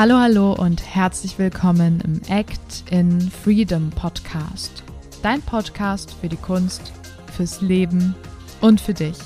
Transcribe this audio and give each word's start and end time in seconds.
Hallo, 0.00 0.18
hallo 0.18 0.54
und 0.54 0.82
herzlich 0.82 1.38
willkommen 1.38 2.00
im 2.00 2.22
Act 2.34 2.84
in 2.90 3.20
Freedom 3.20 3.90
Podcast. 3.90 4.82
Dein 5.22 5.42
Podcast 5.42 6.16
für 6.18 6.30
die 6.30 6.38
Kunst, 6.38 6.90
fürs 7.36 7.60
Leben 7.60 8.14
und 8.62 8.80
für 8.80 8.94
dich. 8.94 9.18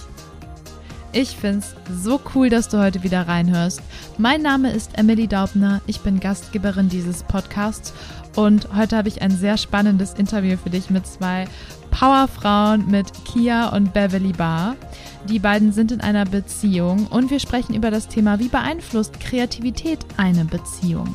Ich 1.13 1.37
find's 1.37 1.77
so 1.89 2.21
cool, 2.35 2.51
dass 2.51 2.69
du 2.69 2.83
heute 2.83 3.05
wieder 3.05 3.29
reinhörst. 3.29 3.83
Mein 4.19 4.43
Name 4.43 4.73
ist 4.73 4.99
Emily 4.99 5.29
Daubner, 5.29 5.81
ich 5.87 6.01
bin 6.01 6.19
Gastgeberin 6.19 6.89
dieses 6.89 7.23
Podcasts 7.23 7.95
und 8.35 8.75
heute 8.75 8.97
habe 8.97 9.07
ich 9.07 9.23
ein 9.23 9.31
sehr 9.31 9.57
spannendes 9.57 10.15
Interview 10.15 10.57
für 10.57 10.71
dich 10.71 10.91
mit 10.91 11.07
zwei 11.07 11.47
Powerfrauen 11.93 12.91
mit 12.91 13.13
Kia 13.25 13.69
und 13.69 13.93
Beverly 13.93 14.33
Barr. 14.33 14.75
Die 15.29 15.39
beiden 15.39 15.73
sind 15.73 15.91
in 15.91 16.01
einer 16.01 16.27
Beziehung 16.27 17.07
und 17.07 17.31
wir 17.31 17.41
sprechen 17.41 17.75
über 17.75 17.91
das 17.91 18.09
Thema, 18.09 18.39
wie 18.39 18.49
beeinflusst 18.49 19.21
Kreativität 19.21 20.01
eine 20.17 20.45
Beziehung. 20.45 21.15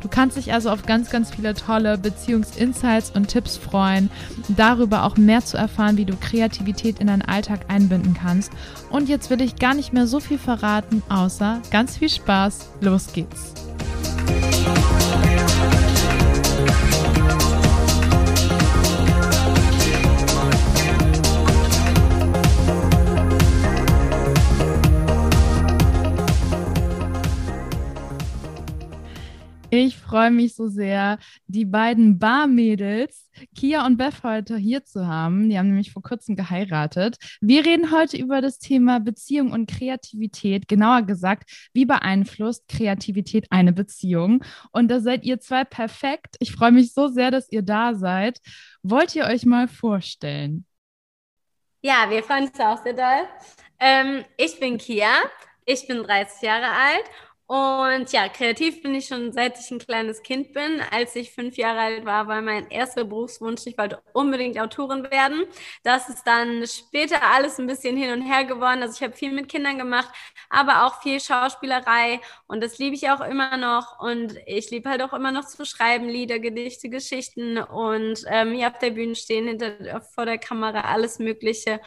Du 0.00 0.08
kannst 0.08 0.36
dich 0.36 0.52
also 0.52 0.70
auf 0.70 0.86
ganz, 0.86 1.10
ganz 1.10 1.30
viele 1.34 1.54
tolle 1.54 1.98
Beziehungsinsights 1.98 3.10
und 3.10 3.28
Tipps 3.28 3.56
freuen, 3.56 4.10
darüber 4.48 5.04
auch 5.04 5.16
mehr 5.16 5.44
zu 5.44 5.56
erfahren, 5.56 5.96
wie 5.96 6.04
du 6.04 6.14
Kreativität 6.14 7.00
in 7.00 7.08
deinen 7.08 7.22
Alltag 7.22 7.66
einbinden 7.68 8.14
kannst. 8.14 8.52
Und 8.90 9.08
jetzt 9.08 9.28
will 9.28 9.40
ich 9.40 9.56
gar 9.56 9.74
nicht 9.74 9.92
mehr 9.92 10.06
so 10.06 10.20
viel 10.20 10.38
verraten, 10.38 11.02
außer 11.08 11.60
ganz 11.72 11.96
viel 11.96 12.10
Spaß. 12.10 12.68
Los 12.80 13.12
geht's! 13.12 13.67
Ich 29.80 29.96
freue 29.96 30.32
mich 30.32 30.56
so 30.56 30.66
sehr, 30.66 31.20
die 31.46 31.64
beiden 31.64 32.18
Barmädels, 32.18 33.30
Kia 33.54 33.86
und 33.86 33.96
Beth, 33.96 34.24
heute 34.24 34.56
hier 34.56 34.84
zu 34.84 35.06
haben. 35.06 35.48
Die 35.48 35.56
haben 35.56 35.68
nämlich 35.68 35.92
vor 35.92 36.02
kurzem 36.02 36.34
geheiratet. 36.34 37.16
Wir 37.40 37.64
reden 37.64 37.92
heute 37.92 38.16
über 38.16 38.40
das 38.40 38.58
Thema 38.58 38.98
Beziehung 38.98 39.52
und 39.52 39.70
Kreativität. 39.70 40.66
Genauer 40.66 41.02
gesagt, 41.02 41.68
wie 41.74 41.84
beeinflusst 41.84 42.66
Kreativität 42.66 43.46
eine 43.50 43.72
Beziehung? 43.72 44.44
Und 44.72 44.88
da 44.88 44.98
seid 44.98 45.24
ihr 45.24 45.38
zwei 45.38 45.62
perfekt. 45.62 46.34
Ich 46.40 46.50
freue 46.50 46.72
mich 46.72 46.92
so 46.92 47.06
sehr, 47.06 47.30
dass 47.30 47.48
ihr 47.52 47.62
da 47.62 47.94
seid. 47.94 48.40
Wollt 48.82 49.14
ihr 49.14 49.26
euch 49.26 49.46
mal 49.46 49.68
vorstellen? 49.68 50.66
Ja, 51.82 52.10
wir 52.10 52.24
freuen 52.24 52.48
uns 52.48 52.58
auch 52.58 52.82
sehr 52.82 52.94
doll. 52.94 53.28
Ähm, 53.78 54.24
ich 54.36 54.58
bin 54.58 54.76
Kia. 54.76 55.12
Ich 55.64 55.86
bin 55.86 56.02
30 56.02 56.42
Jahre 56.42 56.70
alt 56.70 57.04
und 57.48 58.12
ja, 58.12 58.28
kreativ 58.28 58.82
bin 58.82 58.94
ich 58.94 59.06
schon 59.06 59.32
seit 59.32 59.58
ich 59.58 59.70
ein 59.70 59.78
kleines 59.78 60.22
Kind 60.22 60.52
bin. 60.52 60.82
Als 60.90 61.16
ich 61.16 61.32
fünf 61.32 61.56
Jahre 61.56 61.80
alt 61.80 62.04
war, 62.04 62.28
war 62.28 62.42
mein 62.42 62.70
erster 62.70 63.04
Berufswunsch, 63.04 63.62
ich 63.64 63.78
wollte 63.78 64.02
unbedingt 64.12 64.60
Autorin 64.60 65.10
werden. 65.10 65.46
Das 65.82 66.10
ist 66.10 66.24
dann 66.26 66.66
später 66.66 67.22
alles 67.22 67.58
ein 67.58 67.66
bisschen 67.66 67.96
hin 67.96 68.12
und 68.12 68.20
her 68.20 68.44
geworden. 68.44 68.82
Also 68.82 68.96
ich 68.96 69.02
habe 69.02 69.16
viel 69.16 69.32
mit 69.32 69.48
Kindern 69.48 69.78
gemacht, 69.78 70.10
aber 70.50 70.84
auch 70.84 71.00
viel 71.00 71.20
Schauspielerei 71.20 72.20
und 72.48 72.62
das 72.62 72.76
liebe 72.76 72.94
ich 72.94 73.08
auch 73.08 73.22
immer 73.22 73.56
noch. 73.56 73.98
Und 73.98 74.36
ich 74.44 74.70
liebe 74.70 74.90
halt 74.90 75.00
auch 75.00 75.14
immer 75.14 75.32
noch 75.32 75.46
zu 75.46 75.64
schreiben, 75.64 76.06
Lieder, 76.06 76.40
Gedichte, 76.40 76.90
Geschichten 76.90 77.56
und 77.56 78.24
ähm, 78.28 78.52
hier 78.52 78.68
auf 78.68 78.78
der 78.78 78.90
Bühne 78.90 79.14
stehen, 79.14 79.46
hinter, 79.46 80.02
vor 80.14 80.26
der 80.26 80.36
Kamera, 80.36 80.82
alles 80.82 81.18
Mögliche. 81.18 81.80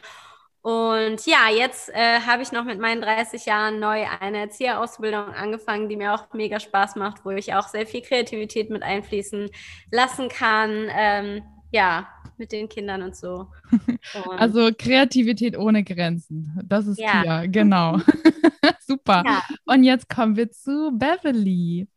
Und 0.62 1.26
ja, 1.26 1.50
jetzt 1.50 1.90
äh, 1.90 2.20
habe 2.20 2.44
ich 2.44 2.52
noch 2.52 2.66
mit 2.66 2.80
meinen 2.80 3.02
30 3.02 3.46
Jahren 3.48 3.80
neu 3.80 4.06
eine 4.20 4.38
Erzieherausbildung 4.40 5.34
angefangen, 5.34 5.90
die 5.90 5.96
mir 5.96 6.14
auch 6.14 6.32
mega 6.34 6.60
Spaß 6.60 6.98
macht, 6.98 7.26
wo 7.26 7.32
ich 7.32 7.56
auch 7.56 7.68
sehr 7.68 7.88
viel 7.88 8.02
Kreativität 8.02 8.70
mit 8.70 8.84
einfließen 8.84 9.50
lassen 9.92 10.30
kann. 10.30 10.88
Ähm, 10.92 11.42
ja, 11.72 12.08
mit 12.38 12.52
den 12.52 12.70
Kindern 12.70 13.02
und 13.02 13.16
so. 13.16 13.48
Und 14.26 14.40
also 14.40 14.70
Kreativität 14.78 15.58
ohne 15.58 15.84
Grenzen. 15.84 16.60
Das 16.64 16.86
ist 16.86 17.00
ja. 17.00 17.22
Kia, 17.22 17.46
genau. 17.48 18.00
Super. 18.88 19.24
Ja. 19.26 19.44
Und 19.66 19.84
jetzt 19.84 20.10
kommen 20.10 20.36
wir 20.36 20.52
zu 20.52 20.92
Beverly. 20.92 21.88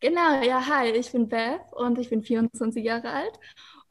Genau, 0.00 0.42
ja, 0.42 0.66
hi, 0.66 0.90
ich 0.90 1.12
bin 1.12 1.28
Beth 1.28 1.72
und 1.72 1.98
ich 1.98 2.10
bin 2.10 2.22
24 2.22 2.84
Jahre 2.84 3.10
alt 3.10 3.38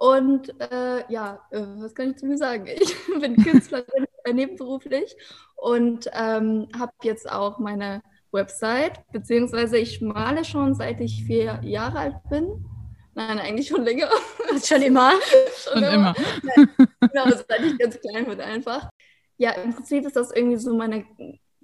und 0.03 0.49
äh, 0.59 1.05
ja, 1.07 1.39
äh, 1.51 1.61
was 1.77 1.95
kann 1.95 2.11
ich 2.11 2.17
zu 2.17 2.25
mir 2.25 2.37
sagen? 2.37 2.67
Ich 2.67 2.93
bin 3.21 3.37
Künstlerin 3.37 4.05
nebenberuflich 4.33 5.15
und 5.55 6.09
ähm, 6.11 6.67
habe 6.77 6.91
jetzt 7.03 7.31
auch 7.31 7.57
meine 7.57 8.01
Website, 8.33 8.99
beziehungsweise 9.13 9.77
ich 9.77 10.01
male 10.01 10.43
schon 10.43 10.75
seit 10.75 10.99
ich 10.99 11.23
vier 11.23 11.61
Jahre 11.63 11.99
alt 11.99 12.15
bin. 12.29 12.65
Nein, 13.13 13.39
eigentlich 13.39 13.69
schon 13.69 13.85
länger. 13.85 14.09
schon 14.65 14.81
immer. 14.81 15.11
schon, 15.11 15.73
schon 15.73 15.83
immer. 15.83 16.13
immer. 16.17 16.67
genau, 16.99 17.29
seit 17.29 17.61
ich 17.61 17.77
ganz 17.77 17.97
klein 18.01 18.25
bin 18.25 18.41
einfach. 18.41 18.89
Ja, 19.37 19.51
im 19.51 19.73
Prinzip 19.73 20.05
ist 20.05 20.17
das 20.17 20.33
irgendwie 20.33 20.57
so 20.57 20.75
meine 20.75 21.05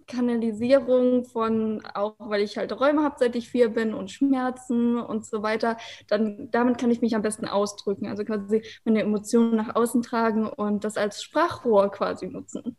Kanalisierung 0.09 1.24
von, 1.25 1.86
auch 1.94 2.16
weil 2.20 2.42
ich 2.42 2.58
halt 2.58 2.78
Räume 2.80 3.03
habe, 3.03 3.16
seit 3.20 3.36
ich 3.36 3.50
vier 3.50 3.70
bin 3.70 3.94
und 3.94 4.12
Schmerzen 4.12 4.97
und 4.97 5.25
so 5.25 5.44
weiter, 5.44 5.78
dann 6.08 6.50
damit 6.52 6.78
kann 6.78 6.92
ich 6.92 7.02
mich 7.02 7.16
am 7.16 7.22
besten 7.22 7.47
ausdrücken. 7.47 8.08
Also 8.08 8.25
quasi 8.25 8.64
meine 8.84 9.02
Emotionen 9.02 9.56
nach 9.56 9.75
außen 9.75 10.02
tragen 10.02 10.48
und 10.48 10.84
das 10.84 10.98
als 10.98 11.24
Sprachrohr 11.24 11.92
quasi 11.92 12.28
nutzen. 12.28 12.78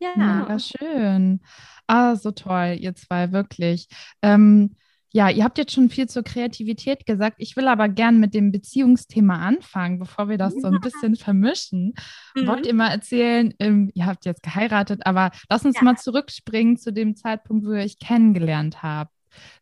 Ja, 0.00 0.46
ja 0.48 0.58
schön. 0.58 1.40
Ah, 1.86 2.16
so 2.16 2.32
toll, 2.32 2.76
ihr 2.80 2.94
zwei, 2.94 3.32
wirklich. 3.32 3.88
Ähm, 4.22 4.76
ja, 5.12 5.30
ihr 5.30 5.44
habt 5.44 5.58
jetzt 5.58 5.72
schon 5.72 5.88
viel 5.88 6.08
zur 6.08 6.22
Kreativität 6.22 7.06
gesagt. 7.06 7.36
Ich 7.38 7.56
will 7.56 7.68
aber 7.68 7.88
gern 7.88 8.18
mit 8.18 8.34
dem 8.34 8.52
Beziehungsthema 8.52 9.38
anfangen, 9.38 9.98
bevor 9.98 10.28
wir 10.28 10.36
das 10.36 10.54
so 10.54 10.68
ein 10.68 10.80
bisschen 10.80 11.16
vermischen. 11.16 11.94
Mhm. 12.34 12.46
Wollt 12.46 12.66
ihr 12.66 12.74
mal 12.74 12.90
erzählen, 12.90 13.54
ähm, 13.58 13.90
ihr 13.94 14.06
habt 14.06 14.24
jetzt 14.24 14.42
geheiratet, 14.42 15.02
aber 15.04 15.30
lass 15.48 15.64
uns 15.64 15.76
ja. 15.76 15.82
mal 15.82 15.96
zurückspringen 15.96 16.76
zu 16.76 16.92
dem 16.92 17.16
Zeitpunkt, 17.16 17.64
wo 17.66 17.72
ihr 17.72 17.84
euch 17.84 17.98
kennengelernt 17.98 18.82
habt. 18.82 19.12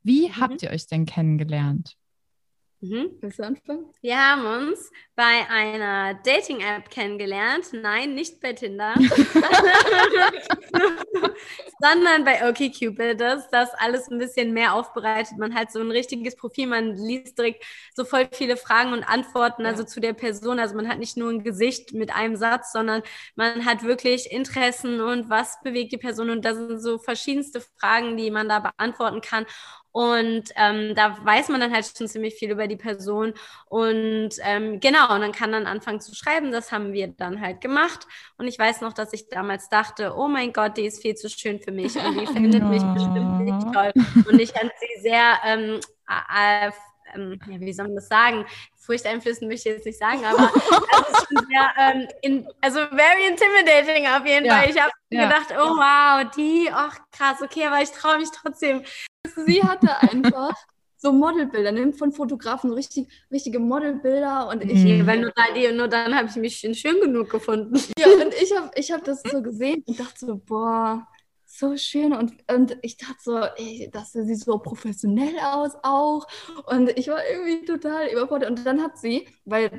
Wie 0.03 0.29
mhm. 0.29 0.41
habt 0.41 0.63
ihr 0.63 0.71
euch 0.71 0.87
denn 0.87 1.07
kennengelernt? 1.07 1.97
Mhm. 2.85 3.17
Willst 3.23 3.39
du 3.39 3.45
anfangen? 3.45 3.87
Wir 4.03 4.19
haben 4.19 4.69
uns 4.69 4.91
bei 5.17 5.49
einer 5.49 6.21
Dating-App 6.23 6.91
kennengelernt. 6.91 7.69
Nein, 7.73 8.15
nicht 8.15 8.43
bei 8.43 8.53
Tinder. 8.53 8.93
Sondern 11.81 12.25
bei 12.25 12.47
OkCupid. 12.47 13.19
Das 13.19 13.49
das 13.49 13.71
alles 13.79 14.11
ein 14.11 14.19
bisschen 14.19 14.53
mehr 14.53 14.75
aufbereitet. 14.75 15.39
Man 15.39 15.55
hat 15.55 15.73
so 15.73 15.81
ein 15.81 15.91
richtiges 15.91 16.37
Profil. 16.37 16.67
Man 16.67 16.95
liest 16.95 17.39
direkt 17.39 17.65
so 17.95 18.05
voll 18.05 18.29
viele 18.31 18.59
Fragen 18.59 18.93
und 18.93 19.03
Antworten 19.03 19.63
ja. 19.63 19.71
also 19.71 19.85
zu 19.85 20.01
der 20.01 20.13
Person. 20.13 20.59
Also 20.59 20.75
man 20.75 20.87
hat 20.87 20.99
nicht 20.99 21.17
nur 21.17 21.31
ein 21.31 21.43
Gesicht 21.43 21.95
mit 21.95 22.15
einem 22.15 22.37
Satz, 22.37 22.73
sondern 22.73 23.03
man 23.35 23.65
hat 23.65 23.83
wirklich 23.83 24.31
Interessen 24.31 25.01
und 25.01 25.31
was 25.31 25.59
bewegt 25.63 25.93
die 25.93 25.99
Person. 25.99 26.29
Und 26.29 26.45
da 26.45 26.55
sind 26.55 26.81
so 26.81 26.99
verschiedenste 26.99 27.63
Fragen, 27.63 28.19
die 28.19 28.31
man 28.31 28.47
da 28.47 28.59
beantworten 28.59 29.23
kann. 29.23 29.47
Und 29.95 30.51
ähm, 30.57 30.97
da 30.97 31.25
weiß 31.25 31.51
man 31.51 31.61
dann 31.61 31.73
halt 31.73 31.89
schon 31.97 32.09
ziemlich 32.09 32.35
viel 32.35 32.51
über 32.51 32.67
die 32.67 32.75
Person. 32.75 33.33
Und 33.67 34.31
ähm, 34.43 34.81
genau, 34.81 35.15
und 35.15 35.21
dann 35.21 35.31
kann 35.31 35.53
dann 35.53 35.69
anfangen 35.69 36.01
zu 36.01 36.17
schreiben. 36.17 36.51
Das 36.51 36.73
haben 36.73 36.93
wir 36.93 37.07
dann 37.07 37.41
halt 37.41 37.61
gemacht. 37.61 38.09
Und 38.37 38.49
ich 38.49 38.59
weiß 38.59 38.81
noch, 38.81 38.93
dass 38.93 39.13
ich 39.13 39.29
damals 39.29 39.69
dachte, 39.69 40.17
oh 40.17 40.27
mein 40.27 40.53
Gott, 40.53 40.79
die 40.79 40.87
ist 40.87 41.01
viel 41.01 41.15
zu 41.15 41.29
schön 41.29 41.61
für 41.61 41.71
mich 41.71 41.95
und 41.95 42.21
die 42.21 42.27
findet 42.33 42.65
mich 42.65 42.83
bestimmt 42.83 43.39
nicht 43.43 43.73
toll. 43.73 43.93
Und 44.29 44.41
ich 44.41 44.51
fand 44.51 44.73
sie 44.81 45.01
sehr, 45.01 45.35
ähm, 45.45 45.79
äh, 46.09 46.73
ähm, 47.15 47.39
ja, 47.47 47.61
wie 47.61 47.73
soll 47.73 47.87
man 47.87 47.95
das 47.95 48.09
sagen? 48.09 48.45
Furchteinflößend 48.75 49.49
möchte 49.49 49.69
ich 49.69 49.77
jetzt 49.77 49.87
nicht 49.87 50.01
sagen, 50.01 50.25
aber 50.25 50.51
das 50.51 51.09
ist 51.09 51.29
schon 51.29 51.47
sehr, 51.47 51.71
ähm, 51.79 52.09
in, 52.23 52.49
also 52.61 52.81
very 52.89 53.29
intimidating 53.29 54.09
auf 54.09 54.27
jeden 54.27 54.47
ja. 54.47 54.57
Fall. 54.57 54.71
Ich 54.71 54.81
habe 54.81 54.91
ja. 55.11 55.29
gedacht, 55.29 55.55
oh 55.57 55.77
wow, 55.77 56.29
die, 56.37 56.69
ach 56.73 56.99
krass, 57.13 57.41
okay, 57.43 57.67
aber 57.67 57.81
ich 57.81 57.93
traue 57.93 58.19
mich 58.19 58.31
trotzdem. 58.33 58.83
Sie 59.47 59.63
hatte 59.63 60.01
einfach 60.03 60.55
so 60.97 61.13
Modelbilder, 61.13 61.71
nimmt 61.71 61.97
von 61.97 62.13
Fotografen 62.13 62.73
richtig, 62.73 63.09
richtige 63.31 63.59
Modelbilder 63.59 64.49
und 64.49 64.63
ich. 64.63 64.83
Mhm. 64.85 65.07
Weil 65.07 65.21
nur, 65.21 65.33
da, 65.37 65.73
nur 65.73 65.89
dann 65.89 66.17
habe 66.17 66.29
ich 66.29 66.37
mich 66.37 66.59
schön 66.59 67.01
genug 67.01 67.31
gefunden. 67.31 67.75
Ja, 67.99 68.07
und 68.09 68.35
ich 68.43 68.57
habe 68.57 68.71
ich 68.75 68.91
hab 68.91 69.05
das 69.05 69.23
so 69.23 69.43
gesehen 69.43 69.85
und 69.87 70.01
dachte 70.01 70.27
so, 70.27 70.37
boah, 70.37 71.07
so 71.45 71.77
schön 71.77 72.13
und, 72.13 72.35
und 72.51 72.79
ich 72.83 72.97
dachte 72.97 73.19
so, 73.21 73.39
ey, 73.57 73.89
das 73.93 74.13
sieht 74.13 74.41
so 74.41 74.59
professionell 74.59 75.39
aus 75.41 75.73
auch 75.83 76.27
und 76.67 76.91
ich 76.99 77.09
war 77.09 77.21
irgendwie 77.31 77.65
total 77.65 78.09
überfordert 78.09 78.51
und 78.51 78.67
dann 78.67 78.83
hat 78.83 78.99
sie, 78.99 79.29
weil 79.45 79.71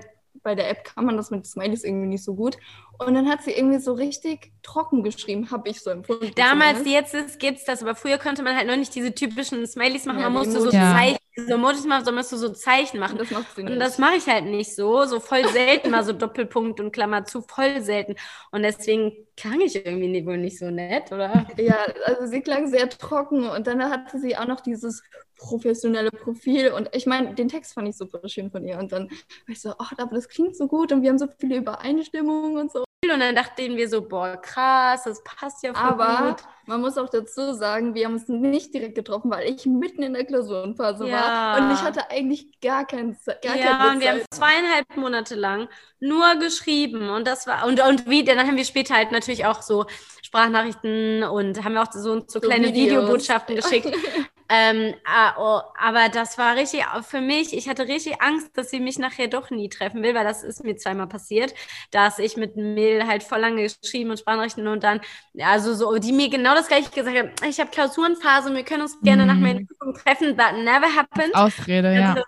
bei 0.44 0.56
der 0.56 0.70
App 0.70 0.84
kann 0.84 1.06
man 1.06 1.18
das 1.18 1.32
mit 1.32 1.46
Smileys 1.46 1.84
irgendwie 1.84 2.08
nicht 2.08 2.24
so 2.24 2.36
gut. 2.36 2.58
Und 3.00 3.14
dann 3.14 3.28
hat 3.30 3.44
sie 3.44 3.52
irgendwie 3.52 3.80
so 3.80 3.94
richtig 3.94 4.52
trocken 4.64 5.04
geschrieben, 5.04 5.52
habe 5.52 5.70
ich 5.70 5.82
so 5.82 5.90
empfunden. 5.90 6.32
Damals, 6.36 6.86
jetzt 6.86 7.40
gibt 7.40 7.60
es 7.60 7.66
das, 7.66 7.82
aber 7.82 7.96
früher 7.96 8.18
konnte 8.18 8.44
man 8.44 8.56
halt 8.56 8.68
noch 8.68 8.78
nicht 8.78 8.96
diese 8.96 9.14
typischen 9.14 9.66
Smileys 9.68 10.06
machen. 10.06 10.20
Ja, 10.20 10.30
man 10.30 10.46
musste 10.46 10.62
so 10.62 10.70
ja. 10.72 10.94
Zeichen, 10.94 11.18
so 11.36 11.54
Emojis 11.54 11.86
machen, 11.86 12.06
sondern 12.06 12.24
musste 12.24 12.38
so 12.38 12.50
Zeichen 12.50 13.00
machen. 13.00 13.18
Das, 13.18 13.32
und 13.58 13.80
das 13.80 13.98
mache 13.98 14.16
ich 14.16 14.28
halt 14.28 14.46
nicht 14.46 14.74
so. 14.74 15.06
So 15.06 15.20
voll 15.20 15.48
selten 15.50 15.92
mal 15.92 16.04
so 16.04 16.14
Doppelpunkt 16.14 16.80
und 16.80 16.92
Klammer 16.92 17.26
zu, 17.26 17.42
voll 17.42 17.82
selten. 17.82 18.16
Und 18.52 18.64
deswegen 18.64 19.14
klang 19.36 19.60
ich 19.60 19.76
irgendwie 19.76 20.26
wohl 20.26 20.38
nicht 20.38 20.58
so 20.58 20.72
nett, 20.72 21.12
oder? 21.12 21.46
Ja, 21.58 21.86
also 22.06 22.28
sie 22.28 22.42
klang 22.42 22.68
sehr 22.68 22.90
trocken 22.90 23.50
und 23.50 23.68
dann 23.68 23.84
hatte 23.84 24.20
sie 24.20 24.38
auch 24.38 24.48
noch 24.48 24.62
dieses 24.62 25.04
professionelle 25.38 26.12
Profil. 26.12 26.72
Und 26.72 26.90
ich 26.94 27.06
meine, 27.06 27.36
den 27.36 27.50
Text 27.50 27.74
fand 27.74 27.90
ich 27.90 27.98
super 27.98 28.28
schön 28.30 28.50
von 28.50 28.64
ihr. 28.64 28.80
Und 28.80 28.94
dann 28.94 29.10
war 29.10 29.50
ich 29.50 29.62
so, 29.62 29.74
ach, 29.78 29.92
aber 29.98 30.16
das 30.16 30.30
klingt 30.30 30.56
so 30.56 30.68
gut 30.68 30.94
und 30.94 31.02
wir 31.02 31.10
haben 31.10 31.20
so 31.20 31.28
viele 31.38 31.58
Übereinstimmungen 31.58 32.58
und 32.58 32.72
so. 32.72 32.85
Und 33.04 33.20
dann 33.20 33.36
dachten 33.36 33.78
wir 33.78 33.88
so, 33.88 34.02
boah, 34.08 34.36
krass, 34.38 35.04
das 35.04 35.24
passt 35.24 35.64
ja 35.64 35.74
voll 35.76 35.84
Aber 35.84 36.30
gut. 36.32 36.44
man 36.66 36.82
muss 36.82 36.98
auch 36.98 37.08
dazu 37.10 37.54
sagen, 37.54 37.94
wir 37.94 38.06
haben 38.06 38.14
uns 38.16 38.28
nicht 38.28 38.74
direkt 38.74 38.96
getroffen, 38.96 39.30
weil 39.30 39.48
ich 39.48 39.66
mitten 39.68 40.02
in 40.02 40.14
der 40.14 40.26
Klausurenphase 40.26 41.08
Ja. 41.08 41.12
war. 41.12 41.58
Und 41.62 41.72
ich 41.72 41.84
hatte 41.84 42.10
eigentlich 42.10 42.60
gar, 42.62 42.86
kein, 42.86 43.16
gar 43.44 43.56
ja, 43.58 43.78
keine 43.78 43.92
und 43.92 44.00
wir 44.00 44.10
haben 44.10 44.20
Zeit. 44.22 44.34
zweieinhalb 44.34 44.98
Monate 44.98 45.36
lang 45.36 45.70
nur 46.00 46.36
geschrieben 46.38 47.10
und 47.10 47.28
das 47.28 47.46
war 47.48 47.66
und 47.68 47.80
und 47.80 48.10
wie 48.10 48.24
dann 48.24 48.40
haben 48.40 48.58
wir 48.58 48.66
später 48.66 48.96
halt 48.96 49.12
natürlich 49.12 49.46
auch 49.46 49.62
so 49.62 49.86
Sprachnachrichten 50.24 51.24
und 51.24 51.64
haben 51.64 51.78
auch 51.78 51.92
so, 51.92 52.24
so 52.28 52.40
kleine 52.40 52.74
Videos. 52.74 52.74
Videobotschaften 52.74 53.56
geschickt. 53.56 53.96
ähm, 54.50 54.94
ah, 55.06 55.34
oh, 55.38 55.62
aber 55.78 56.10
das 56.10 56.38
war 56.38 56.56
richtig 56.56 56.86
auch 56.86 57.04
für 57.04 57.22
mich. 57.22 57.54
Ich 57.56 57.68
hatte 57.68 57.88
richtig 57.88 58.22
Angst, 58.22 58.56
dass 58.58 58.70
sie 58.70 58.80
mich 58.80 59.00
nachher 59.00 59.28
doch 59.28 59.50
nie 59.50 59.70
treffen 59.70 60.04
will, 60.04 60.14
weil 60.16 60.24
das 60.24 60.44
ist 60.44 60.64
mir 60.64 60.76
zweimal 60.78 61.08
passiert, 61.08 61.54
dass 61.92 62.20
ich 62.20 62.38
mit 62.38 62.56
Mädel 62.56 63.08
halt 63.08 63.24
voll 63.24 63.40
lange 63.40 63.64
geschrieben 63.64 64.12
und 64.12 64.20
Sprachnachrichten 64.20 64.68
und 64.68 64.84
dann 64.84 65.02
also 65.42 65.74
so 65.74 65.98
die 65.98 66.12
mir 66.14 66.30
genau 66.30 66.54
das 66.56 66.68
gleiche 66.68 66.92
gesagt 66.92 67.18
haben. 67.18 67.32
Ich 67.50 67.60
habe 67.60 67.72
Klausurenphase 67.72 68.54
wir 68.54 68.64
können 68.64 68.84
uns 68.84 69.02
gerne 69.04 69.26
nach 69.26 69.38
Mhm. 69.38 69.42
meiner 69.42 69.62
Prüfung 69.62 69.94
treffen. 69.96 70.38
That 70.38 70.56
never 70.58 70.96
happened. 70.96 71.34
Ausrede. 71.34 71.94
Also, 71.94 72.14
ja, 72.14 72.24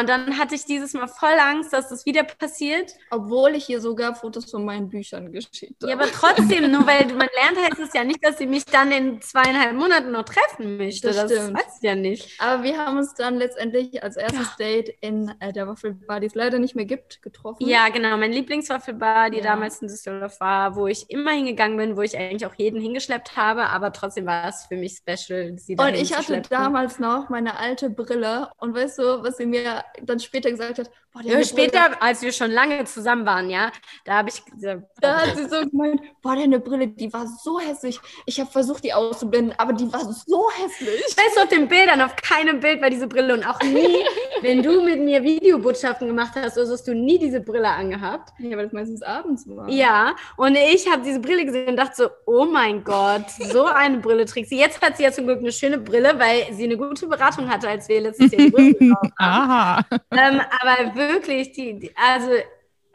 und 0.00 0.08
dann 0.08 0.38
hatte 0.38 0.54
ich 0.54 0.64
dieses 0.66 0.92
Mal 0.92 1.08
voll 1.08 1.38
Angst, 1.40 1.72
dass 1.72 1.88
das 1.88 2.04
wieder 2.04 2.24
passiert. 2.24 2.92
Obwohl 3.10 3.54
ich 3.54 3.68
ihr 3.70 3.80
sogar 3.80 4.14
Fotos 4.14 4.50
von 4.50 4.64
meinen 4.64 4.88
Büchern 4.90 5.32
geschickt 5.32 5.82
habe. 5.82 5.90
Ja, 5.92 5.96
aber 5.98 6.10
trotzdem, 6.10 6.70
nur 6.70 6.86
weil 6.86 7.06
man 7.06 7.28
lernt, 7.34 7.58
heißt 7.70 7.80
es 7.80 7.94
ja 7.94 8.04
nicht, 8.04 8.22
dass 8.24 8.36
sie 8.38 8.46
mich 8.46 8.64
dann 8.66 8.92
in 8.92 9.20
zweieinhalb 9.22 9.74
Monaten 9.74 10.10
noch 10.10 10.24
treffen 10.24 10.76
möchte. 10.76 11.08
Das 11.08 11.16
Das, 11.16 11.32
stimmt. 11.32 11.56
weiß 11.56 11.76
ich 11.78 11.82
ja 11.88 11.94
nicht. 11.94 12.40
Aber 12.40 12.62
wir 12.62 12.76
haben 12.76 12.98
uns 12.98 13.14
dann 13.14 13.36
letztendlich 13.36 14.02
als 14.02 14.16
erstes 14.16 14.56
Date 14.56 14.90
in 15.00 15.32
äh, 15.40 15.52
der 15.54 15.66
Waffelbar, 15.66 16.20
die 16.20 16.26
es 16.26 16.34
leider 16.34 16.58
nicht 16.58 16.74
mehr 16.76 16.84
gibt, 16.84 17.22
getroffen. 17.22 17.66
Ja, 17.66 17.88
genau. 17.88 18.16
Mein 18.18 18.32
Lieblingswaffelbar, 18.32 19.30
die 19.30 19.38
Ja. 19.38 19.44
damals 19.44 19.80
in 19.80 19.88
Düsseldorf 19.88 20.38
war, 20.40 20.76
wo 20.76 20.86
ich 20.86 21.08
immer 21.10 21.30
hingegangen 21.32 21.78
bin, 21.78 21.96
wo 21.96 22.02
ich 22.02 22.16
eigentlich 22.16 22.44
auch 22.46 22.54
jeden 22.56 22.80
hingeschleppt 22.80 23.36
habe, 23.36 23.70
aber 23.70 23.92
trotzdem 23.92 24.26
war 24.26 24.48
es 24.48 24.66
für 24.66 24.76
mich 24.76 24.96
special, 24.98 25.56
sie 25.58 25.72
Und 25.72 25.78
dahin 25.78 25.94
ich 25.94 26.14
hatte 26.16 26.42
damals 26.50 26.98
noch 26.98 27.28
meine 27.30 27.58
alte 27.58 27.88
Brille. 27.90 28.50
Und 28.58 28.74
weißt 28.74 28.98
du, 28.98 29.22
was 29.22 29.38
sie 29.38 29.46
mir 29.46 29.61
dann 30.02 30.20
später 30.20 30.50
gesagt 30.50 30.78
hat? 30.78 30.90
Boah, 31.12 31.22
Ja, 31.22 31.44
später, 31.44 31.80
Brille, 31.90 32.02
als 32.02 32.22
wir 32.22 32.32
schon 32.32 32.50
lange 32.50 32.84
zusammen 32.84 33.26
waren, 33.26 33.50
ja, 33.50 33.70
da 34.04 34.14
habe 34.14 34.30
ich 34.30 34.42
gesagt, 34.44 34.82
da 35.00 35.20
hat 35.20 35.36
sie 35.36 35.46
so 35.46 35.60
gemeint, 35.68 36.00
boah, 36.22 36.36
deine 36.36 36.58
Brille, 36.58 36.88
die 36.88 37.12
war 37.12 37.26
so 37.26 37.60
hässlich. 37.60 38.00
Ich 38.24 38.40
habe 38.40 38.50
versucht, 38.50 38.82
die 38.82 38.94
auszublenden, 38.94 39.54
aber 39.58 39.74
die 39.74 39.92
war 39.92 40.00
so 40.00 40.48
hässlich. 40.56 41.02
Weißt 41.02 41.36
du, 41.36 41.42
auf 41.42 41.48
den 41.48 41.68
Bildern, 41.68 42.00
auf 42.00 42.16
keinem 42.16 42.60
Bild 42.60 42.80
war 42.80 42.88
diese 42.88 43.06
Brille 43.06 43.34
und 43.34 43.46
auch 43.46 43.60
nie, 43.62 43.98
wenn 44.40 44.62
du 44.62 44.82
mit 44.82 45.00
mir 45.00 45.22
Videobotschaften 45.22 46.06
gemacht 46.06 46.32
hast, 46.34 46.56
also 46.56 46.72
hast 46.72 46.88
du 46.88 46.94
nie 46.94 47.18
diese 47.18 47.40
Brille 47.40 47.68
angehabt. 47.68 48.30
Ja, 48.38 48.56
weil 48.56 48.64
das 48.64 48.72
meistens 48.72 49.02
abends 49.02 49.46
war. 49.46 49.68
Ja, 49.68 50.16
und 50.38 50.56
ich 50.56 50.90
habe 50.90 51.02
diese 51.02 51.20
Brille 51.20 51.44
gesehen 51.44 51.68
und 51.68 51.76
dachte 51.76 51.94
so, 51.94 52.08
oh 52.24 52.46
mein 52.46 52.84
Gott, 52.84 53.26
so 53.30 53.66
eine 53.66 53.98
Brille 53.98 54.24
trägt 54.24 54.48
sie. 54.48 54.58
Jetzt 54.58 54.80
hat 54.80 54.96
sie 54.96 55.02
ja 55.02 55.12
zum 55.12 55.26
Glück 55.26 55.40
eine 55.40 55.52
schöne 55.52 55.76
Brille, 55.76 56.18
weil 56.18 56.52
sie 56.54 56.64
eine 56.64 56.78
gute 56.78 57.06
Beratung 57.06 57.50
hatte, 57.50 57.68
als 57.68 57.86
wir 57.88 58.00
letztes 58.00 58.32
Jahr 58.32 58.40
die 58.46 58.50
Brille 58.50 58.74
gekauft 58.78 59.12
haben. 59.20 59.50
Aha. 59.50 59.84
ähm, 60.10 60.40
aber 60.60 61.01
wirklich, 61.08 61.52
die, 61.52 61.78
die, 61.78 61.96
also, 61.96 62.30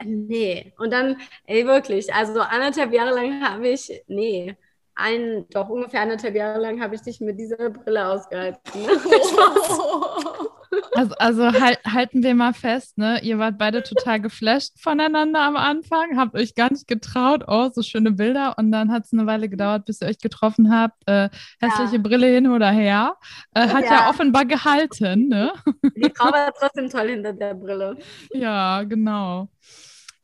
nee. 0.04 0.72
Und 0.78 0.92
dann, 0.92 1.16
ey, 1.46 1.66
wirklich, 1.66 2.12
also 2.14 2.40
anderthalb 2.40 2.92
Jahre 2.92 3.14
lang 3.14 3.42
habe 3.42 3.68
ich, 3.68 4.02
nee, 4.08 4.56
ein, 4.98 5.46
doch 5.50 5.68
ungefähr 5.68 6.02
anderthalb 6.02 6.34
Jahre 6.34 6.60
lang 6.60 6.80
habe 6.82 6.94
ich 6.94 7.02
dich 7.02 7.20
mit 7.20 7.38
dieser 7.38 7.70
Brille 7.70 8.06
ausgehalten. 8.08 8.60
Also, 10.94 11.14
also 11.18 11.52
halt, 11.60 11.78
halten 11.86 12.22
wir 12.22 12.34
mal 12.34 12.52
fest, 12.52 12.98
ne? 12.98 13.20
Ihr 13.22 13.38
wart 13.38 13.56
beide 13.56 13.82
total 13.82 14.20
geflasht 14.20 14.72
voneinander 14.80 15.40
am 15.40 15.56
Anfang, 15.56 16.18
habt 16.18 16.34
euch 16.34 16.54
gar 16.54 16.70
nicht 16.70 16.86
getraut, 16.88 17.44
oh, 17.46 17.70
so 17.72 17.82
schöne 17.82 18.10
Bilder. 18.12 18.54
Und 18.58 18.70
dann 18.72 18.92
hat 18.92 19.04
es 19.04 19.12
eine 19.12 19.26
Weile 19.26 19.48
gedauert, 19.48 19.86
bis 19.86 20.02
ihr 20.02 20.08
euch 20.08 20.18
getroffen 20.18 20.74
habt. 20.74 20.96
Äh, 21.06 21.30
hässliche 21.60 21.96
Ja. 21.96 22.02
Brille 22.02 22.26
hin 22.26 22.48
oder 22.48 22.70
her. 22.70 23.16
Äh, 23.54 23.68
hat 23.68 23.84
ja. 23.84 23.92
Ja. 23.92 24.10
offenbar 24.10 24.44
gehalten, 24.44 25.28
ne? 25.28 25.52
Die 25.96 26.12
Frau 26.14 26.32
war 26.32 26.52
trotzdem 26.52 26.90
toll 26.90 27.08
hinter 27.08 27.32
der 27.32 27.54
Brille. 27.54 27.96
Ja, 28.32 28.82
genau. 28.82 29.48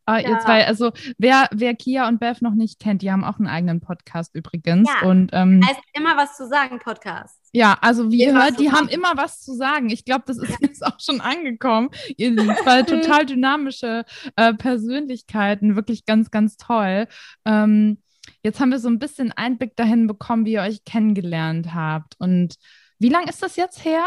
Ah, 0.06 0.18
Ihr 0.18 0.30
Ja. 0.30 0.38
zwei, 0.40 0.66
also 0.66 0.92
wer, 1.18 1.48
wer 1.52 1.74
Kia 1.74 2.06
und 2.08 2.20
Bev 2.20 2.40
noch 2.42 2.54
nicht 2.54 2.78
kennt, 2.78 3.02
die 3.02 3.10
haben 3.10 3.24
auch 3.24 3.38
einen 3.38 3.48
eigenen 3.48 3.80
Podcast 3.80 4.34
übrigens. 4.34 4.88
Ja. 5.00 5.08
Und 5.08 5.30
ähm, 5.32 5.60
Heißt 5.66 5.80
immer 5.94 6.16
was 6.16 6.36
zu 6.36 6.46
sagen, 6.46 6.78
Podcast. 6.78 7.38
ja, 7.52 7.78
also 7.80 8.10
wie 8.10 8.22
ihr 8.22 8.34
hört, 8.34 8.60
die 8.60 8.70
haben 8.70 8.88
immer 8.88 9.16
was 9.16 9.40
zu 9.40 9.54
sagen. 9.54 9.88
Ich 9.88 10.04
glaube, 10.04 10.24
das 10.26 10.38
ist 10.38 10.60
jetzt 10.60 10.84
auch 10.84 11.00
schon 11.00 11.20
angekommen. 11.20 11.88
Ihr 12.16 12.34
zwei 12.62 12.82
total 12.84 13.24
dynamische 13.26 14.04
äh, 14.36 14.52
Persönlichkeiten, 14.54 15.76
wirklich 15.76 16.04
ganz, 16.04 16.30
ganz 16.30 16.56
toll. 16.56 17.06
Ähm, 17.44 17.98
jetzt 18.42 18.60
haben 18.60 18.70
wir 18.70 18.78
so 18.78 18.88
ein 18.88 18.98
bisschen 18.98 19.32
Einblick 19.32 19.74
dahin 19.76 20.06
bekommen, 20.06 20.44
wie 20.44 20.52
ihr 20.52 20.62
euch 20.62 20.84
kennengelernt 20.84 21.74
habt. 21.74 22.14
Und 22.18 22.56
wie 22.98 23.08
lange 23.08 23.28
ist 23.28 23.42
das 23.42 23.56
jetzt 23.56 23.84
her? 23.84 24.04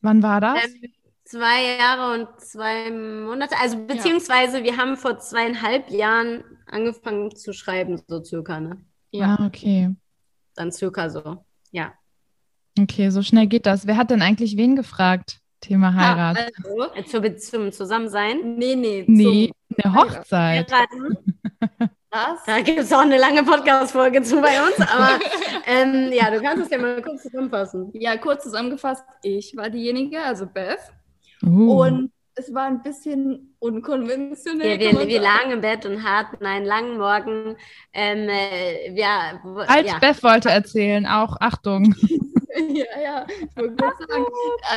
Wann 0.00 0.22
war 0.22 0.40
das? 0.40 0.64
Ähm, 0.64 0.92
zwei 1.30 1.76
Jahre 1.78 2.20
und 2.20 2.40
zwei 2.40 2.90
Monate. 2.90 3.54
Also 3.60 3.78
beziehungsweise 3.86 4.64
wir 4.64 4.76
haben 4.76 4.96
vor 4.96 5.18
zweieinhalb 5.18 5.90
Jahren 5.90 6.42
angefangen 6.66 7.34
zu 7.34 7.52
schreiben, 7.52 8.02
so 8.08 8.22
circa, 8.22 8.58
ne? 8.60 8.78
Ja. 9.12 9.36
Ah, 9.38 9.46
okay. 9.46 9.94
Dann 10.56 10.72
circa 10.72 11.08
so. 11.08 11.44
Ja. 11.70 11.92
Okay, 12.78 13.10
so 13.10 13.22
schnell 13.22 13.46
geht 13.46 13.66
das. 13.66 13.86
Wer 13.86 13.96
hat 13.96 14.10
denn 14.10 14.22
eigentlich 14.22 14.56
wen 14.56 14.76
gefragt? 14.76 15.38
Thema 15.60 15.94
Heirat. 15.94 16.52
Also, 16.64 16.94
Äh, 16.94 17.04
Zur, 17.04 17.36
zum 17.36 17.70
Zusammensein. 17.72 18.56
nee, 18.56 18.74
nee. 18.74 19.04
nee, 19.06 19.52
zum 19.80 19.92
eine 19.92 19.94
Hochzeit. 19.94 20.72
Heiraten. 20.72 21.16
Das. 22.12 22.44
Da 22.44 22.60
gibt 22.60 22.80
es 22.80 22.92
auch 22.92 23.02
eine 23.02 23.18
lange 23.18 23.44
Podcast-Folge 23.44 24.22
zu 24.22 24.40
bei 24.40 24.60
uns, 24.60 24.80
aber 24.80 25.20
ähm, 25.68 26.10
ja, 26.12 26.28
du 26.28 26.42
kannst 26.42 26.64
es 26.64 26.70
ja 26.70 26.78
mal 26.78 27.00
kurz 27.00 27.22
zusammenfassen. 27.22 27.88
Ja, 27.92 28.16
kurz 28.16 28.42
zusammengefasst, 28.42 29.04
ich 29.22 29.56
war 29.56 29.70
diejenige, 29.70 30.20
also 30.20 30.44
Beth. 30.44 30.80
Uh. 31.42 31.82
Und 31.82 32.12
es 32.34 32.54
war 32.54 32.66
ein 32.66 32.82
bisschen 32.82 33.54
unkonventionell. 33.58 34.78
Wir, 34.78 34.92
wir, 34.92 35.06
wir 35.06 35.20
lagen 35.20 35.50
im 35.50 35.60
Bett 35.60 35.84
und 35.84 36.02
hatten 36.02 36.44
einen 36.44 36.64
langen 36.64 36.98
Morgen. 36.98 37.56
Ähm, 37.92 38.28
äh, 38.28 38.92
ja, 38.98 39.40
Als 39.66 39.86
ja. 39.86 39.98
Beth 39.98 40.22
wollte 40.22 40.50
erzählen, 40.50 41.06
auch 41.06 41.36
Achtung. 41.40 41.94
ja, 42.74 43.00
ja, 43.02 43.26
ich 43.28 43.54
sagen. 43.54 44.26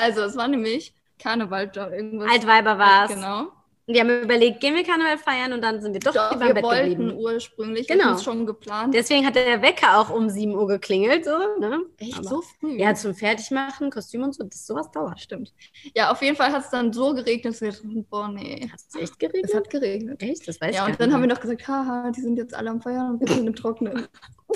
Also, 0.01 0.22
es 0.22 0.36
war 0.36 0.48
nämlich 0.48 0.93
Karneval, 1.20 1.72
irgendwas. 1.74 2.32
Altweiber 2.32 2.77
war 2.77 3.05
es. 3.05 3.15
Genau. 3.15 3.48
Wir 3.85 3.99
haben 3.99 4.21
überlegt, 4.23 4.61
gehen 4.61 4.75
wir 4.75 4.83
Karneval 4.83 5.17
feiern 5.17 5.51
und 5.51 5.61
dann 5.61 5.81
sind 5.81 5.93
wir 5.93 5.99
doch, 5.99 6.13
Doch, 6.13 6.39
wir 6.39 6.53
Bett 6.53 6.63
wollten 6.63 6.89
geblieben. 6.91 7.17
ursprünglich, 7.17 7.85
Genau. 7.87 8.17
schon 8.17 8.45
geplant. 8.45 8.93
Deswegen 8.93 9.25
hat 9.25 9.35
der 9.35 9.61
Wecker 9.61 9.99
auch 9.99 10.09
um 10.09 10.29
7 10.29 10.55
Uhr 10.55 10.67
geklingelt. 10.67 11.25
So, 11.25 11.37
ne? 11.59 11.81
Echt 11.97 12.17
Aber- 12.17 12.23
so 12.29 12.41
früh? 12.41 12.77
Ja, 12.79 12.95
zum 12.95 13.13
Fertigmachen, 13.13 13.91
Kostüm 13.91 14.23
und 14.23 14.35
so, 14.35 14.43
das 14.45 14.65
sowas 14.65 14.89
dauert. 14.91 15.19
stimmt. 15.19 15.53
Ja, 15.93 16.11
auf 16.13 16.21
jeden 16.21 16.37
Fall 16.37 16.53
hat 16.53 16.63
es 16.63 16.69
dann 16.69 16.93
so 16.93 17.13
geregnet, 17.13 17.53
dass 17.55 17.61
wir 17.61 17.71
dachten, 17.71 18.05
boah, 18.09 18.29
nee. 18.29 18.69
Hat 18.71 18.79
es 18.87 18.95
echt 18.95 19.19
geregnet? 19.19 19.49
Es 19.51 19.53
hat 19.55 19.69
geregnet. 19.69 20.23
echt? 20.23 20.47
Das 20.47 20.61
weiß 20.61 20.73
Ja, 20.75 20.83
ich 20.83 20.91
und 20.93 20.97
gar 20.99 21.05
dann 21.07 21.13
haben 21.13 21.21
wir 21.21 21.27
nicht 21.27 21.35
noch 21.35 21.41
gesagt, 21.41 21.67
haha, 21.67 22.09
die 22.11 22.21
sind 22.21 22.37
jetzt 22.37 22.53
alle 22.53 22.69
am 22.69 22.79
Feiern 22.81 23.11
und 23.11 23.19
wir 23.19 23.27
sind 23.27 23.45
im 23.45 23.53
Trocknen. 23.55 24.07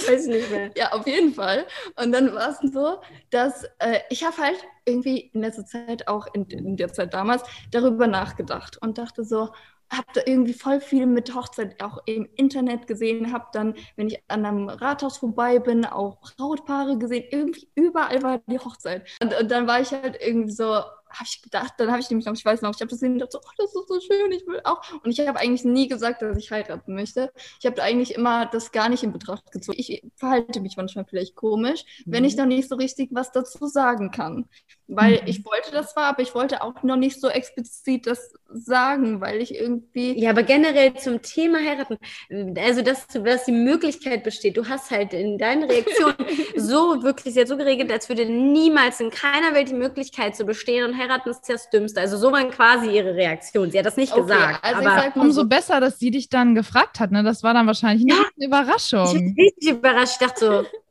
Weiß 0.07 0.27
ich 0.27 0.33
nicht 0.33 0.51
mehr. 0.51 0.71
Ja, 0.75 0.91
auf 0.91 1.07
jeden 1.07 1.33
Fall. 1.33 1.65
Und 1.95 2.11
dann 2.11 2.33
war 2.33 2.49
es 2.49 2.59
so, 2.71 3.01
dass 3.29 3.63
äh, 3.79 3.99
ich 4.09 4.23
habe 4.23 4.37
halt 4.37 4.57
irgendwie 4.85 5.31
in 5.33 5.41
letzter 5.41 5.65
Zeit, 5.65 6.07
auch 6.07 6.27
in, 6.33 6.45
in 6.45 6.77
der 6.77 6.91
Zeit 6.93 7.13
damals, 7.13 7.43
darüber 7.71 8.07
nachgedacht 8.07 8.77
und 8.81 8.97
dachte 8.97 9.23
so, 9.23 9.49
habe 9.89 10.07
da 10.13 10.21
irgendwie 10.25 10.53
voll 10.53 10.81
viel 10.81 11.05
mit 11.05 11.33
Hochzeit 11.33 11.81
auch 11.81 11.99
im 12.05 12.27
Internet 12.35 12.87
gesehen, 12.87 13.31
habe 13.31 13.45
dann, 13.53 13.75
wenn 13.95 14.07
ich 14.07 14.21
an 14.27 14.45
einem 14.45 14.69
Rathaus 14.69 15.17
vorbei 15.17 15.59
bin, 15.59 15.85
auch 15.85 16.19
Brautpaare 16.19 16.97
gesehen, 16.97 17.25
irgendwie 17.31 17.69
überall 17.75 18.21
war 18.21 18.41
die 18.47 18.59
Hochzeit. 18.59 19.07
Und, 19.21 19.33
und 19.39 19.49
dann 19.49 19.67
war 19.67 19.79
ich 19.79 19.91
halt 19.91 20.17
irgendwie 20.19 20.51
so, 20.51 20.81
habe 21.17 21.27
ich 21.29 21.41
gedacht, 21.41 21.73
dann 21.77 21.89
habe 21.91 21.99
ich 21.99 22.09
nämlich 22.09 22.25
noch, 22.25 22.33
ich 22.33 22.45
weiß 22.45 22.61
noch, 22.61 22.71
ich 22.73 22.81
habe 22.81 22.87
das 22.89 22.99
gesehen 22.99 23.13
und 23.13 23.19
dachte 23.19 23.33
so, 23.33 23.39
oh, 23.43 23.51
das 23.57 23.75
ist 23.75 23.87
so 23.87 23.99
schön, 23.99 24.31
ich 24.31 24.45
will 24.47 24.61
auch. 24.63 24.81
Und 25.03 25.11
ich 25.11 25.19
habe 25.27 25.39
eigentlich 25.39 25.65
nie 25.65 25.87
gesagt, 25.87 26.21
dass 26.21 26.37
ich 26.37 26.51
heiraten 26.51 26.93
möchte. 26.95 27.31
Ich 27.59 27.65
habe 27.65 27.81
eigentlich 27.83 28.15
immer 28.15 28.45
das 28.45 28.71
gar 28.71 28.89
nicht 28.89 29.03
in 29.03 29.11
Betracht 29.13 29.51
gezogen. 29.51 29.77
Ich 29.79 30.03
verhalte 30.15 30.59
mich 30.61 30.77
manchmal 30.77 31.05
vielleicht 31.05 31.35
komisch, 31.35 31.83
wenn 32.05 32.25
ich 32.25 32.35
noch 32.37 32.45
nicht 32.45 32.69
so 32.69 32.75
richtig 32.75 33.09
was 33.13 33.31
dazu 33.31 33.67
sagen 33.67 34.11
kann. 34.11 34.45
Weil 34.87 35.21
Mhm. 35.21 35.27
ich 35.27 35.43
wollte 35.45 35.71
das 35.71 35.93
zwar, 35.93 36.05
aber 36.05 36.21
ich 36.21 36.33
wollte 36.33 36.61
auch 36.61 36.81
noch 36.83 36.95
nicht 36.95 37.19
so 37.19 37.27
explizit 37.27 38.07
das 38.07 38.31
sagen, 38.49 39.19
weil 39.19 39.41
ich 39.41 39.53
irgendwie. 39.55 40.17
Ja, 40.19 40.29
aber 40.29 40.43
generell 40.43 40.93
zum 40.95 41.21
Thema 41.21 41.59
heiraten, 41.59 41.97
also 42.57 42.81
dass, 42.81 43.07
dass 43.07 43.45
die 43.45 43.51
Möglichkeit 43.51 44.23
besteht, 44.23 44.55
du 44.57 44.67
hast 44.67 44.89
halt 44.91 45.13
in 45.13 45.37
deinen 45.37 45.63
Reaktionen 45.69 46.15
so 46.55 47.03
wirklich, 47.03 47.33
sie 47.33 47.41
hat 47.41 47.47
so 47.49 47.57
geregelt, 47.57 47.91
als 47.91 48.07
würde 48.09 48.25
niemals 48.25 48.99
in 48.99 49.09
keiner 49.09 49.53
Welt 49.53 49.69
die 49.69 49.73
Möglichkeit 49.73 50.35
zu 50.35 50.45
bestehen 50.45 50.85
und 50.85 50.97
heiraten 50.97 51.06
ist 51.27 51.47
das 51.49 51.69
Dümmste. 51.69 51.99
Also 52.01 52.17
so 52.17 52.31
waren 52.31 52.49
quasi 52.51 52.89
ihre 52.89 53.15
Reaktionen. 53.15 53.71
Sie 53.71 53.77
hat 53.79 53.85
das 53.85 53.97
nicht 53.97 54.11
Okay, 54.11 54.21
gesagt, 54.21 54.63
also 54.63 54.81
ich 54.81 54.87
aber 54.87 55.01
sag 55.01 55.15
Umso 55.15 55.41
so, 55.41 55.47
besser, 55.47 55.79
dass 55.79 55.99
sie 55.99 56.11
dich 56.11 56.29
dann 56.29 56.55
gefragt 56.55 56.99
hat. 56.99 57.11
Ne? 57.11 57.23
Das 57.23 57.43
war 57.43 57.53
dann 57.53 57.67
wahrscheinlich 57.67 58.05
eine 58.09 58.13
Ja. 58.17 58.23
riesen 58.23 58.31
ich 58.37 58.45
Überraschung. 58.47 59.13
bin 59.13 59.35
richtig 59.45 59.69
überrascht. 59.69 60.13
Ich 60.21 60.27
dachte 60.27 60.39
so, 60.45 60.65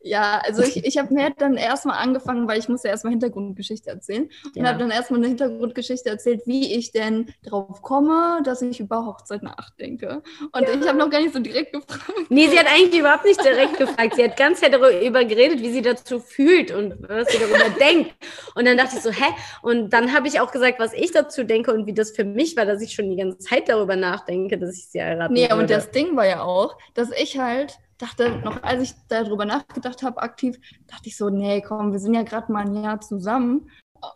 Ja, 0.00 0.40
also 0.44 0.62
ich, 0.62 0.84
ich 0.84 0.98
habe 0.98 1.12
mir 1.14 1.30
dann 1.36 1.56
erstmal 1.56 1.98
angefangen, 1.98 2.48
weil 2.48 2.58
ich 2.58 2.68
musste 2.68 2.88
erstmal 2.88 3.12
Hintergrundgeschichte 3.12 3.90
erzählen. 3.90 4.28
Und 4.44 4.56
Ja. 4.56 4.66
habe 4.68 4.78
dann 4.78 4.90
erstmal 4.90 5.20
eine 5.20 5.28
Hintergrundgeschichte 5.28 6.08
erzählt, 6.08 6.42
wie 6.46 6.74
ich 6.74 6.92
denn 6.92 7.32
drauf 7.44 7.82
komme, 7.82 8.40
dass 8.44 8.62
ich 8.62 8.80
über 8.80 9.06
Hochzeit 9.06 9.42
nachdenke. 9.42 10.22
Und 10.52 10.62
ich 10.68 10.86
habe 10.88 10.98
noch 10.98 11.10
gar 11.10 11.20
nicht 11.20 11.32
so 11.34 11.38
direkt 11.40 11.72
gefragt. 11.72 12.30
Nee, 12.30 12.48
sie 12.48 12.58
hat 12.58 12.66
eigentlich 12.66 13.00
überhaupt 13.00 13.24
nicht 13.24 13.42
direkt 13.44 13.78
gefragt. 13.78 14.14
Sie 14.16 14.24
hat 14.24 14.36
ganz 14.36 14.60
darüber 14.60 15.24
geredet, 15.24 15.60
wie 15.60 15.70
sie 15.70 15.82
dazu 15.82 16.18
fühlt 16.20 16.70
und 16.72 16.94
was 17.08 17.28
sie 17.30 17.38
darüber 17.38 17.70
denkt. 17.80 18.12
Und 18.54 18.66
dann 18.66 18.76
dachte 18.76 18.96
ich 18.96 19.02
so, 19.02 19.10
hä? 19.10 19.24
Und 19.62 19.90
dann 19.92 20.12
habe 20.14 20.26
ich 20.28 20.40
auch 20.40 20.50
gesagt, 20.50 20.80
was 20.80 20.92
ich 20.92 21.12
dazu 21.12 21.44
denke 21.44 21.72
und 21.72 21.86
wie 21.86 21.94
das 21.94 22.10
für 22.10 22.24
mich 22.24 22.56
war, 22.56 22.66
dass 22.66 22.82
ich 22.82 22.92
schon 22.92 23.08
die 23.10 23.16
ganze 23.16 23.38
Zeit 23.38 23.68
darüber 23.68 23.96
nachdenke, 23.96 24.58
dass 24.58 24.76
ich 24.76 24.88
sie 24.88 25.02
heiraten 25.02 25.34
Nee, 25.34 25.42
würde. 25.42 25.56
und 25.56 25.70
das 25.70 25.90
Ding 25.90 26.16
war 26.16 26.26
ja 26.26 26.42
auch, 26.42 26.76
dass 26.94 27.10
ich 27.12 27.38
halt 27.38 27.78
dachte, 27.98 28.40
noch 28.44 28.62
als 28.62 28.82
ich 28.82 28.94
darüber 29.08 29.44
nachgedacht 29.44 30.02
habe, 30.02 30.22
aktiv, 30.22 30.56
dachte 30.86 31.08
ich 31.08 31.16
so, 31.16 31.30
nee, 31.30 31.62
komm, 31.62 31.92
wir 31.92 31.98
sind 32.00 32.14
ja 32.14 32.22
gerade 32.22 32.52
mal 32.52 32.66
ein 32.66 32.82
Jahr 32.82 33.00
zusammen. 33.00 33.70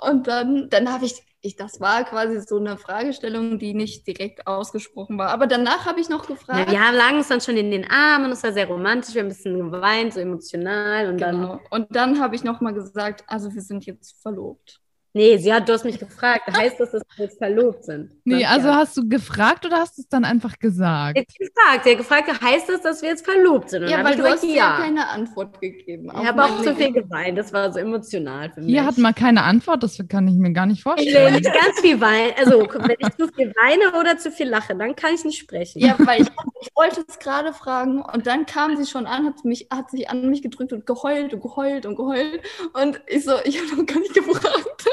Und 0.09 0.27
dann, 0.29 0.69
dann 0.71 0.93
habe 0.93 1.05
ich, 1.07 1.23
ich, 1.41 1.57
das 1.57 1.81
war 1.81 2.05
quasi 2.05 2.41
so 2.41 2.57
eine 2.59 2.79
Fragestellung, 2.79 3.59
die 3.59 3.75
nicht 3.75 4.07
direkt 4.07 4.47
ausgesprochen 4.47 5.19
war. 5.19 5.31
Aber 5.31 5.47
danach 5.47 5.87
habe 5.87 6.01
ich 6.01 6.09
noch 6.09 6.27
Ja, 6.51 6.67
gefragt. 6.67 6.71
wir 6.71 6.81
haben, 6.81 6.95
lagen 6.97 7.17
uns 7.19 7.29
dann 7.29 7.41
schon 7.41 7.57
in 7.57 7.71
den 7.71 7.91
Armen, 7.91 8.31
es 8.31 8.43
war 8.43 8.53
sehr 8.53 8.67
romantisch, 8.67 9.15
wir 9.15 9.21
haben 9.23 9.27
ein 9.29 9.31
bisschen 9.31 9.59
geweint, 9.71 10.13
so 10.15 10.21
emotional 10.21 11.09
und 11.09 11.21
dann. 11.21 11.41
Genau. 11.41 11.61
Und 11.71 11.95
dann 11.97 12.21
habe 12.21 12.37
ich 12.37 12.45
nochmal 12.45 12.75
gesagt, 12.75 13.25
also 13.27 13.55
wir 13.55 13.63
sind 13.63 13.87
jetzt 13.87 14.21
verlobt. 14.21 14.82
Nee, 15.15 15.37
sie 15.37 15.53
hat, 15.53 15.69
du 15.69 15.75
hast 15.75 15.85
mich 15.85 15.99
gefragt. 15.99 16.51
Heißt 16.57 16.81
das, 16.81 16.93
dass 16.93 17.03
wir 17.17 17.27
jetzt 17.27 17.39
verlobt 17.39 17.85
sind? 17.85 18.11
Nee, 18.25 18.45
also 18.47 18.69
ja. 18.69 18.77
hast 18.77 18.97
du 18.97 19.07
gefragt 19.09 19.67
oder 19.67 19.77
hast 19.77 19.99
du 19.99 20.03
es 20.03 20.09
dann 20.09 20.25
einfach 20.25 20.59
gesagt? 20.59 21.19
Hat 21.19 21.27
gefragt, 21.39 21.87
hat 21.87 21.97
gefragt, 21.99 22.43
heißt 22.43 22.69
das, 22.69 22.81
dass 22.83 23.03
wir 23.03 23.11
jetzt 23.11 23.25
verlobt 23.25 23.69
sind? 23.71 23.83
Und 23.85 23.91
Ja, 23.91 24.03
weil 24.05 24.17
du 24.17 24.25
ich 24.25 24.31
hast 24.31 24.41
gesagt, 24.41 24.53
mir 24.53 24.57
ja 24.57 24.71
ja. 24.71 24.77
keine 24.79 25.09
Antwort 25.09 25.61
gegeben. 25.61 26.11
Ich 26.15 26.27
habe 26.27 26.45
auch 26.45 26.63
zu 26.63 26.75
viel 26.75 26.93
geweint, 26.93 27.37
das 27.37 27.53
war 27.53 27.71
so 27.73 27.79
emotional 27.79 28.51
für 28.51 28.61
mich. 28.61 28.71
Hier 28.71 28.87
hat 28.87 28.97
man 28.97 29.15
keine 29.15 29.43
Antwort, 29.43 29.83
das 29.83 29.99
kann 30.09 30.27
ich 30.29 30.35
mir 30.35 30.53
gar 30.53 30.67
nicht 30.67 30.79
Ich 30.79 30.83
vorstellen. 30.83 31.35
nicht 31.35 31.45
ganz 31.45 31.81
viel 31.81 32.01
weinen. 32.01 32.33
Also, 32.39 32.61
wenn 32.61 32.97
ich 32.99 33.17
zu 33.17 33.29
viel 33.29 33.53
weine 33.63 33.99
oder 34.01 34.17
zu 34.19 34.31
viel 34.31 34.49
lache, 34.49 34.75
dann 34.75 34.97
kann 34.97 35.15
ich 35.15 35.25
nicht 35.25 35.39
sprechen. 35.39 35.81
Ja, 35.81 35.97
weil 35.99 36.23
ich, 36.23 36.29
ich 36.63 36.69
wollte 36.75 37.05
es 37.07 37.19
gerade 37.19 37.53
fragen 37.53 38.01
und 38.01 38.27
dann 38.27 38.47
kam 38.47 38.77
sie 38.77 38.87
schon 38.87 39.07
an, 39.07 39.27
hat, 39.27 39.45
mich, 39.45 39.69
hat 39.71 39.91
sich 39.91 40.09
an 40.09 40.31
mich 40.31 40.41
gedrückt 40.43 40.73
und 40.73 40.87
geheult 40.87 41.35
und 41.35 41.43
geheult 41.43 41.85
und 41.87 41.97
geheult. 41.97 42.41
Und 42.73 43.01
ich 43.07 43.25
so, 43.25 43.33
ich 43.45 43.59
habe 43.61 43.77
noch 43.77 43.87
gar 43.87 43.99
nicht 44.01 44.15
gefragt. 44.15 44.89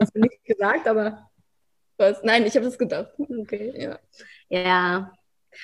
Hast 0.00 0.14
du 0.14 0.20
nicht 0.20 0.42
gesagt, 0.44 0.86
aber 0.88 1.28
Was? 1.96 2.22
Nein, 2.22 2.46
ich 2.46 2.54
habe 2.54 2.66
das 2.66 2.78
gedacht. 2.78 3.08
okay. 3.18 3.74
Ja. 3.76 3.98
Ja. 4.48 5.10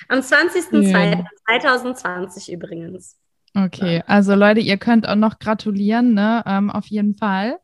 Am 0.07 0.19
20.02.2020 0.19 2.51
übrigens. 2.51 3.17
Okay, 3.55 4.01
also 4.07 4.33
Leute, 4.33 4.61
ihr 4.61 4.77
könnt 4.77 5.07
auch 5.07 5.13
noch 5.13 5.37
gratulieren, 5.37 6.15
ne? 6.15 6.41
Ähm, 6.47 6.71
auf 6.71 6.87
jeden 6.87 7.15
Fall. 7.15 7.59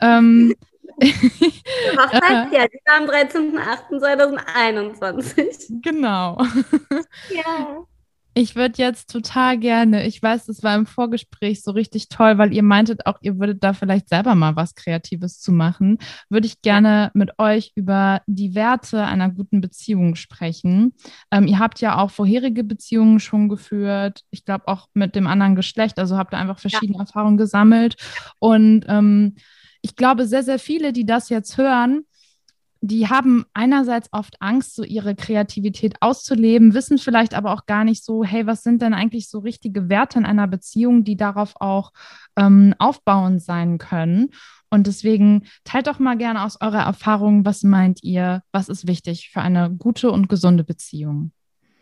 Ähm, 0.00 0.54
Hochzeit, 1.00 2.52
ja, 2.52 2.68
die 2.68 2.78
war 2.86 2.98
am 2.98 3.06
13.08.2021. 3.08 5.80
genau. 5.82 6.40
Ja. 7.30 7.84
Ich 8.34 8.56
würde 8.56 8.74
jetzt 8.78 9.10
total 9.10 9.58
gerne, 9.58 10.06
ich 10.06 10.22
weiß, 10.22 10.46
das 10.46 10.62
war 10.62 10.74
im 10.74 10.86
Vorgespräch 10.86 11.62
so 11.62 11.72
richtig 11.72 12.08
toll, 12.08 12.38
weil 12.38 12.54
ihr 12.54 12.62
meintet 12.62 13.04
auch, 13.04 13.18
ihr 13.20 13.38
würdet 13.38 13.62
da 13.62 13.74
vielleicht 13.74 14.08
selber 14.08 14.34
mal 14.34 14.56
was 14.56 14.74
Kreatives 14.74 15.38
zu 15.38 15.52
machen, 15.52 15.98
würde 16.30 16.46
ich 16.46 16.62
gerne 16.62 17.10
mit 17.12 17.38
euch 17.38 17.72
über 17.74 18.22
die 18.26 18.54
Werte 18.54 19.04
einer 19.04 19.28
guten 19.28 19.60
Beziehung 19.60 20.14
sprechen. 20.14 20.94
Ähm, 21.30 21.46
ihr 21.46 21.58
habt 21.58 21.82
ja 21.82 21.98
auch 21.98 22.10
vorherige 22.10 22.64
Beziehungen 22.64 23.20
schon 23.20 23.50
geführt, 23.50 24.22
ich 24.30 24.46
glaube 24.46 24.66
auch 24.66 24.88
mit 24.94 25.14
dem 25.14 25.26
anderen 25.26 25.54
Geschlecht, 25.54 25.98
also 25.98 26.16
habt 26.16 26.32
ihr 26.32 26.38
einfach 26.38 26.58
verschiedene 26.58 27.00
Erfahrungen 27.00 27.36
gesammelt. 27.36 27.96
Und 28.38 28.86
ähm, 28.88 29.34
ich 29.82 29.94
glaube, 29.94 30.26
sehr, 30.26 30.42
sehr 30.42 30.58
viele, 30.58 30.94
die 30.94 31.04
das 31.04 31.28
jetzt 31.28 31.58
hören, 31.58 32.04
die 32.84 33.08
haben 33.08 33.46
einerseits 33.54 34.08
oft 34.10 34.42
Angst, 34.42 34.74
so 34.74 34.82
ihre 34.82 35.14
Kreativität 35.14 35.94
auszuleben, 36.00 36.74
wissen 36.74 36.98
vielleicht 36.98 37.32
aber 37.32 37.52
auch 37.52 37.66
gar 37.66 37.84
nicht 37.84 38.04
so, 38.04 38.24
hey, 38.24 38.44
was 38.44 38.64
sind 38.64 38.82
denn 38.82 38.92
eigentlich 38.92 39.30
so 39.30 39.38
richtige 39.38 39.88
Werte 39.88 40.18
in 40.18 40.26
einer 40.26 40.48
Beziehung, 40.48 41.04
die 41.04 41.16
darauf 41.16 41.54
auch 41.60 41.92
ähm, 42.36 42.74
aufbauend 42.80 43.40
sein 43.40 43.78
können. 43.78 44.30
Und 44.68 44.88
deswegen 44.88 45.44
teilt 45.62 45.86
doch 45.86 46.00
mal 46.00 46.16
gerne 46.16 46.42
aus 46.42 46.60
eurer 46.60 46.82
Erfahrung, 46.82 47.44
was 47.44 47.62
meint 47.62 48.02
ihr, 48.02 48.42
was 48.50 48.68
ist 48.68 48.88
wichtig 48.88 49.30
für 49.30 49.40
eine 49.40 49.70
gute 49.70 50.10
und 50.10 50.28
gesunde 50.28 50.64
Beziehung? 50.64 51.30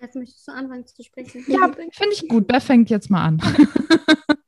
Jetzt 0.02 0.16
möchtest 0.16 0.46
du 0.48 0.52
anfangen 0.52 0.86
zu 0.86 1.02
sprechen. 1.02 1.44
Ja, 1.46 1.70
finde 1.92 2.12
ich 2.12 2.28
gut. 2.28 2.44
Wer 2.48 2.60
fängt 2.60 2.90
jetzt 2.90 3.10
mal 3.10 3.24
an? 3.24 3.40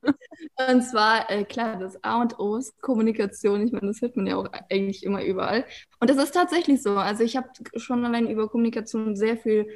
Und 0.69 0.81
zwar, 0.81 1.29
äh, 1.29 1.43
klar, 1.43 1.77
das 1.77 2.03
A 2.03 2.21
und 2.21 2.39
O 2.39 2.57
ist 2.57 2.79
Kommunikation. 2.81 3.65
Ich 3.65 3.71
meine, 3.71 3.87
das 3.87 4.01
hört 4.01 4.15
man 4.15 4.27
ja 4.27 4.37
auch 4.37 4.47
eigentlich 4.69 5.03
immer 5.03 5.23
überall. 5.23 5.65
Und 5.99 6.09
das 6.09 6.17
ist 6.17 6.33
tatsächlich 6.33 6.81
so. 6.81 6.91
Also 6.97 7.23
ich 7.23 7.35
habe 7.35 7.49
schon 7.77 8.05
allein 8.05 8.27
über 8.27 8.49
Kommunikation 8.49 9.15
sehr 9.15 9.37
viel 9.37 9.67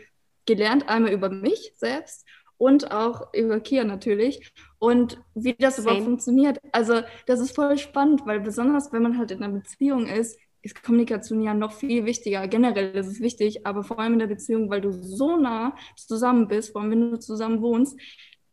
gelernt. 0.46 0.88
Einmal 0.89 1.12
über 1.12 1.29
mich 1.29 1.74
selbst 1.75 2.25
und 2.58 2.91
auch 2.91 3.34
über 3.34 3.60
Kia 3.60 3.84
natürlich. 3.84 4.51
Und 4.79 5.20
wie 5.36 5.53
das 5.53 5.77
Same. 5.77 5.88
überhaupt 5.88 6.06
funktioniert. 6.06 6.60
Also 6.72 7.01
das 7.25 7.39
ist 7.39 7.56
voll 7.56 7.77
spannend, 7.77 8.25
weil 8.25 8.39
besonders 8.39 8.91
wenn 8.94 9.03
man 9.03 9.17
halt 9.17 9.32
in 9.32 9.44
einer 9.44 9.53
Beziehung 9.53 10.08
ist, 10.08 10.39
ist 10.62 10.84
Kommunikation 10.84 11.41
ja 11.41 11.53
noch 11.53 11.72
viel 11.72 12.06
wichtiger. 12.06 12.48
Generell 12.48 12.96
ist 12.96 13.08
es 13.08 13.20
wichtig, 13.22 13.65
aber 13.65 13.84
vor 13.84 14.00
allem 14.00 14.13
in 14.13 14.20
der 14.20 14.27
Beziehung, 14.27 14.70
weil 14.70 14.82
du 14.82 14.91
so 14.91 15.38
nah 15.38 15.75
zusammen 15.96 16.48
bist, 16.48 16.72
vor 16.72 16.82
allem 16.82 16.91
wenn 16.91 17.12
du 17.12 17.20
zusammen 17.20 17.62
wohnst, 17.62 17.98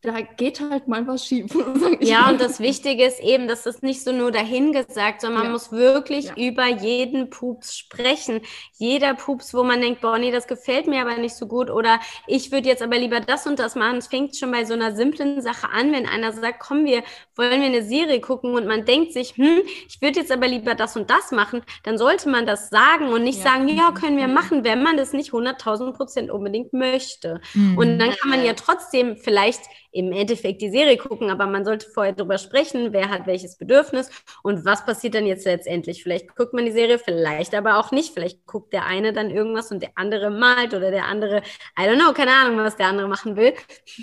da 0.05 0.21
geht 0.21 0.61
halt 0.61 0.87
mal 0.89 1.07
was 1.07 1.27
schief. 1.27 1.47
Ja, 2.01 2.29
und 2.31 2.41
das 2.41 2.61
Wichtige 2.61 3.05
ist 3.05 3.21
eben, 3.21 3.49
dass 3.49 3.67
es 3.67 3.81
nicht 3.83 4.03
so 4.05 4.13
nur 4.13 4.31
dahingesagt, 4.33 5.21
sondern 5.23 5.39
man 5.39 5.47
Ja. 5.47 5.53
muss 5.53 5.73
wirklich 5.73 6.27
Ja. 6.27 6.35
über 6.37 6.67
jeden 6.67 7.31
Pups 7.31 7.77
sprechen. 7.77 8.41
Jeder 8.77 9.15
Pups, 9.15 9.55
wo 9.55 9.65
man 9.65 9.81
denkt, 9.81 10.01
boah, 10.03 10.19
nee, 10.19 10.31
das 10.31 10.47
gefällt 10.47 10.87
mir 10.87 11.01
aber 11.01 11.17
nicht 11.17 11.35
so 11.37 11.47
gut 11.47 11.71
oder 11.71 12.01
ich 12.27 12.53
würde 12.53 12.69
jetzt 12.69 12.83
aber 12.83 12.99
lieber 12.99 13.21
das 13.21 13.47
und 13.47 13.59
das 13.59 13.75
machen. 13.77 13.99
Es 13.99 14.09
fängt 14.09 14.37
schon 14.37 14.51
bei 14.51 14.65
so 14.65 14.75
einer 14.75 14.95
simplen 14.95 15.41
Sache 15.41 15.69
an, 15.71 15.93
wenn 15.93 16.07
einer 16.07 16.33
sagt, 16.33 16.61
komm, 16.61 16.85
wir 16.85 17.03
wollen 17.37 17.61
wir 17.61 17.69
eine 17.69 17.83
Serie 17.83 18.21
gucken 18.21 18.55
und 18.55 18.67
man 18.67 18.85
denkt 18.85 19.13
sich, 19.13 19.37
hm, 19.37 19.63
ich 19.89 20.01
würde 20.03 20.21
jetzt 20.21 20.31
aber 20.33 20.47
lieber 20.49 20.75
das 20.75 20.97
und 20.97 21.11
das 21.11 21.31
machen, 21.33 21.63
dann 21.85 21.97
sollte 21.99 22.29
man 22.29 22.47
das 22.47 22.69
sagen 22.71 23.09
und 23.09 23.25
nicht 23.25 23.39
Ja. 23.39 23.45
sagen, 23.45 23.69
ja, 23.69 23.93
können 23.93 24.19
wir 24.19 24.29
Mhm. 24.29 24.35
machen, 24.35 24.65
wenn 24.65 24.83
man 24.83 24.97
das 24.97 25.13
nicht 25.13 25.33
100.000 25.33 25.93
Prozent 25.95 26.31
unbedingt 26.31 26.73
möchte. 26.73 27.41
Hm. 27.53 27.79
Und 27.79 27.99
dann 27.99 28.11
kann 28.11 28.31
man 28.31 28.45
ja 28.45 28.53
trotzdem 28.55 29.17
vielleicht 29.17 29.63
im 29.95 30.11
Endeffekt 30.13 30.61
die 30.61 30.71
Serie 30.71 30.97
gucken, 30.97 31.31
aber 31.31 31.47
man 31.47 31.65
sollte 31.65 31.89
vorher 31.89 32.13
drüber 32.13 32.37
sprechen, 32.37 32.93
wer 32.93 33.09
hat 33.11 33.27
welches 33.27 33.57
Bedürfnis 33.57 34.11
und 34.43 34.65
was 34.65 34.85
passiert 34.85 35.15
dann 35.15 35.25
jetzt 35.25 35.47
letztendlich. 35.47 36.03
Vielleicht 36.03 36.35
guckt 36.35 36.53
man 36.53 36.65
die 36.65 36.73
Serie, 36.73 36.99
vielleicht 36.99 37.55
aber 37.55 37.79
auch 37.79 37.93
nicht. 37.93 38.13
Vielleicht 38.13 38.45
guckt 38.45 38.73
der 38.73 38.87
eine 38.87 39.13
dann 39.13 39.31
irgendwas 39.31 39.71
und 39.71 39.81
der 39.83 39.93
andere 39.95 40.31
malt 40.31 40.75
oder 40.75 40.91
der 40.91 41.05
andere, 41.05 41.43
I 41.79 41.83
don't 41.83 42.01
know, 42.01 42.13
keine 42.13 42.33
Ahnung, 42.33 42.59
was 42.59 42.77
der 42.77 42.89
andere 42.89 43.09
machen 43.09 43.37
will. 43.37 43.55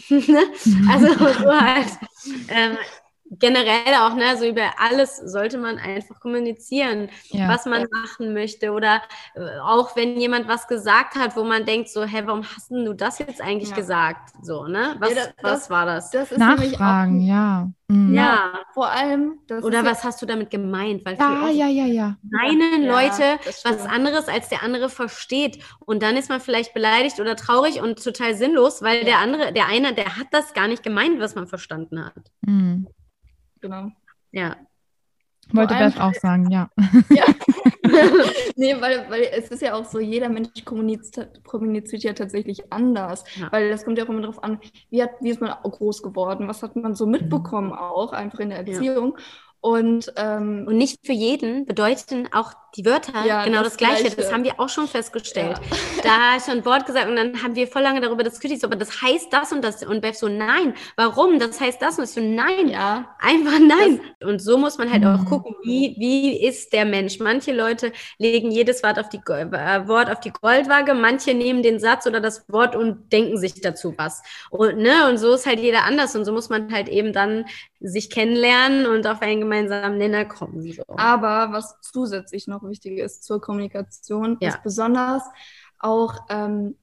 Ne? 0.32 0.44
also 0.90 1.08
so 1.08 1.52
halt. 1.52 1.88
Ähm, 2.50 2.78
generell 3.40 3.96
auch, 4.02 4.14
ne, 4.16 4.36
so 4.38 4.46
über 4.46 4.72
alles 4.78 5.18
sollte 5.18 5.58
man 5.58 5.78
einfach 5.78 6.20
kommunizieren 6.20 7.10
ja. 7.30 7.48
was 7.48 7.66
man 7.66 7.88
machen 7.92 8.34
möchte 8.34 8.72
oder 8.72 9.02
äh, 9.36 9.60
auch 9.64 9.96
wenn 9.96 10.18
jemand 10.20 10.48
was 10.48 10.68
gesagt 10.68 11.16
hat, 11.16 11.36
wo 11.38 11.44
man 11.44 11.66
denkt 11.66 11.90
so, 11.90 12.04
hä, 12.04 12.24
warum 12.26 12.44
hast 12.44 12.72
denn 12.72 12.84
du 12.86 12.94
das 12.94 13.20
jetzt 13.20 13.42
eigentlich 13.42 13.70
Ja. 13.70 13.76
gesagt? 13.76 14.34
So, 14.42 14.66
ne? 14.66 14.96
Was, 15.00 15.10
Ja, 15.16 15.16
das- 15.16 15.34
was 15.42 15.70
war 15.70 15.86
das? 15.86 16.12
Das 16.12 16.32
ist 16.32 16.38
Nachfragen, 16.40 17.22
auch, 17.24 17.28
ja. 17.28 17.72
Hm. 17.90 18.14
ja. 18.14 18.54
Vor 18.74 18.90
allem, 18.90 19.40
das 19.48 19.64
Oder 19.64 19.84
was 19.86 20.04
hast 20.04 20.22
du 20.22 20.26
damit 20.26 20.50
gemeint? 20.50 21.06
Weil 21.06 21.18
Ja, 21.18 21.50
ja, 21.50 21.68
ja, 21.68 21.86
ja. 21.86 22.18
meinen 22.30 22.84
Ja, 22.84 22.92
Leute 23.02 23.40
was 23.64 23.86
anderes 23.86 24.28
als 24.28 24.50
der 24.50 24.64
andere 24.64 24.90
versteht. 24.90 25.60
Und 25.86 26.04
dann 26.04 26.16
ist 26.18 26.30
man 26.30 26.40
vielleicht 26.42 26.74
beleidigt 26.74 27.20
oder 27.20 27.36
traurig 27.36 27.82
und 27.82 28.04
total 28.04 28.36
sinnlos, 28.36 28.82
weil 28.82 29.00
Ja. 29.00 29.04
der 29.06 29.20
andere, 29.20 29.54
der 29.54 29.68
eine, 29.68 29.94
der 29.94 30.18
hat 30.18 30.28
das 30.32 30.54
gar 30.54 30.68
nicht 30.68 30.84
gemeint, 30.84 31.20
was 31.20 31.36
man 31.36 31.48
verstanden 31.48 32.04
hat. 32.06 32.14
Hm. 32.46 32.88
Genau. 33.62 33.92
Ja. 34.32 34.58
Wollte 35.54 35.76
Beth 35.76 36.00
auch 36.00 36.14
sagen, 36.14 36.50
ja. 36.50 36.70
Ja. 37.10 37.26
nee, 38.56 38.80
weil, 38.80 39.10
weil 39.10 39.28
es 39.34 39.50
ist 39.50 39.62
ja 39.62 39.74
auch 39.74 39.86
so, 39.86 40.00
jeder 40.00 40.30
Mensch 40.30 40.64
kommuniziert, 40.64 41.44
kommuniziert 41.44 42.04
ja 42.04 42.14
tatsächlich 42.14 42.72
anders. 42.72 43.24
Ja. 43.36 43.52
Weil 43.52 43.70
das 43.70 43.84
kommt 43.84 43.98
ja 43.98 44.06
auch 44.06 44.10
immer 44.10 44.22
darauf 44.22 44.44
an, 44.44 44.60
wie, 44.90 45.04
hat, 45.04 45.12
wie 45.20 45.30
ist 45.30 45.42
man 45.42 45.50
groß 45.50 46.04
geworden, 46.04 46.48
was 46.48 46.64
hat 46.64 46.76
man 46.76 46.96
so 46.96 47.06
mitbekommen 47.06 47.74
auch, 47.74 48.14
einfach 48.14 48.40
in 48.40 48.50
der 48.50 48.68
Ja. 48.68 49.12
Und, 49.62 50.12
ähm, 50.18 50.66
und 50.68 50.78
nicht 50.78 51.06
für 51.06 51.14
jeden 51.14 51.68
bedeuten 51.68 52.28
auch 52.34 52.54
die 52.76 52.86
Wörter 52.86 53.26
ja, 53.26 53.44
genau 53.44 53.60
das, 53.60 53.74
das 53.74 53.78
Gleiche. 53.78 54.02
Gleiche. 54.04 54.16
Das 54.16 54.32
haben 54.32 54.44
wir 54.44 54.60
auch 54.60 54.70
schon 54.70 54.88
festgestellt. 54.88 55.60
Ja. 55.60 56.04
Da 56.04 56.36
ist 56.38 56.46
schon 56.46 56.60
ein 56.60 56.66
Wort 56.66 56.86
gesagt 56.86 57.08
und 57.08 57.16
dann 57.16 57.44
haben 57.44 57.56
wir 57.56 57.68
voll 57.68 57.82
lange 57.82 58.02
darüber 58.02 58.24
diskutiert, 58.24 58.64
aber 58.64 58.76
das 58.76 59.02
heißt 59.02 59.32
das 59.32 59.52
und 59.52 59.62
das. 59.64 59.84
Und 59.84 60.02
Bev 60.02 60.18
so, 60.18 60.30
nein, 60.30 60.74
warum? 60.96 61.38
Das 61.38 61.60
heißt 61.60 61.82
das 61.82 61.98
und 61.98 62.06
ich 62.06 62.12
so, 62.12 62.22
nein, 62.22 62.70
ja. 62.70 63.16
einfach 63.20 63.60
nein. 63.60 64.00
Das, 64.20 64.30
und 64.30 64.42
so 64.42 64.58
muss 64.58 64.78
man 64.78 64.92
halt 64.92 65.06
auch 65.06 65.26
gucken, 65.26 65.56
wie, 65.64 65.96
wie 66.00 66.44
ist 66.44 66.74
der 66.74 66.86
Mensch. 66.86 67.20
Manche 67.20 67.54
Leute 67.54 67.92
legen 68.18 68.52
jedes 68.52 68.82
Wort 68.84 68.98
auf, 68.98 69.10
die, 69.10 69.18
äh, 69.18 69.88
Wort 69.88 70.10
auf 70.10 70.22
die 70.22 70.32
Goldwaage, 70.32 70.94
manche 70.94 71.34
nehmen 71.34 71.62
den 71.62 71.80
Satz 71.80 72.08
oder 72.08 72.20
das 72.20 72.48
Wort 72.50 72.76
und 72.76 73.12
denken 73.12 73.38
sich 73.38 73.60
dazu 73.62 73.94
was. 73.98 74.24
Und, 74.50 74.78
ne, 74.78 75.08
und 75.10 75.18
so 75.18 75.34
ist 75.34 75.46
halt 75.46 75.60
jeder 75.60 75.84
anders 75.84 76.16
und 76.16 76.26
so 76.26 76.32
muss 76.32 76.50
man 76.50 76.74
halt 76.74 76.88
eben 76.90 77.14
dann 77.14 77.46
sich 77.82 78.10
kennenlernen 78.10 78.86
und 78.86 79.08
auf 79.08 79.22
einen 79.22 79.42
gemeinsamen 79.42 79.98
Nenner 79.98 80.26
kommen. 80.26 80.62
So. 80.72 80.84
Aber 80.88 81.52
was 81.52 81.80
zusätzlich 81.82 82.48
noch 82.48 82.64
wichtig 82.64 83.00
ist 83.00 83.24
zur 83.24 83.42
Kommunikation, 83.42 84.38
ja. 84.40 84.50
ist 84.50 84.64
besonders 84.64 85.24
auch 85.80 86.16
ähm, 86.30 86.76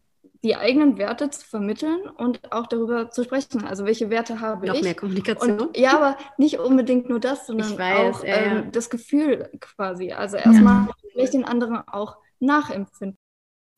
die 0.42 0.56
eigenen 0.56 0.98
Werte 0.98 1.30
zu 1.30 1.46
vermitteln 1.46 2.08
und 2.16 2.52
auch 2.52 2.66
darüber 2.66 3.10
zu 3.10 3.24
sprechen. 3.24 3.64
Also 3.64 3.84
welche 3.84 4.10
Werte 4.10 4.40
habe 4.40 4.66
noch 4.66 4.74
ich? 4.74 4.80
Noch 4.80 4.84
mehr 4.84 4.94
Kommunikation. 4.94 5.60
Und, 5.60 5.76
ja, 5.76 5.96
aber 5.96 6.16
nicht 6.36 6.58
unbedingt 6.58 7.08
nur 7.08 7.20
das, 7.20 7.46
sondern 7.46 7.76
weiß, 7.76 8.16
auch 8.16 8.24
ja, 8.24 8.36
ähm, 8.36 8.56
ja. 8.56 8.62
das 8.70 8.90
Gefühl 8.90 9.50
quasi. 9.60 10.12
Also 10.12 10.36
erstmal 10.36 10.88
vielleicht 11.12 11.34
den 11.34 11.44
anderen 11.44 11.76
auch 11.88 12.18
nachempfinden. 12.38 13.18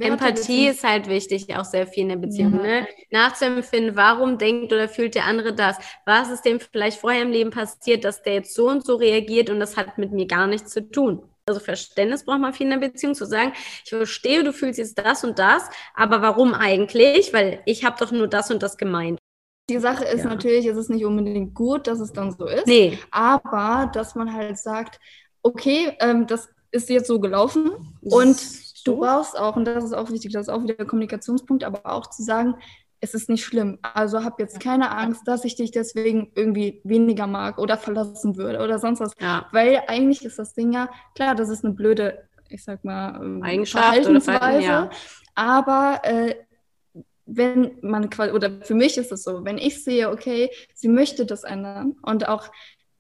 Empathie 0.01 0.69
ist 0.69 0.85
halt 0.85 1.09
wichtig, 1.09 1.55
auch 1.57 1.65
sehr 1.65 1.87
viel 1.87 2.05
in 2.05 2.09
der 2.11 2.17
Beziehung. 2.17 2.55
Ja. 2.57 2.63
Ne? 2.63 2.89
Nachzuempfinden, 3.11 3.97
warum 3.97 4.39
denkt 4.39 4.73
oder 4.73 4.89
fühlt 4.89 5.15
der 5.15 5.25
andere 5.25 5.55
das? 5.55 5.77
Was 6.07 6.31
ist 6.31 6.43
dem 6.43 6.61
vielleicht 6.61 7.01
vorher 7.01 7.23
im 7.23 7.31
Leben 7.31 7.51
passiert, 7.51 8.05
dass 8.05 8.23
der 8.23 8.35
jetzt 8.35 8.55
so 8.55 8.69
und 8.69 8.85
so 8.85 8.97
reagiert 8.97 9.51
und 9.51 9.61
das 9.61 9.77
hat 9.77 9.99
mit 9.99 10.13
mir 10.13 10.27
gar 10.27 10.47
nichts 10.47 10.73
zu 10.73 10.91
tun? 10.91 11.23
Also 11.47 11.61
Verständnis 11.61 12.25
braucht 12.25 12.41
man 12.41 12.55
viel 12.55 12.71
in 12.71 12.81
der 12.81 12.89
Beziehung, 12.89 13.15
zu 13.15 13.27
sagen, 13.27 13.53
ich 13.85 13.91
verstehe, 13.91 14.45
du 14.45 14.53
fühlst 14.53 14.79
jetzt 14.79 14.99
das 14.99 15.25
und 15.25 15.39
das, 15.39 15.69
aber 15.95 16.23
warum 16.23 16.55
eigentlich? 16.55 17.33
Weil 17.33 17.61
ich 17.67 17.85
habe 17.85 17.97
doch 17.99 18.13
nur 18.13 18.29
das 18.29 18.51
und 18.51 18.63
das 18.63 18.77
gemeint. 18.77 19.19
Die 19.69 19.79
Sache 19.79 20.05
ist 20.05 20.25
ja. 20.25 20.31
natürlich, 20.31 20.67
es 20.67 20.77
ist 20.77 20.91
nicht 20.91 21.05
unbedingt 21.05 21.55
gut, 21.55 21.87
dass 21.87 22.01
es 22.01 22.13
dann 22.13 22.33
so 22.33 22.47
ist. 22.47 22.67
Nee. 22.67 22.99
Aber 23.11 23.91
dass 23.93 24.15
man 24.15 24.33
halt 24.33 24.59
sagt, 24.59 24.99
okay, 25.43 25.97
ähm, 26.01 26.27
das 26.27 26.49
ist 26.73 26.89
jetzt 26.89 27.09
so 27.09 27.21
gelaufen 27.21 27.73
und 28.01 28.37
Du 28.85 28.99
brauchst 28.99 29.39
auch, 29.39 29.57
und 29.57 29.65
das 29.65 29.85
ist 29.85 29.93
auch 29.93 30.11
wichtig, 30.11 30.33
das 30.33 30.49
ist 30.49 30.49
auch 30.49 30.63
wieder 30.63 30.75
der 30.75 30.87
Kommunikationspunkt, 30.87 31.65
aber 31.65 31.87
auch 31.87 32.09
zu 32.09 32.23
sagen, 32.23 32.57
es 33.01 33.15
ist 33.15 33.29
nicht 33.29 33.45
schlimm. 33.45 33.79
Also 33.83 34.25
hab 34.25 34.39
jetzt 34.39 34.61
keine 34.61 34.95
Angst, 34.97 35.27
dass 35.27 35.45
ich 35.45 35.57
dich 35.57 35.71
deswegen 35.71 36.33
irgendwie 36.35 36.81
weniger 36.85 37.27
mag 37.27 37.59
oder 37.59 37.79
verlassen 37.79 38.37
würde 38.37 38.61
oder 38.63 38.79
sonst 38.79 39.01
was. 39.01 39.13
Ja. 39.19 39.47
Weil 39.53 39.83
eigentlich 39.87 40.25
ist 40.25 40.39
das 40.39 40.53
Ding 40.53 40.73
ja, 40.73 40.91
klar, 41.15 41.35
das 41.35 41.49
ist 41.49 41.65
eine 41.65 41.75
blöde, 41.75 42.29
ich 42.49 42.63
sag 42.63 42.85
mal, 42.85 43.43
Eigenschaft 43.43 43.85
Verhaltensweise. 43.85 44.63
ja. 44.63 44.91
Aber 45.35 46.01
äh, 46.03 46.35
wenn 47.25 47.79
man 47.81 48.11
quasi, 48.11 48.33
oder 48.33 48.61
für 48.63 48.75
mich 48.75 48.99
ist 48.99 49.13
es 49.13 49.23
so, 49.23 49.45
wenn 49.45 49.57
ich 49.57 49.83
sehe, 49.83 50.11
okay, 50.11 50.51
sie 50.75 50.89
möchte 50.89 51.25
das 51.25 51.45
ändern 51.45 51.97
und 52.03 52.29
auch 52.29 52.51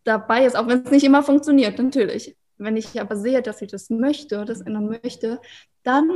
dabei 0.04 0.46
ist, 0.46 0.56
auch 0.56 0.66
wenn 0.66 0.84
es 0.84 0.90
nicht 0.90 1.04
immer 1.04 1.22
funktioniert, 1.22 1.78
natürlich. 1.78 2.36
Wenn 2.60 2.76
ich 2.76 3.00
aber 3.00 3.16
sehe, 3.16 3.42
dass 3.42 3.58
sie 3.58 3.66
das 3.66 3.90
möchte, 3.90 4.44
das 4.44 4.60
ändern 4.60 4.86
möchte, 5.02 5.40
dann 5.82 6.10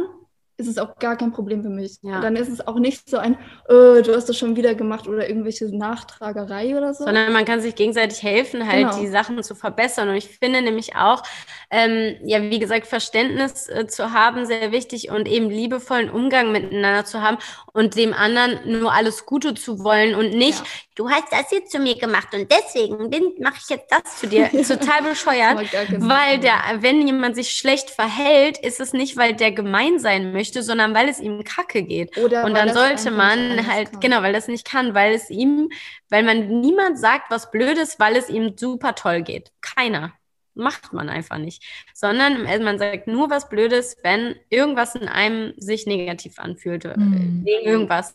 ist 0.57 0.69
es 0.69 0.79
auch 0.79 0.97
gar 0.97 1.17
kein 1.17 1.33
Problem 1.33 1.63
für 1.63 1.69
mich. 1.69 1.99
Ja. 2.03 2.21
Dann 2.21 2.37
ist 2.37 2.49
es 2.49 2.67
auch 2.67 2.79
nicht 2.79 3.09
so 3.09 3.19
ein, 3.19 3.37
oh, 3.69 4.01
du 4.03 4.15
hast 4.15 4.29
das 4.29 4.39
schon 4.39 4.57
wieder 4.57 4.75
gemacht 4.75 5.09
oder 5.09 5.29
irgendwelche 5.29 5.67
Nachtragerei 5.77 6.77
oder 6.77 6.95
so. 6.95 7.05
Sondern 7.05 7.33
man 7.33 7.45
kann 7.45 7.61
sich 7.61 7.75
gegenseitig 7.75 8.23
helfen, 8.23 8.67
halt 8.67 8.91
genau. 8.91 9.01
die 9.01 9.09
Sachen 9.09 9.43
zu 9.43 9.55
verbessern. 9.55 10.09
Und 10.09 10.15
ich 10.15 10.29
finde 10.29 10.63
nämlich 10.63 10.95
auch, 10.97 11.23
ähm, 11.71 12.17
ja, 12.25 12.41
wie 12.43 12.59
gesagt, 12.59 12.87
Verständnis 12.87 13.69
äh, 13.69 13.87
zu 13.87 14.13
haben, 14.13 14.47
sehr 14.47 14.71
wichtig 14.71 15.11
und 15.11 15.27
eben 15.27 15.51
liebevollen 15.51 16.11
Umgang 16.11 16.53
miteinander 16.53 17.05
zu 17.05 17.21
haben 17.21 17.39
und 17.73 17.97
dem 17.97 18.15
anderen 18.15 18.61
nur 18.81 18.93
alles 18.93 19.27
Gute 19.27 19.55
zu 19.55 19.83
wollen 19.83 20.15
und 20.15 20.31
nicht, 20.31 20.61
ja. 20.61 20.65
du 20.95 21.11
hast 21.11 21.33
das 21.33 21.51
jetzt 21.51 21.73
zu 21.73 21.79
mir 21.81 21.97
gemacht 21.99 22.29
und 22.33 22.51
deswegen 22.51 23.11
mache 23.41 23.57
ich 23.61 23.69
jetzt 23.69 23.91
das 23.91 24.21
zu 24.21 24.29
dir. 24.29 24.49
Total 24.51 25.03
bescheuert, 25.03 25.59
weil 25.99 26.39
der, 26.39 26.61
wenn 26.79 27.07
jemand 27.07 27.35
sich 27.35 27.51
schlecht 27.51 27.91
verhält, 27.91 28.59
ist 28.59 28.81
es 28.81 28.93
nicht, 28.93 29.17
weil 29.17 29.35
der 29.35 29.53
gemein 29.53 29.99
sein 29.99 30.33
möchte, 30.33 30.54
möchte, 30.55 30.63
sondern 30.63 30.95
weil 30.95 31.09
es 31.09 31.21
ihm 31.21 31.43
kacke 31.45 31.83
geht. 31.83 32.17
Oder 32.19 32.45
und 32.45 32.55
dann 32.55 32.73
sollte 32.73 33.11
man 33.11 33.67
halt, 33.67 33.93
kann. 33.93 34.01
genau, 34.01 34.23
weil 34.23 34.33
das 34.33 34.49
nicht 34.49 34.67
kann, 34.67 34.95
weil 34.95 35.15
es 35.15 35.31
ihm, 35.31 35.71
weil 36.09 36.23
man 36.23 36.61
niemand 36.61 36.99
sagt 36.99 37.31
was 37.31 37.51
Blödes, 37.51 37.99
weil 37.99 38.17
es 38.17 38.29
ihm 38.29 38.55
super 38.57 38.95
toll 38.95 39.23
geht. 39.23 39.53
Keiner. 39.61 40.13
Macht 40.57 40.93
man 40.93 41.09
einfach 41.09 41.39
nicht. 41.39 41.65
Sondern 41.95 42.47
äh, 42.47 42.61
man 42.61 42.79
sagt 42.79 43.09
nur 43.09 43.29
was 43.29 43.49
Blödes, 43.49 43.97
wenn 44.05 44.37
irgendwas 44.51 44.95
in 44.95 45.09
einem 45.09 45.53
sich 45.57 45.85
negativ 45.87 46.39
anfühlt. 46.39 46.85
Mhm. 46.85 47.43
Wegen 47.45 47.67
irgendwas. 47.67 48.15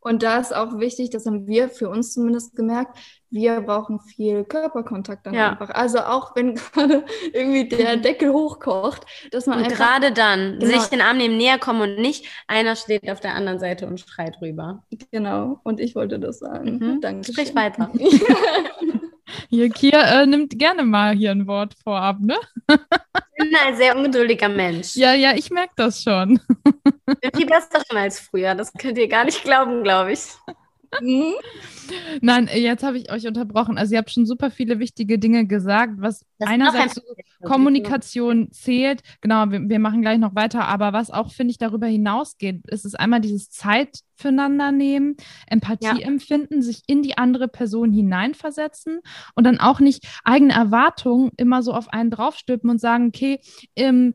Und 0.00 0.22
da 0.22 0.38
ist 0.38 0.54
auch 0.54 0.78
wichtig, 0.78 1.10
das 1.10 1.26
haben 1.26 1.46
wir 1.46 1.68
für 1.68 1.90
uns 1.90 2.14
zumindest 2.14 2.56
gemerkt, 2.56 2.96
wir 3.30 3.60
brauchen 3.60 4.00
viel 4.00 4.44
Körperkontakt 4.44 5.26
dann 5.26 5.34
ja. 5.34 5.50
einfach. 5.50 5.70
Also 5.70 6.00
auch 6.00 6.34
wenn 6.36 6.54
gerade 6.74 7.04
irgendwie 7.32 7.68
der. 7.68 7.96
Deckel 8.06 8.32
hochkocht, 8.32 9.04
dass 9.30 9.46
man 9.46 9.58
und 9.58 9.64
einfach... 9.64 9.78
gerade 9.78 10.12
dann 10.12 10.58
genau. 10.58 10.78
sich 10.78 10.88
den 10.88 11.00
Arm 11.00 11.16
nehmen, 11.16 11.36
näher 11.36 11.58
kommen 11.58 11.80
und 11.82 12.00
nicht 12.00 12.26
einer 12.46 12.76
steht 12.76 13.10
auf 13.10 13.20
der 13.20 13.34
anderen 13.34 13.58
Seite 13.58 13.86
und 13.86 14.00
schreit 14.00 14.40
rüber. 14.40 14.84
Genau, 15.10 15.60
und 15.64 15.80
ich 15.80 15.94
wollte 15.94 16.18
das 16.18 16.38
sagen. 16.38 16.78
Mhm. 16.78 17.00
Danke. 17.00 17.32
Sprich 17.32 17.54
weiter. 17.54 17.90
Hier, 19.48 19.70
Kia 19.70 20.22
äh, 20.22 20.26
nimmt 20.26 20.56
gerne 20.58 20.84
mal 20.84 21.14
hier 21.14 21.32
ein 21.32 21.48
Wort 21.48 21.74
vorab, 21.82 22.20
ne? 22.20 22.36
Ich 22.68 22.76
bin 23.36 23.56
ein 23.56 23.76
sehr 23.76 23.96
ungeduldiger 23.96 24.48
Mensch. 24.48 24.94
Ja, 24.94 25.14
ja, 25.14 25.34
ich 25.34 25.50
merke 25.50 25.72
das 25.76 26.02
schon. 26.02 26.40
Ich 27.06 27.20
bin 27.20 27.30
viel 27.34 27.46
besser 27.46 27.82
schon 27.86 27.98
als 27.98 28.20
früher. 28.20 28.54
Das 28.54 28.72
könnt 28.72 28.98
ihr 28.98 29.08
gar 29.08 29.24
nicht 29.24 29.42
glauben, 29.42 29.82
glaube 29.82 30.12
ich. 30.12 30.20
Mhm. 31.00 31.34
Nein, 32.20 32.48
jetzt 32.52 32.82
habe 32.82 32.98
ich 32.98 33.10
euch 33.12 33.26
unterbrochen. 33.26 33.78
Also 33.78 33.94
ihr 33.94 33.98
habt 33.98 34.10
schon 34.10 34.26
super 34.26 34.50
viele 34.50 34.78
wichtige 34.78 35.18
Dinge 35.18 35.46
gesagt, 35.46 35.94
was 35.98 36.24
das 36.38 36.48
einerseits 36.48 37.00
Kommunikation 37.42 38.50
zählt. 38.50 39.02
Genau, 39.20 39.50
wir, 39.50 39.68
wir, 39.68 39.78
machen 39.78 40.02
gleich 40.02 40.18
noch 40.18 40.34
weiter. 40.34 40.66
Aber 40.66 40.92
was 40.92 41.10
auch, 41.10 41.32
finde 41.32 41.52
ich, 41.52 41.58
darüber 41.58 41.86
hinausgeht, 41.86 42.68
ist 42.68 42.84
es 42.84 42.94
einmal 42.94 43.20
dieses 43.20 43.50
Zeit 43.50 44.00
füreinander 44.16 44.72
nehmen, 44.72 45.16
Empathie 45.46 46.00
ja. 46.00 46.06
empfinden, 46.06 46.62
sich 46.62 46.82
in 46.86 47.02
die 47.02 47.18
andere 47.18 47.48
Person 47.48 47.92
hineinversetzen 47.92 49.00
und 49.34 49.44
dann 49.44 49.60
auch 49.60 49.78
nicht 49.80 50.06
eigene 50.24 50.54
Erwartungen 50.54 51.30
immer 51.36 51.62
so 51.62 51.72
auf 51.72 51.92
einen 51.92 52.10
draufstülpen 52.10 52.70
und 52.70 52.80
sagen, 52.80 53.08
okay, 53.08 53.40
ähm, 53.76 54.14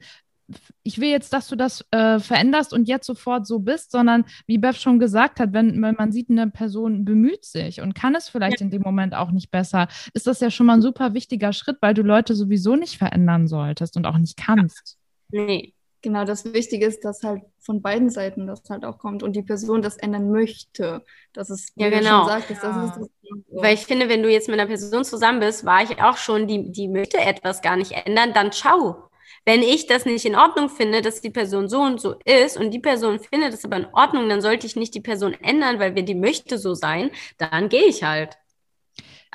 ich 0.83 0.99
will 0.99 1.09
jetzt, 1.09 1.33
dass 1.33 1.47
du 1.47 1.55
das 1.55 1.85
äh, 1.91 2.19
veränderst 2.19 2.73
und 2.73 2.87
jetzt 2.87 3.05
sofort 3.05 3.45
so 3.45 3.59
bist, 3.59 3.91
sondern 3.91 4.25
wie 4.47 4.57
Bev 4.57 4.77
schon 4.77 4.99
gesagt 4.99 5.39
hat, 5.39 5.53
wenn, 5.53 5.81
wenn 5.81 5.95
man 5.95 6.11
sieht, 6.11 6.29
eine 6.29 6.49
Person 6.49 7.05
bemüht 7.05 7.45
sich 7.45 7.81
und 7.81 7.93
kann 7.93 8.15
es 8.15 8.29
vielleicht 8.29 8.59
ja. 8.59 8.65
in 8.65 8.71
dem 8.71 8.81
Moment 8.81 9.13
auch 9.13 9.31
nicht 9.31 9.51
besser, 9.51 9.87
ist 10.13 10.27
das 10.27 10.39
ja 10.39 10.49
schon 10.49 10.65
mal 10.65 10.73
ein 10.73 10.81
super 10.81 11.13
wichtiger 11.13 11.53
Schritt, 11.53 11.77
weil 11.81 11.93
du 11.93 12.01
Leute 12.01 12.35
sowieso 12.35 12.75
nicht 12.75 12.97
verändern 12.97 13.47
solltest 13.47 13.97
und 13.97 14.05
auch 14.05 14.17
nicht 14.17 14.37
kannst. 14.37 14.97
Nee. 15.29 15.73
Genau, 16.03 16.25
das 16.25 16.45
Wichtige 16.45 16.87
ist, 16.87 17.05
dass 17.05 17.21
halt 17.21 17.43
von 17.59 17.83
beiden 17.83 18.09
Seiten 18.09 18.47
das 18.47 18.63
halt 18.69 18.85
auch 18.85 18.97
kommt 18.97 19.21
und 19.21 19.35
die 19.35 19.43
Person 19.43 19.83
das 19.83 19.97
ändern 19.97 20.31
möchte. 20.31 21.03
Das 21.31 21.51
ist, 21.51 21.73
ja, 21.75 21.89
genau. 21.89 22.25
Sagtest, 22.25 22.63
ja. 22.63 22.87
das 22.87 22.97
ist 22.97 23.11
das 23.21 23.61
Weil 23.61 23.75
ich 23.75 23.85
finde, 23.85 24.09
wenn 24.09 24.23
du 24.23 24.29
jetzt 24.31 24.49
mit 24.49 24.59
einer 24.59 24.67
Person 24.67 25.03
zusammen 25.03 25.41
bist, 25.41 25.63
war 25.63 25.83
ich 25.83 26.01
auch 26.01 26.17
schon, 26.17 26.47
die, 26.47 26.71
die 26.71 26.87
möchte 26.87 27.19
etwas 27.19 27.61
gar 27.61 27.77
nicht 27.77 27.91
ändern, 27.91 28.33
dann 28.33 28.51
schau. 28.51 29.10
Wenn 29.45 29.61
ich 29.63 29.87
das 29.87 30.05
nicht 30.05 30.25
in 30.25 30.35
Ordnung 30.35 30.69
finde, 30.69 31.01
dass 31.01 31.21
die 31.21 31.29
Person 31.31 31.67
so 31.69 31.81
und 31.81 31.99
so 32.01 32.15
ist 32.25 32.57
und 32.57 32.71
die 32.71 32.79
Person 32.79 33.19
findet 33.19 33.53
es 33.53 33.65
aber 33.65 33.77
in 33.77 33.87
Ordnung, 33.93 34.29
dann 34.29 34.41
sollte 34.41 34.67
ich 34.67 34.75
nicht 34.75 34.93
die 34.95 35.01
Person 35.01 35.33
ändern, 35.33 35.79
weil 35.79 35.95
wenn 35.95 36.05
die 36.05 36.15
möchte 36.15 36.57
so 36.57 36.73
sein, 36.75 37.11
dann 37.37 37.69
gehe 37.69 37.85
ich 37.85 38.03
halt. 38.03 38.37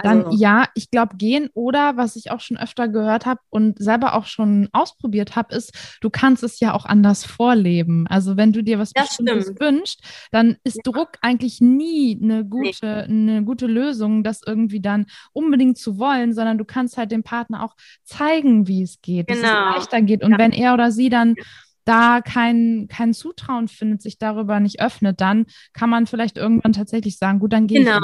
Dann 0.03 0.25
also, 0.25 0.37
ja, 0.39 0.67
ich 0.75 0.91
glaube 0.91 1.17
gehen 1.17 1.49
oder 1.55 1.97
was 1.97 2.17
ich 2.17 2.31
auch 2.31 2.41
schon 2.41 2.57
öfter 2.57 2.89
gehört 2.89 3.25
habe 3.25 3.41
und 3.49 3.79
selber 3.79 4.15
auch 4.15 4.27
schon 4.27 4.69
ausprobiert 4.73 5.37
habe, 5.37 5.55
ist, 5.55 5.99
du 6.01 6.11
kannst 6.11 6.43
es 6.43 6.61
ja 6.61 6.75
auch 6.75 6.85
anders 6.85 7.25
vorleben. 7.25 8.07
Also 8.09 8.37
wenn 8.37 8.53
du 8.53 8.63
dir 8.63 8.79
was 8.79 8.93
Bestimmtes 8.93 9.55
wünschst, 9.59 10.01
dann 10.31 10.57
ist 10.65 10.77
ja. 10.77 10.83
Druck 10.85 11.13
eigentlich 11.23 11.61
nie 11.61 12.19
eine 12.23 12.45
gute, 12.45 13.07
nee. 13.09 13.33
eine 13.33 13.45
gute 13.45 13.67
Lösung, 13.67 14.23
das 14.23 14.41
irgendwie 14.47 14.81
dann 14.81 15.07
unbedingt 15.33 15.79
zu 15.79 15.99
wollen, 15.99 16.35
sondern 16.35 16.59
du 16.59 16.65
kannst 16.65 16.99
halt 16.99 17.11
dem 17.11 17.23
Partner 17.23 17.65
auch 17.65 17.75
zeigen, 18.05 18.69
wie 18.69 18.83
es 18.83 19.01
geht, 19.01 19.29
genau. 19.29 19.41
dass 19.41 19.51
es 19.51 19.57
genau. 19.57 19.75
leichter 19.75 20.03
geht. 20.03 20.23
Und 20.23 20.33
ja. 20.33 20.39
wenn 20.39 20.53
er 20.53 20.75
oder 20.75 20.93
sie 20.93 21.09
dann 21.09 21.35
da 21.87 22.21
kein, 22.21 22.89
kein 22.91 23.15
Zutrauen 23.15 23.69
findet, 23.69 24.03
sich 24.03 24.19
darüber 24.19 24.61
nicht 24.61 24.81
öffnet, 24.81 25.21
dann 25.21 25.47
kann 25.73 25.89
man 25.89 26.07
vielleicht 26.07 26.37
irgendwann 26.37 26.73
tatsächlich 26.73 27.17
sagen, 27.17 27.39
gut, 27.39 27.53
dann 27.53 27.67
gehe 27.67 27.85
genau. 27.85 27.97
ich. 27.97 28.03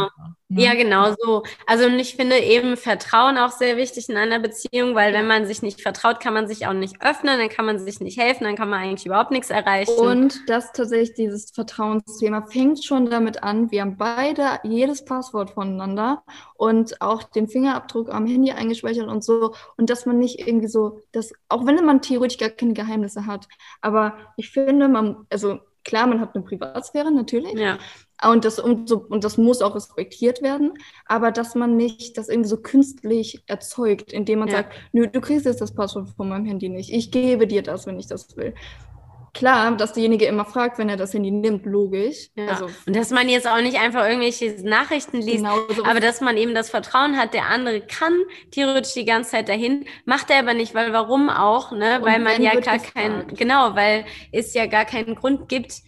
Ne? 0.48 0.62
Ja, 0.62 0.74
genau 0.74 1.14
so. 1.18 1.42
Also 1.66 1.86
und 1.86 1.98
ich 1.98 2.14
finde 2.14 2.38
eben 2.38 2.76
Vertrauen 2.76 3.38
auch 3.38 3.50
sehr 3.50 3.76
wichtig 3.76 4.08
in 4.08 4.16
einer 4.16 4.38
Beziehung, 4.38 4.94
weil 4.94 5.14
wenn 5.14 5.26
man 5.26 5.46
sich 5.46 5.62
nicht 5.62 5.80
vertraut, 5.80 6.20
kann 6.20 6.34
man 6.34 6.46
sich 6.46 6.66
auch 6.66 6.74
nicht 6.74 7.00
öffnen, 7.00 7.38
dann 7.38 7.48
kann 7.48 7.64
man 7.64 7.78
sich 7.78 8.00
nicht 8.00 8.20
helfen, 8.20 8.44
dann 8.44 8.56
kann 8.56 8.68
man 8.68 8.80
eigentlich 8.80 9.06
überhaupt 9.06 9.30
nichts 9.30 9.50
erreichen. 9.50 9.92
Und 9.98 10.40
das 10.48 10.72
tatsächlich, 10.72 11.14
dieses 11.14 11.50
Vertrauensthema 11.52 12.46
fängt 12.46 12.84
schon 12.84 13.10
damit 13.10 13.42
an, 13.42 13.70
wir 13.70 13.80
haben 13.80 13.96
beide 13.96 14.60
jedes 14.62 15.04
Passwort 15.04 15.52
voneinander 15.52 16.22
und 16.54 17.00
auch 17.00 17.22
den 17.22 17.48
Fingerabdruck 17.48 18.12
am 18.12 18.26
Handy 18.26 18.52
eingespeichert 18.52 19.08
und 19.08 19.24
so. 19.24 19.54
Und 19.76 19.90
dass 19.90 20.06
man 20.06 20.18
nicht 20.18 20.46
irgendwie 20.46 20.68
so, 20.68 21.00
das, 21.12 21.32
auch 21.48 21.66
wenn 21.66 21.82
man 21.84 22.02
theoretisch 22.02 22.38
gar 22.38 22.50
keine 22.50 22.74
Geheimnisse 22.74 23.26
hat, 23.26 23.48
aber 23.80 24.14
ich 24.36 24.50
finde, 24.50 24.88
man, 24.88 25.26
also 25.30 25.60
klar, 25.84 26.06
man 26.06 26.20
hat 26.20 26.34
eine 26.34 26.44
Privatsphäre 26.44 27.10
natürlich. 27.10 27.54
Ja. 27.54 27.78
Und 28.24 28.44
das, 28.44 28.60
und, 28.60 28.88
so, 28.88 29.04
und 29.08 29.24
das 29.24 29.36
muss 29.36 29.62
auch 29.62 29.74
respektiert 29.74 30.42
werden, 30.42 30.74
aber 31.06 31.32
dass 31.32 31.56
man 31.56 31.76
nicht 31.76 32.16
das 32.16 32.28
irgendwie 32.28 32.48
so 32.50 32.56
künstlich 32.58 33.42
erzeugt, 33.48 34.12
indem 34.12 34.38
man 34.40 34.48
Ja. 34.48 34.58
sagt, 34.58 34.74
nö, 34.92 35.08
du 35.08 35.20
kriegst 35.20 35.44
jetzt 35.44 35.60
das 35.60 35.74
Passwort 35.74 36.08
von 36.10 36.28
meinem 36.28 36.44
Handy 36.44 36.68
nicht. 36.68 36.92
Ich 36.92 37.10
gebe 37.10 37.48
dir 37.48 37.62
das, 37.62 37.84
wenn 37.86 37.98
ich 37.98 38.06
das 38.06 38.36
will. 38.36 38.54
Klar, 39.34 39.76
dass 39.78 39.94
derjenige 39.94 40.26
immer 40.26 40.44
fragt, 40.44 40.76
wenn 40.78 40.90
er 40.90 40.98
das 40.98 41.14
Handy 41.14 41.30
nimmt, 41.30 41.64
logisch. 41.64 42.28
Ja. 42.34 42.48
Also 42.48 42.68
und 42.86 42.94
dass 42.94 43.10
man 43.10 43.30
jetzt 43.30 43.48
auch 43.48 43.62
nicht 43.62 43.78
einfach 43.78 44.06
irgendwelche 44.06 44.54
Nachrichten 44.62 45.22
liest, 45.22 45.38
genau 45.38 45.56
so. 45.74 45.84
aber 45.84 46.00
dass 46.00 46.20
man 46.20 46.36
eben 46.36 46.54
das 46.54 46.68
Vertrauen 46.68 47.16
hat, 47.16 47.32
der 47.32 47.46
andere 47.46 47.80
kann 47.80 48.12
theoretisch 48.50 48.92
die 48.92 49.06
ganze 49.06 49.30
Zeit 49.30 49.48
dahin, 49.48 49.86
macht 50.04 50.28
er 50.30 50.40
aber 50.40 50.52
nicht, 50.52 50.74
weil 50.74 50.92
warum 50.92 51.30
auch, 51.30 51.72
ne? 51.72 51.98
Und 51.98 52.04
weil 52.04 52.18
man 52.18 52.42
ja 52.42 52.60
gar 52.60 52.78
keinen, 52.78 53.26
genau, 53.28 53.74
weil 53.74 54.04
es 54.32 54.52
ja 54.52 54.66
gar 54.66 54.84
keinen 54.84 55.14
Grund 55.14 55.48
gibt, 55.48 55.80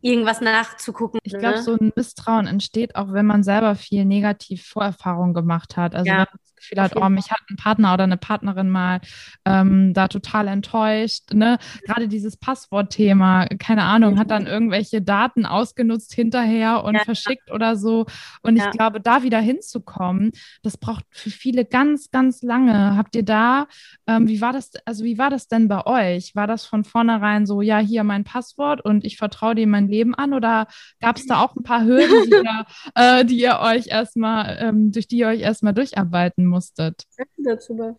irgendwas 0.00 0.40
nachzugucken. 0.40 1.18
Ich 1.24 1.32
ne? 1.32 1.40
glaube, 1.40 1.62
so 1.62 1.72
ein 1.72 1.92
Misstrauen 1.96 2.46
entsteht 2.46 2.94
auch, 2.96 3.12
wenn 3.12 3.26
man 3.26 3.42
selber 3.42 3.74
viel 3.74 4.04
negativ 4.04 4.64
Vorerfahrung 4.66 5.34
gemacht 5.34 5.76
hat. 5.76 5.94
Also 5.94 6.06
Ja. 6.06 6.18
wenn 6.18 6.40
Gefühl 6.60 6.80
hat, 6.82 6.92
oh, 6.96 7.08
mich 7.08 7.30
hat 7.30 7.40
ein 7.50 7.56
Partner 7.56 7.94
oder 7.94 8.04
eine 8.04 8.16
Partnerin 8.16 8.68
mal 8.70 9.00
ähm, 9.44 9.94
da 9.94 10.08
total 10.08 10.46
enttäuscht. 10.48 11.32
Ne? 11.32 11.58
Gerade 11.84 12.06
dieses 12.08 12.36
Passwortthema, 12.36 13.46
keine 13.58 13.82
Ahnung, 13.84 14.18
hat 14.18 14.30
dann 14.30 14.46
irgendwelche 14.46 15.02
Daten 15.02 15.46
ausgenutzt 15.46 16.14
hinterher 16.14 16.84
und 16.84 16.94
Ja. 16.94 17.04
verschickt 17.04 17.50
oder 17.50 17.76
so. 17.76 18.06
Und 18.42 18.56
ich 18.56 18.62
Ja. 18.64 18.70
glaube, 18.70 19.00
da 19.00 19.22
wieder 19.22 19.40
hinzukommen, 19.40 20.32
das 20.62 20.76
braucht 20.76 21.04
für 21.10 21.30
viele 21.30 21.64
ganz, 21.64 22.10
ganz 22.10 22.42
lange. 22.42 22.96
Habt 22.96 23.16
ihr 23.16 23.24
da, 23.24 23.66
ähm, 24.06 24.28
wie 24.28 24.40
war 24.40 24.52
das, 24.52 24.72
also 24.84 25.04
wie 25.04 25.18
war 25.18 25.30
das 25.30 25.48
denn 25.48 25.68
bei 25.68 25.86
euch? 25.86 26.34
War 26.34 26.46
das 26.46 26.64
von 26.66 26.84
vornherein 26.84 27.46
so, 27.46 27.62
ja, 27.62 27.78
hier 27.78 28.04
mein 28.04 28.24
Passwort 28.24 28.84
und 28.84 29.04
ich 29.04 29.16
vertraue 29.16 29.54
dir 29.54 29.66
mein 29.66 29.88
Leben 29.88 30.14
an? 30.14 30.34
Oder 30.34 30.66
gab 31.00 31.16
es 31.16 31.26
da 31.26 31.40
auch 31.42 31.56
ein 31.56 31.62
paar 31.62 31.84
Hürden, 31.84 32.20
die 32.22 32.30
ihr, 32.42 32.66
äh, 32.94 33.24
die 33.24 33.40
ihr 33.40 33.58
euch 33.60 33.86
erstmal, 33.88 34.58
ähm, 34.60 34.92
durch 34.92 35.08
die 35.08 35.18
ihr 35.18 35.28
euch 35.28 35.40
erstmal 35.40 35.72
durcharbeiten 35.74 36.46
musstet? 36.50 37.04
dazu. 37.38 37.96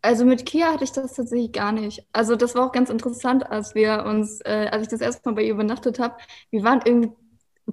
Also 0.00 0.24
mit 0.24 0.46
Kia 0.46 0.72
hatte 0.72 0.84
ich 0.84 0.92
das 0.92 1.14
tatsächlich 1.14 1.52
gar 1.52 1.72
nicht. 1.72 2.06
Also 2.12 2.36
das 2.36 2.54
war 2.54 2.66
auch 2.66 2.72
ganz 2.72 2.88
interessant, 2.88 3.50
als 3.50 3.74
wir 3.74 4.04
uns, 4.06 4.40
äh, 4.40 4.68
als 4.70 4.82
ich 4.82 4.88
das 4.88 5.00
erste 5.00 5.28
Mal 5.28 5.34
bei 5.34 5.42
ihr 5.42 5.52
übernachtet 5.52 5.98
habe. 5.98 6.16
Wir 6.50 6.62
waren 6.62 6.80
irgendwie 6.84 7.12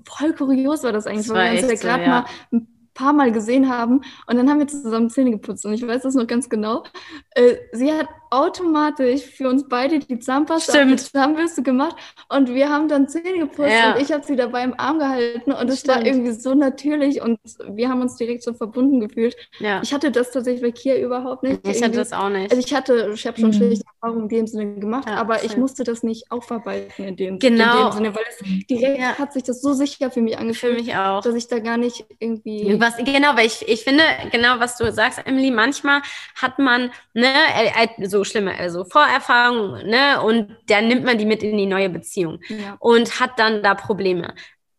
voll 0.06 0.34
kurios 0.34 0.84
war 0.84 0.92
das 0.92 1.08
eigentlich, 1.08 1.28
Das 1.28 1.36
weil 1.36 1.38
war 1.38 1.52
wir 1.52 1.60
uns 1.60 1.62
ja 1.62 1.70
echt 1.70 1.82
so, 1.82 1.88
gerade 1.88 2.04
ja. 2.04 2.10
mal 2.10 2.26
ein 2.52 2.68
paar 2.94 3.14
Mal 3.14 3.32
gesehen 3.32 3.70
haben 3.70 4.02
und 4.28 4.38
dann 4.38 4.50
haben 4.50 4.60
wir 4.60 4.68
zusammen 4.68 5.10
Zähne 5.10 5.32
geputzt 5.32 5.66
und 5.66 5.74
ich 5.74 5.86
weiß 5.86 6.02
das 6.02 6.16
noch 6.16 6.28
ganz 6.28 6.50
genau. 6.50 6.84
Äh, 7.32 7.58
sie 7.74 7.92
hat 7.92 8.08
automatisch 8.32 9.22
für 9.24 9.50
uns 9.50 9.68
beide 9.68 10.00
die 10.00 10.20
Zahnpasta 10.20 10.74
auf 10.74 10.78
Stimmt. 10.80 11.00
die 11.00 11.12
Zahnbürste 11.12 11.64
gemacht 11.64 11.96
und 12.30 12.54
wir 12.54 12.70
haben 12.70 12.88
dann 12.88 13.08
Zähne 13.08 13.40
geputzt 13.40 13.70
Ja. 13.72 13.94
und 13.96 14.02
ich 14.02 14.12
habe 14.12 14.24
sie 14.26 14.36
dabei 14.36 14.64
im 14.64 14.74
Arm 14.80 15.00
gehalten 15.00 15.52
und 15.52 15.70
es 15.70 15.88
war 15.88 16.06
irgendwie 16.06 16.32
so 16.32 16.54
natürlich 16.54 17.22
und 17.22 17.40
wir 17.70 17.90
haben 17.90 18.02
uns 18.02 18.16
direkt 18.16 18.44
so 18.44 18.54
verbunden 18.54 19.00
gefühlt. 19.00 19.36
Ja, 19.60 19.82
Ich 19.84 19.94
hatte 19.94 20.12
das 20.12 20.32
tatsächlich 20.32 20.62
bei 20.62 20.72
Kia 20.72 20.96
überhaupt 20.98 21.44
nicht. 21.44 21.60
ich 21.64 21.70
hatte 21.70 21.78
Irgendwie- 21.86 21.98
das 21.98 22.14
auch 22.14 22.30
nicht. 22.30 22.52
also 22.52 22.58
ich 22.66 22.74
hatte, 22.74 23.12
ich 23.14 23.26
habe 23.28 23.40
schon 23.40 23.50
Mhm. 23.50 23.54
schlechte 23.54 23.86
Erfahrungen 24.02 24.24
in 24.24 24.30
dem 24.30 24.48
Sinne 24.48 24.80
gemacht, 24.80 25.08
Ja, 25.08 25.16
aber 25.16 25.44
ich 25.44 25.52
voll. 25.52 25.62
musste 25.62 25.84
das 25.84 26.04
nicht 26.04 26.32
aufarbeiten 26.32 27.04
in 27.04 27.16
dem, 27.16 27.40
Genau. 27.40 27.78
in 27.78 27.86
dem 27.86 27.92
Sinne, 27.94 28.16
weil 28.16 28.24
es 28.30 28.38
direkt 28.68 29.20
hat 29.20 29.34
sich 29.34 29.44
das 29.44 29.62
so 29.62 29.74
sicher 29.74 30.12
für 30.12 30.22
mich 30.22 30.34
Für 30.36 30.40
angefühlt, 30.42 30.76
mich 30.76 30.96
auch. 30.96 31.22
dass 31.22 31.36
ich 31.36 31.48
da 31.48 31.60
gar 31.60 31.78
nicht 31.78 32.06
irgendwie. 32.20 32.80
Was, 32.80 32.98
genau, 32.98 33.36
weil 33.36 33.46
ich, 33.48 33.68
ich 33.68 33.84
finde, 33.84 34.04
genau 34.32 34.60
was 34.60 34.78
du 34.78 34.92
sagst, 34.92 35.20
Emily, 35.26 35.52
manchmal 35.52 36.02
hat 36.42 36.60
man 36.60 36.92
ne, 37.14 37.28
äh, 37.28 37.88
äh, 38.02 38.08
so 38.08 38.24
schlimme 38.26 38.58
also 38.58 38.84
Vorerfahrungen, 38.86 39.88
ne, 39.90 40.22
und 40.22 40.56
dann 40.68 40.88
nimmt 40.88 41.06
man 41.06 41.18
die 41.18 41.26
mit 41.26 41.44
in 41.44 41.58
die 41.58 41.66
neue 41.68 41.90
Beziehung 41.90 42.40
Ja. 42.50 42.76
und 42.80 43.20
hat 43.20 43.40
dann 43.40 43.64
da 43.64 43.76
Probleme. 43.76 44.34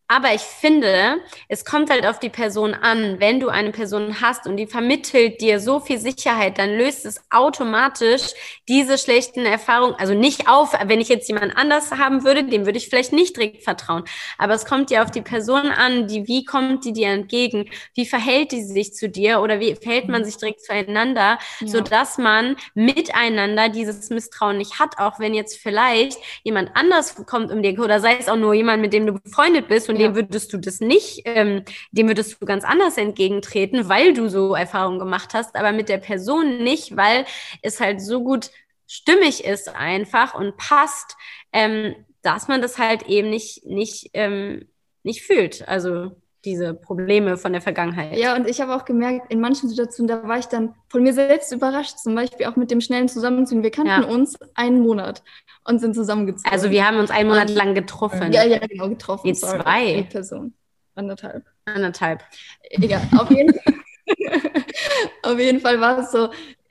Aber 0.08 0.32
ich 0.32 0.40
finde, 0.42 1.20
es 1.48 1.64
kommt 1.64 1.90
halt 1.90 2.06
auf 2.06 2.20
die 2.20 2.28
Person 2.28 2.74
an. 2.74 3.18
Wenn 3.18 3.40
du 3.40 3.48
eine 3.48 3.72
Person 3.72 4.20
hast 4.20 4.46
und 4.46 4.56
die 4.56 4.68
vermittelt 4.68 5.40
dir 5.40 5.58
so 5.58 5.80
viel 5.80 5.98
Sicherheit, 5.98 6.58
dann 6.58 6.76
löst 6.76 7.04
es 7.04 7.20
automatisch 7.30 8.22
diese 8.68 8.98
schlechten 8.98 9.44
Erfahrungen, 9.44 9.96
also 9.98 10.14
nicht 10.14 10.48
auf, 10.48 10.74
wenn 10.84 11.00
ich 11.00 11.08
jetzt 11.08 11.28
jemand 11.28 11.56
anders 11.56 11.90
haben 11.90 12.22
würde, 12.24 12.44
dem 12.44 12.66
würde 12.66 12.78
ich 12.78 12.88
vielleicht 12.88 13.12
nicht 13.12 13.36
direkt 13.36 13.64
vertrauen. 13.64 14.04
Aber 14.38 14.54
es 14.54 14.64
kommt 14.64 14.92
ja 14.92 15.02
auf 15.02 15.10
die 15.10 15.22
Person 15.22 15.66
an, 15.72 16.06
die, 16.06 16.28
wie 16.28 16.44
kommt 16.44 16.84
die 16.84 16.92
dir 16.92 17.08
entgegen? 17.08 17.68
Wie 17.94 18.06
verhält 18.06 18.52
die 18.52 18.62
sich 18.62 18.94
zu 18.94 19.08
dir 19.08 19.40
oder 19.40 19.58
wie 19.58 19.74
verhält 19.74 20.08
man 20.08 20.24
sich 20.24 20.36
direkt 20.36 20.64
zueinander, 20.64 21.38
Ja. 21.60 21.66
so 21.66 21.80
dass 21.80 22.16
man 22.16 22.54
miteinander 22.74 23.68
dieses 23.68 24.10
Misstrauen 24.10 24.58
nicht 24.58 24.78
hat, 24.78 24.98
auch 24.98 25.18
wenn 25.18 25.34
jetzt 25.34 25.58
vielleicht 25.58 26.18
jemand 26.44 26.70
anders 26.74 27.16
kommt 27.26 27.50
um 27.50 27.60
dir 27.62 27.76
oder 27.80 27.98
sei 27.98 28.16
es 28.18 28.28
auch 28.28 28.36
nur 28.36 28.54
jemand, 28.54 28.80
mit 28.82 28.92
dem 28.92 29.06
du 29.06 29.12
befreundet 29.14 29.66
bist 29.68 29.88
und 29.88 29.95
Ja. 29.96 30.08
dem 30.08 30.14
würdest 30.14 30.52
du 30.52 30.58
das 30.58 30.80
nicht, 30.80 31.22
ähm, 31.24 31.64
dem 31.90 32.08
würdest 32.08 32.40
du 32.40 32.46
ganz 32.46 32.64
anders 32.64 32.96
entgegentreten, 32.98 33.88
weil 33.88 34.14
du 34.14 34.28
so 34.28 34.54
Erfahrungen 34.54 34.98
gemacht 34.98 35.34
hast, 35.34 35.56
aber 35.56 35.72
mit 35.72 35.88
der 35.88 35.98
Person 35.98 36.58
nicht, 36.62 36.96
weil 36.96 37.26
es 37.62 37.80
halt 37.80 38.00
so 38.00 38.22
gut 38.22 38.50
stimmig 38.86 39.44
ist 39.44 39.68
einfach 39.68 40.34
und 40.34 40.56
passt, 40.56 41.16
ähm, 41.52 41.94
dass 42.22 42.48
man 42.48 42.62
das 42.62 42.78
halt 42.78 43.04
eben 43.08 43.30
nicht, 43.30 43.64
nicht, 43.66 44.10
ähm, 44.14 44.68
nicht 45.02 45.22
fühlt. 45.22 45.66
Also 45.68 46.12
diese 46.46 46.72
Probleme 46.72 47.36
von 47.36 47.52
der 47.52 47.60
Vergangenheit. 47.60 48.16
Ja, 48.16 48.34
und 48.36 48.48
ich 48.48 48.60
habe 48.60 48.74
auch 48.74 48.84
gemerkt, 48.86 49.30
in 49.32 49.40
manchen 49.40 49.68
Situationen, 49.68 50.08
da 50.08 50.26
war 50.26 50.38
ich 50.38 50.46
dann 50.46 50.74
von 50.88 51.02
mir 51.02 51.12
selbst 51.12 51.52
überrascht, 51.52 51.98
zum 51.98 52.14
Beispiel 52.14 52.46
auch 52.46 52.56
mit 52.56 52.70
dem 52.70 52.80
schnellen 52.80 53.08
Zusammenziehen. 53.08 53.62
Wir 53.62 53.70
kannten 53.72 53.90
Ja. 54.02 54.04
uns 54.08 54.38
einen 54.54 54.80
Monat 54.80 55.22
und 55.64 55.80
sind 55.80 55.94
zusammengezogen. 55.94 56.50
Also 56.50 56.70
wir 56.70 56.86
haben 56.86 56.96
uns 56.98 57.10
einen 57.10 57.28
Monat 57.28 57.50
Und- 57.50 57.56
lang 57.56 57.74
getroffen. 57.74 58.32
ja, 58.32 58.44
ja, 58.44 58.58
genau, 58.58 58.88
getroffen. 58.88 59.34
Sorry. 59.34 59.60
zwei. 59.62 59.92
Die 59.94 60.02
Person. 60.04 60.54
Anderthalb. 60.94 61.44
Anderthalb. 61.66 62.22
Egal, 62.70 63.02
auf 63.18 63.30
jeden 63.30 63.52
Fall. 63.52 63.74
auf 65.22 65.38
jeden 65.38 65.60
Fall 65.60 65.80
war 65.80 65.98
es 65.98 66.12
so, 66.12 66.30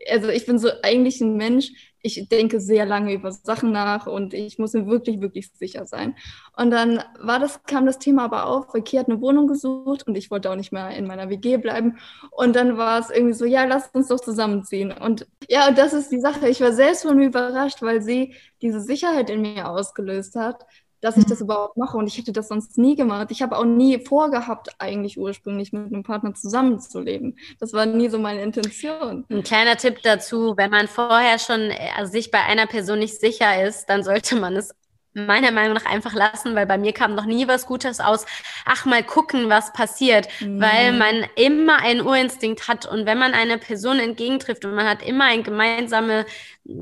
also 0.10 0.30
ich 0.30 0.46
bin 0.46 0.58
so 0.58 0.70
eigentlich 0.84 1.20
ein 1.22 1.36
Mensch, 1.36 1.72
ich 2.06 2.30
denke 2.30 2.60
sehr 2.60 2.86
lange 2.86 3.14
über 3.14 3.32
Sachen 3.32 3.72
nach 3.72 4.06
und 4.06 4.36
ich 4.36 4.60
muss 4.60 4.74
mir 4.74 4.86
wirklich, 4.86 5.22
wirklich 5.22 5.52
sicher 5.54 5.88
sein. 5.88 6.16
Und 6.56 6.70
dann 6.70 7.04
war 7.20 7.40
das, 7.40 7.64
kam 7.64 7.88
das 7.88 7.98
Thema 7.98 8.26
aber 8.26 8.46
auf, 8.46 8.72
weil 8.74 8.84
Kia 8.84 9.00
hat 9.00 9.10
eine 9.10 9.22
Wohnung 9.22 9.48
gesucht 9.48 10.06
und 10.08 10.16
ich 10.16 10.30
wollte 10.30 10.52
auch 10.52 10.56
nicht 10.56 10.72
mehr 10.72 10.92
in 10.92 11.08
meiner 11.08 11.30
WG 11.30 11.58
bleiben. 11.58 11.98
Und 12.30 12.56
dann 12.56 12.78
war 12.78 13.00
es 13.00 13.10
irgendwie 13.10 13.34
so, 13.34 13.46
ja, 13.46 13.66
lass 13.66 13.90
uns 13.94 14.10
doch 14.10 14.20
zusammenziehen. 14.20 14.92
Und 14.92 15.26
ja, 15.50 15.72
das 15.72 15.94
ist 15.94 16.12
die 16.12 16.20
Sache. 16.20 16.48
Ich 16.48 16.62
war 16.62 16.74
selbst 16.74 17.02
von 17.02 17.18
mir 17.18 17.26
überrascht, 17.26 17.82
weil 17.82 18.04
sie 18.04 18.36
diese 18.62 18.82
Sicherheit 18.82 19.32
in 19.32 19.42
mir 19.42 19.68
ausgelöst 19.68 20.36
hat, 20.36 20.64
dass 21.02 21.18
ich 21.18 21.26
das 21.26 21.42
überhaupt 21.42 21.78
mache. 21.78 21.98
Und 21.98 22.08
ich 22.08 22.18
hätte 22.18 22.32
das 22.32 22.48
sonst 22.48 22.78
nie 22.78 22.96
gemacht. 22.96 23.28
Ich 23.32 23.42
habe 23.42 23.58
auch 23.58 23.66
nie 23.66 24.00
vorgehabt, 24.06 24.70
eigentlich 24.80 25.18
ursprünglich 25.18 25.72
mit 25.74 25.94
einem 25.94 26.04
Partner 26.04 26.34
zusammenzuleben. 26.34 27.38
Das 27.60 27.74
war 27.74 27.86
nie 27.86 28.10
so 28.10 28.20
meine 28.20 28.42
Intention. 28.42 29.26
Ein 29.30 29.44
kleiner 29.44 29.78
Tipp 29.78 30.02
dazu, 30.04 30.54
wenn 30.58 30.70
man 30.72 30.88
vorher 30.88 31.40
schon 31.40 31.62
äh, 31.72 32.06
sich 32.06 32.32
bei 32.32 32.44
einer 32.44 32.68
Person 32.68 33.00
nicht 33.00 33.20
sicher 33.20 33.64
ist, 33.64 33.88
dann 33.88 34.04
sollte 34.04 34.36
man 34.36 34.56
es 34.56 34.74
meiner 35.14 35.52
Meinung 35.52 35.76
nach 35.76 35.86
einfach 35.86 36.14
lassen, 36.14 36.56
weil 36.56 36.66
bei 36.66 36.78
mir 36.78 36.92
kam 36.92 37.16
noch 37.16 37.26
nie 37.26 37.48
was 37.48 37.66
Gutes 37.66 38.02
aus. 38.02 38.26
Ach, 38.66 38.86
mal 38.86 39.02
gucken, 39.02 39.50
was 39.50 39.72
passiert, 39.72 40.28
weil 40.58 40.92
Mhm. 40.92 40.98
man 40.98 41.26
immer 41.38 41.78
einen 41.82 42.02
Urinstinkt 42.02 42.68
hat 42.68 42.86
und 42.86 43.06
wenn 43.06 43.18
man 43.18 43.34
einer 43.34 43.58
Person 43.58 44.00
entgegentrifft 44.00 44.66
und 44.66 44.76
man 44.76 44.88
hat 44.88 45.02
immer 45.02 45.24
ein 45.26 45.44
gemeinsame 45.44 46.26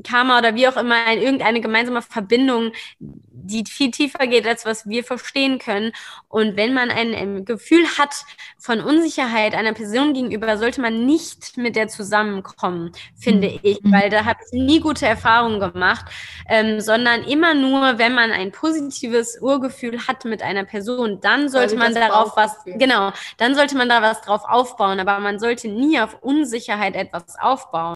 Karma 0.03 0.37
oder 0.39 0.55
wie 0.55 0.67
auch 0.67 0.77
immer, 0.77 0.95
ein, 1.05 1.19
irgendeine 1.21 1.59
gemeinsame 1.61 2.01
Verbindung, 2.01 2.71
die 2.99 3.65
viel 3.69 3.91
tiefer 3.91 4.27
geht, 4.27 4.47
als 4.47 4.65
was 4.65 4.87
wir 4.87 5.03
verstehen 5.03 5.59
können. 5.59 5.91
Und 6.29 6.55
wenn 6.55 6.73
man 6.73 6.89
ein, 6.89 7.43
Gefühl 7.45 7.85
hat 7.97 8.15
von 8.57 8.79
Unsicherheit 8.81 9.53
einer 9.55 9.73
Person 9.73 10.13
gegenüber, 10.13 10.57
sollte 10.57 10.79
man 10.81 11.05
nicht 11.05 11.57
mit 11.57 11.75
der 11.75 11.87
zusammenkommen, 11.89 12.91
finde 13.15 13.49
Mhm. 13.49 13.59
ich, 13.63 13.79
weil 13.83 14.09
da 14.09 14.25
habe 14.25 14.39
ich 14.45 14.51
nie 14.53 14.79
gute 14.79 15.05
Erfahrungen 15.05 15.59
gemacht, 15.59 16.05
ähm, 16.47 16.79
sondern 16.79 17.23
immer 17.23 17.53
nur, 17.53 17.97
wenn 17.97 18.13
man 18.13 18.31
ein 18.31 18.51
positives 18.51 19.37
Urgefühl 19.41 20.07
hat 20.07 20.25
mit 20.25 20.41
einer 20.41 20.63
Person, 20.65 21.19
dann 21.21 21.49
sollte 21.49 21.75
man 21.77 21.93
darauf 21.93 22.35
was, 22.37 22.57
genau, 22.65 23.11
dann 23.37 23.55
sollte 23.55 23.75
man 23.77 23.89
da 23.89 24.01
was 24.01 24.21
drauf 24.21 24.43
aufbauen, 24.45 24.99
aber 24.99 25.19
man 25.19 25.39
sollte 25.39 25.67
nie 25.67 25.99
auf 25.99 26.21
Unsicherheit 26.21 26.95
etwas 26.95 27.37
aufbauen. 27.39 27.95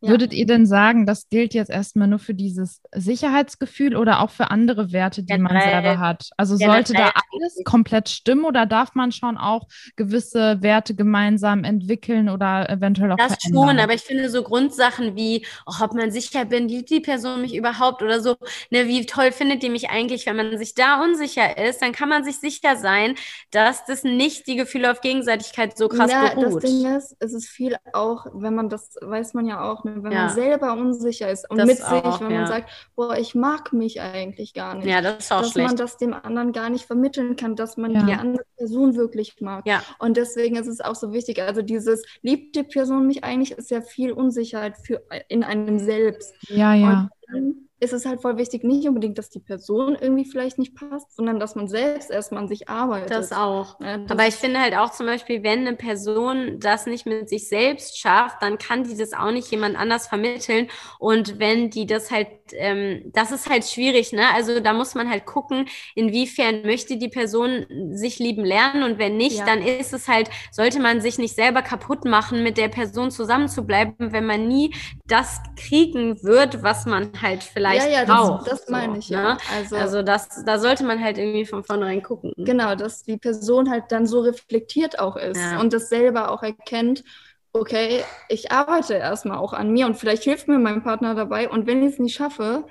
Ja. 0.00 0.10
Würdet 0.10 0.32
ihr 0.32 0.46
denn 0.46 0.64
sagen, 0.64 1.06
das 1.06 1.28
gilt 1.28 1.54
jetzt 1.54 1.70
erstmal 1.70 2.06
nur 2.06 2.20
für 2.20 2.34
dieses 2.34 2.80
Sicherheitsgefühl 2.94 3.96
oder 3.96 4.20
auch 4.20 4.30
für 4.30 4.52
andere 4.52 4.92
Werte, 4.92 5.22
die 5.22 5.34
Generell. 5.34 5.54
man 5.54 5.62
selber 5.62 5.98
hat? 5.98 6.28
Also 6.36 6.56
sollte 6.56 6.92
da 6.92 7.10
alles 7.32 7.60
komplett 7.64 8.08
stimmen 8.08 8.44
oder 8.44 8.64
darf 8.64 8.94
man 8.94 9.10
schon 9.10 9.36
auch 9.36 9.66
gewisse 9.96 10.62
Werte 10.62 10.94
gemeinsam 10.94 11.64
entwickeln 11.64 12.28
oder 12.28 12.70
eventuell 12.70 13.10
auch 13.10 13.16
Das 13.16 13.34
verändern? 13.40 13.68
schon, 13.70 13.78
aber 13.80 13.94
ich 13.94 14.02
finde 14.02 14.30
so 14.30 14.44
Grundsachen 14.44 15.16
wie, 15.16 15.44
oh, 15.66 15.72
ob 15.82 15.94
man 15.94 16.12
sicher 16.12 16.44
bin, 16.44 16.68
liebt 16.68 16.90
die 16.90 17.00
Person 17.00 17.40
mich 17.40 17.56
überhaupt 17.56 18.00
oder 18.00 18.20
so, 18.20 18.36
ne, 18.70 18.86
wie 18.86 19.04
toll 19.04 19.32
findet 19.32 19.64
die 19.64 19.68
mich 19.68 19.90
eigentlich, 19.90 20.26
wenn 20.26 20.36
man 20.36 20.58
sich 20.58 20.74
da 20.74 21.02
unsicher 21.02 21.58
ist, 21.58 21.82
dann 21.82 21.90
kann 21.90 22.08
man 22.08 22.22
sich 22.22 22.38
sicher 22.38 22.76
sein, 22.76 23.16
dass 23.50 23.84
das 23.84 24.04
nicht 24.04 24.46
die 24.46 24.54
Gefühle 24.54 24.92
auf 24.92 25.00
Gegenseitigkeit 25.00 25.76
so 25.76 25.88
krass 25.88 26.12
ja, 26.12 26.34
beruht. 26.34 26.62
Das 26.62 26.70
Ding 26.70 26.96
ist, 26.96 27.16
es 27.18 27.32
ist 27.32 27.48
viel 27.48 27.76
auch, 27.92 28.26
wenn 28.32 28.54
man 28.54 28.68
das, 28.68 28.94
weiß 29.00 29.34
man 29.34 29.46
ja 29.46 29.68
auch, 29.68 29.84
wenn 30.02 30.12
ja. 30.12 30.26
man 30.26 30.34
selber 30.34 30.72
unsicher 30.74 31.30
ist 31.30 31.50
und 31.50 31.58
das 31.58 31.66
mit 31.66 31.82
auch, 31.82 32.12
sich, 32.12 32.20
wenn 32.20 32.30
ja. 32.30 32.40
man 32.40 32.48
sagt, 32.48 32.70
boah, 32.96 33.16
ich 33.16 33.34
mag 33.34 33.72
mich 33.72 34.00
eigentlich 34.00 34.54
gar 34.54 34.74
nicht. 34.74 34.86
Ja, 34.86 35.00
das 35.00 35.24
ist 35.24 35.32
auch 35.32 35.42
dass 35.42 35.52
schlecht. 35.52 35.68
man 35.68 35.76
das 35.76 35.96
dem 35.96 36.14
anderen 36.14 36.52
gar 36.52 36.70
nicht 36.70 36.86
vermitteln 36.86 37.36
kann, 37.36 37.56
dass 37.56 37.76
man 37.76 37.92
ja. 37.92 38.02
die 38.02 38.12
andere 38.12 38.44
Person 38.56 38.96
wirklich 38.96 39.40
mag. 39.40 39.66
Ja. 39.66 39.82
Und 39.98 40.16
deswegen 40.16 40.56
ist 40.56 40.66
es 40.66 40.80
auch 40.80 40.94
so 40.94 41.12
wichtig. 41.12 41.40
Also 41.42 41.62
dieses 41.62 42.04
liebt 42.22 42.56
die 42.56 42.64
Person 42.64 43.06
mich 43.06 43.24
eigentlich, 43.24 43.52
ist 43.52 43.70
ja 43.70 43.80
viel 43.80 44.12
Unsicherheit 44.12 44.76
für 44.78 45.02
in 45.28 45.44
einem 45.44 45.78
selbst. 45.78 46.34
Ja, 46.48 46.74
ja. 46.74 47.08
Und 47.32 47.67
ist 47.80 47.92
es 47.92 48.06
halt 48.06 48.20
voll 48.20 48.38
wichtig, 48.38 48.64
nicht 48.64 48.88
unbedingt, 48.88 49.18
dass 49.18 49.30
die 49.30 49.38
Person 49.38 49.96
irgendwie 50.00 50.24
vielleicht 50.24 50.58
nicht 50.58 50.74
passt, 50.74 51.14
sondern 51.14 51.38
dass 51.38 51.54
man 51.54 51.68
selbst 51.68 52.10
erstmal 52.10 52.42
an 52.42 52.48
sich 52.48 52.68
arbeitet. 52.68 53.10
Das 53.10 53.32
auch. 53.32 53.80
Ja, 53.80 53.98
das 53.98 54.10
Aber 54.10 54.26
ich 54.26 54.34
finde 54.34 54.60
halt 54.60 54.74
auch 54.74 54.90
zum 54.90 55.06
Beispiel, 55.06 55.44
wenn 55.44 55.60
eine 55.60 55.76
Person 55.76 56.58
das 56.58 56.86
nicht 56.86 57.06
mit 57.06 57.28
sich 57.28 57.48
selbst 57.48 57.98
schafft, 57.98 58.42
dann 58.42 58.58
kann 58.58 58.82
die 58.82 58.96
das 58.96 59.12
auch 59.12 59.30
nicht 59.30 59.48
jemand 59.52 59.78
anders 59.78 60.08
vermitteln. 60.08 60.68
Und 60.98 61.38
wenn 61.38 61.70
die 61.70 61.86
das 61.86 62.10
halt, 62.10 62.28
ähm, 62.52 63.02
das 63.14 63.30
ist 63.30 63.48
halt 63.48 63.64
schwierig, 63.64 64.12
ne? 64.12 64.24
Also 64.34 64.58
da 64.58 64.72
muss 64.72 64.96
man 64.96 65.08
halt 65.08 65.24
gucken, 65.24 65.68
inwiefern 65.94 66.62
möchte 66.62 66.96
die 66.96 67.08
Person 67.08 67.66
sich 67.92 68.18
lieben 68.18 68.44
lernen 68.44 68.82
und 68.82 68.98
wenn 68.98 69.16
nicht, 69.16 69.38
ja. 69.38 69.46
dann 69.46 69.62
ist 69.62 69.92
es 69.92 70.08
halt, 70.08 70.30
sollte 70.50 70.80
man 70.80 71.00
sich 71.00 71.18
nicht 71.18 71.36
selber 71.36 71.62
kaputt 71.62 72.04
machen, 72.04 72.42
mit 72.42 72.58
der 72.58 72.68
Person 72.68 73.12
zusammenzubleiben, 73.12 74.12
wenn 74.12 74.26
man 74.26 74.48
nie 74.48 74.74
das 75.06 75.40
kriegen 75.56 76.20
wird, 76.24 76.64
was 76.64 76.84
man 76.84 77.12
halt 77.22 77.44
vielleicht 77.44 77.67
vielleicht 77.70 77.90
ja, 77.90 78.00
ja, 78.00 78.04
braucht. 78.04 78.46
Das, 78.46 78.60
das 78.60 78.68
meine 78.68 78.98
ich, 78.98 79.10
ne? 79.10 79.16
ja. 79.16 79.38
Also, 79.54 79.76
also 79.76 80.02
das, 80.02 80.44
da 80.44 80.58
sollte 80.58 80.84
man 80.84 81.02
halt 81.02 81.18
irgendwie 81.18 81.46
von 81.46 81.64
vornherein 81.64 82.02
gucken. 82.02 82.32
Genau, 82.36 82.74
dass 82.74 83.02
die 83.02 83.16
Person 83.16 83.70
halt 83.70 83.84
dann 83.90 84.06
so 84.06 84.20
reflektiert 84.20 84.98
auch 84.98 85.16
ist 85.16 85.40
ja. 85.40 85.60
und 85.60 85.72
das 85.72 85.88
selber 85.88 86.30
auch 86.30 86.42
erkennt, 86.42 87.04
okay, 87.52 88.02
ich 88.28 88.52
arbeite 88.52 88.94
erstmal 88.94 89.38
auch 89.38 89.52
an 89.52 89.70
mir 89.70 89.86
und 89.86 89.96
vielleicht 89.96 90.24
hilft 90.24 90.48
mir 90.48 90.58
mein 90.58 90.82
Partner 90.82 91.14
dabei 91.14 91.48
und 91.48 91.66
wenn 91.66 91.82
ich 91.82 91.94
es 91.94 91.98
nicht 91.98 92.14
schaffe, 92.14 92.64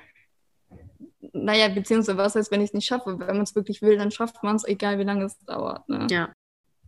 naja, 1.33 1.67
beziehungsweise 1.67 2.17
was 2.17 2.35
heißt, 2.35 2.51
wenn 2.51 2.61
ich 2.61 2.69
es 2.69 2.73
nicht 2.73 2.85
schaffe? 2.85 3.17
Wenn 3.19 3.35
man 3.35 3.41
es 3.41 3.55
wirklich 3.55 3.81
will, 3.81 3.97
dann 3.97 4.11
schafft 4.11 4.43
man 4.43 4.55
es, 4.55 4.65
egal 4.65 4.99
wie 4.99 5.03
lange 5.03 5.25
es 5.25 5.37
dauert. 5.45 5.87
Ne? 5.89 6.07
Ja. 6.09 6.29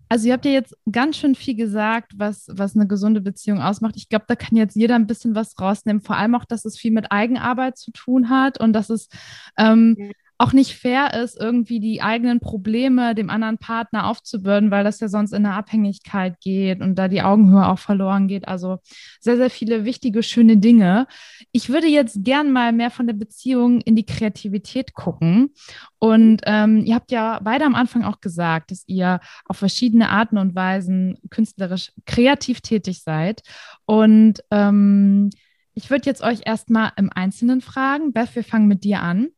Also 0.09 0.27
ihr 0.27 0.33
habt 0.33 0.45
ja 0.45 0.51
jetzt 0.51 0.75
ganz 0.91 1.17
schön 1.17 1.35
viel 1.35 1.55
gesagt, 1.55 2.13
was, 2.17 2.47
was 2.51 2.75
eine 2.75 2.87
gesunde 2.87 3.21
Beziehung 3.21 3.61
ausmacht. 3.61 3.95
Ich 3.95 4.09
glaube, 4.09 4.25
da 4.27 4.35
kann 4.35 4.57
jetzt 4.57 4.75
jeder 4.75 4.95
ein 4.95 5.05
bisschen 5.05 5.35
was 5.35 5.59
rausnehmen. 5.59 6.01
Vor 6.01 6.17
allem 6.17 6.33
auch, 6.33 6.45
dass 6.45 6.65
es 6.65 6.79
viel 6.79 6.91
mit 6.91 7.11
Eigenarbeit 7.11 7.77
zu 7.77 7.91
tun 7.91 8.29
hat 8.29 8.59
und 8.59 8.73
dass 8.73 8.89
es 8.89 9.07
ähm, 9.55 9.95
auch 10.41 10.53
nicht 10.53 10.75
fair 10.75 11.13
ist, 11.21 11.37
irgendwie 11.37 11.81
die 11.81 12.01
eigenen 12.01 12.39
Probleme 12.39 13.13
dem 13.13 13.29
anderen 13.29 13.57
Partner 13.57 14.07
aufzubürden, 14.07 14.71
weil 14.71 14.85
das 14.85 15.01
ja 15.01 15.09
sonst 15.09 15.33
in 15.33 15.45
eine 15.45 15.53
Abhängigkeit 15.53 16.39
geht 16.39 16.79
und 16.79 16.95
da 16.95 17.09
die 17.09 17.21
Augenhöhe 17.21 17.67
auch 17.67 17.77
verloren 17.77 18.29
geht. 18.29 18.47
Also 18.47 18.77
sehr, 19.19 19.35
sehr 19.35 19.49
viele 19.49 19.83
wichtige, 19.83 20.23
schöne 20.23 20.55
Dinge. 20.55 21.07
Ich 21.51 21.67
würde 21.67 21.87
jetzt 21.87 22.23
gern 22.23 22.53
mal 22.53 22.71
mehr 22.71 22.89
von 22.89 23.05
der 23.05 23.15
Beziehung 23.15 23.81
in 23.81 23.97
die 23.97 24.05
Kreativität 24.05 24.93
gucken. 24.93 25.53
Und 25.99 26.41
ähm, 26.45 26.85
ihr 26.85 26.95
habt 26.95 27.11
ja 27.11 27.41
beide 27.43 27.65
am 27.65 27.75
Anfang 27.75 28.05
auch 28.05 28.21
gesagt, 28.21 28.71
dass 28.71 28.87
ihr 28.87 29.19
auf 29.43 29.57
verschiedene 29.57 30.07
Arten 30.07 30.37
und 30.37 30.55
Weisen 30.55 31.17
künstlerisch 31.29 31.91
kreativ 32.05 32.61
tätig 32.61 33.03
seid. 33.03 33.41
Und 33.85 34.41
ähm, 34.51 35.31
ich 35.73 35.89
würde 35.89 36.05
jetzt 36.05 36.21
euch 36.21 36.43
erstmal 36.45 36.93
im 36.95 37.09
Einzelnen 37.13 37.59
fragen. 37.59 38.13
Beth, 38.13 38.33
wir 38.35 38.45
fangen 38.45 38.69
mit 38.69 38.85
dir 38.85 39.01
an. 39.01 39.31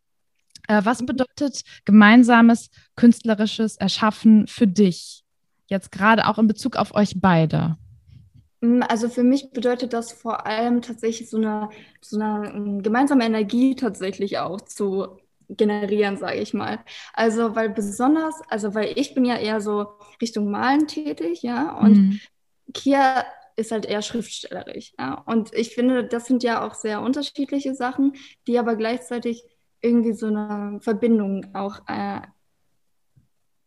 Äh, 0.71 0.85
was 0.85 1.05
bedeutet 1.05 1.63
gemeinsames 1.83 2.69
künstlerisches 2.95 3.75
Erschaffen 3.75 4.47
für 4.47 4.67
dich? 4.67 5.25
Jetzt 5.67 5.91
gerade 5.91 6.27
auch 6.27 6.37
in 6.37 6.47
Bezug 6.47 6.77
auf 6.77 6.95
euch 6.95 7.19
beide. 7.19 7.77
Mm, 8.61 8.81
also 8.87 9.09
für 9.09 9.23
mich 9.23 9.51
bedeutet 9.51 9.91
das 9.91 10.13
vor 10.13 10.45
allem 10.45 10.81
tatsächlich 10.81 11.29
so 11.29 11.35
eine, 11.35 11.69
so 11.99 12.17
eine 12.17 12.53
mm, 12.53 12.83
gemeinsame 12.83 13.25
Energie 13.25 13.75
tatsächlich 13.75 14.37
auch 14.37 14.61
zu 14.61 15.17
generieren, 15.49 16.15
sage 16.15 16.39
ich 16.39 16.53
mal. 16.53 16.79
Also 17.13 17.53
weil 17.53 17.69
besonders, 17.69 18.35
also 18.47 18.73
weil 18.73 18.97
ich 18.97 19.13
bin 19.13 19.25
ja 19.25 19.35
eher 19.35 19.59
so 19.59 19.87
Richtung 20.21 20.49
Malen 20.49 20.87
tätig, 20.87 21.43
ja, 21.43 21.77
und 21.79 21.97
mhm. 21.97 22.19
Kia 22.73 23.25
ist 23.57 23.73
halt 23.73 23.85
eher 23.85 24.01
schriftstellerisch, 24.01 24.93
ja. 24.97 25.15
Und 25.25 25.53
ich 25.53 25.75
finde, 25.75 26.05
das 26.05 26.27
sind 26.27 26.43
ja 26.43 26.65
auch 26.65 26.75
sehr 26.75 27.01
unterschiedliche 27.01 27.75
Sachen, 27.75 28.13
die 28.47 28.57
aber 28.57 28.77
gleichzeitig 28.77 29.43
irgendwie 29.81 30.13
so 30.13 30.27
eine 30.27 30.79
Verbindung 30.81 31.47
auch 31.53 31.79
äh, 31.87 32.21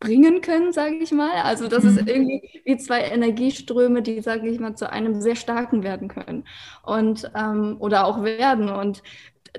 bringen 0.05 0.40
können, 0.40 0.72
sage 0.72 0.96
ich 0.96 1.12
mal. 1.12 1.42
Also 1.42 1.66
das 1.66 1.85
ist 1.85 2.03
mhm. 2.03 2.09
irgendwie 2.09 2.62
wie 2.64 2.77
zwei 2.77 3.00
Energieströme, 3.00 4.03
die, 4.03 4.20
sage 4.20 4.48
ich 4.48 4.61
mal, 4.61 4.77
zu 4.77 4.90
einem 4.90 5.20
sehr 5.20 5.37
starken 5.37 5.83
werden 5.83 6.09
können 6.09 6.44
und 6.85 7.31
ähm, 7.35 7.77
oder 7.81 8.07
auch 8.07 8.22
werden. 8.22 8.68
Und 8.68 9.03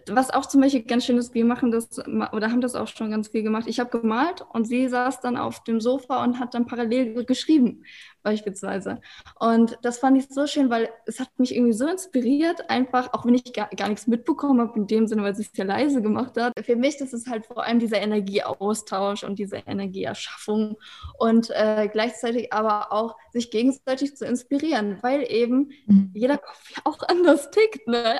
was 0.07 0.29
auch 0.29 0.45
zum 0.45 0.61
Beispiel 0.61 0.83
ganz 0.83 1.05
schön 1.05 1.17
ist, 1.17 1.33
wir 1.33 1.45
machen 1.45 1.71
das 1.71 1.99
oder 1.99 2.51
haben 2.51 2.61
das 2.61 2.75
auch 2.75 2.87
schon 2.87 3.11
ganz 3.11 3.29
viel 3.29 3.43
gemacht. 3.43 3.65
Ich 3.67 3.79
habe 3.79 3.97
gemalt 3.97 4.45
und 4.51 4.65
sie 4.65 4.87
saß 4.87 5.21
dann 5.21 5.37
auf 5.37 5.63
dem 5.63 5.79
Sofa 5.79 6.23
und 6.23 6.39
hat 6.39 6.53
dann 6.53 6.65
parallel 6.67 7.25
geschrieben, 7.25 7.83
beispielsweise. 8.25 8.99
Und 9.39 9.77
das 9.83 9.99
fand 9.99 10.17
ich 10.17 10.27
so 10.27 10.47
schön, 10.47 10.69
weil 10.69 10.89
es 11.05 11.19
hat 11.19 11.29
mich 11.37 11.55
irgendwie 11.55 11.73
so 11.73 11.87
inspiriert, 11.87 12.69
einfach, 12.69 13.13
auch 13.13 13.25
wenn 13.25 13.35
ich 13.35 13.53
gar, 13.53 13.69
gar 13.69 13.87
nichts 13.87 14.07
mitbekommen 14.07 14.59
habe, 14.59 14.77
in 14.77 14.87
dem 14.87 15.07
Sinne, 15.07 15.23
weil 15.23 15.35
sie 15.35 15.43
es 15.43 15.51
sehr 15.53 15.63
leise 15.63 16.01
gemacht 16.01 16.35
hat. 16.37 16.53
Für 16.65 16.75
mich 16.75 16.99
ist 16.99 17.13
es 17.13 17.27
halt 17.27 17.45
vor 17.45 17.63
allem 17.63 17.79
dieser 17.79 18.01
Energieaustausch 18.01 19.23
und 19.23 19.37
diese 19.37 19.57
Energieerschaffung 19.57 20.75
und 21.19 21.51
äh, 21.51 21.87
gleichzeitig 21.87 22.51
aber 22.51 22.91
auch 22.91 23.15
sich 23.31 23.51
gegenseitig 23.51 24.17
zu 24.17 24.25
inspirieren, 24.25 24.97
weil 25.01 25.31
eben 25.31 25.71
mhm. 25.85 26.09
jeder 26.13 26.39
Kopf 26.39 26.69
ja 26.71 26.81
auch 26.83 26.99
anders 27.07 27.51
tickt. 27.51 27.87
Ne? 27.87 28.19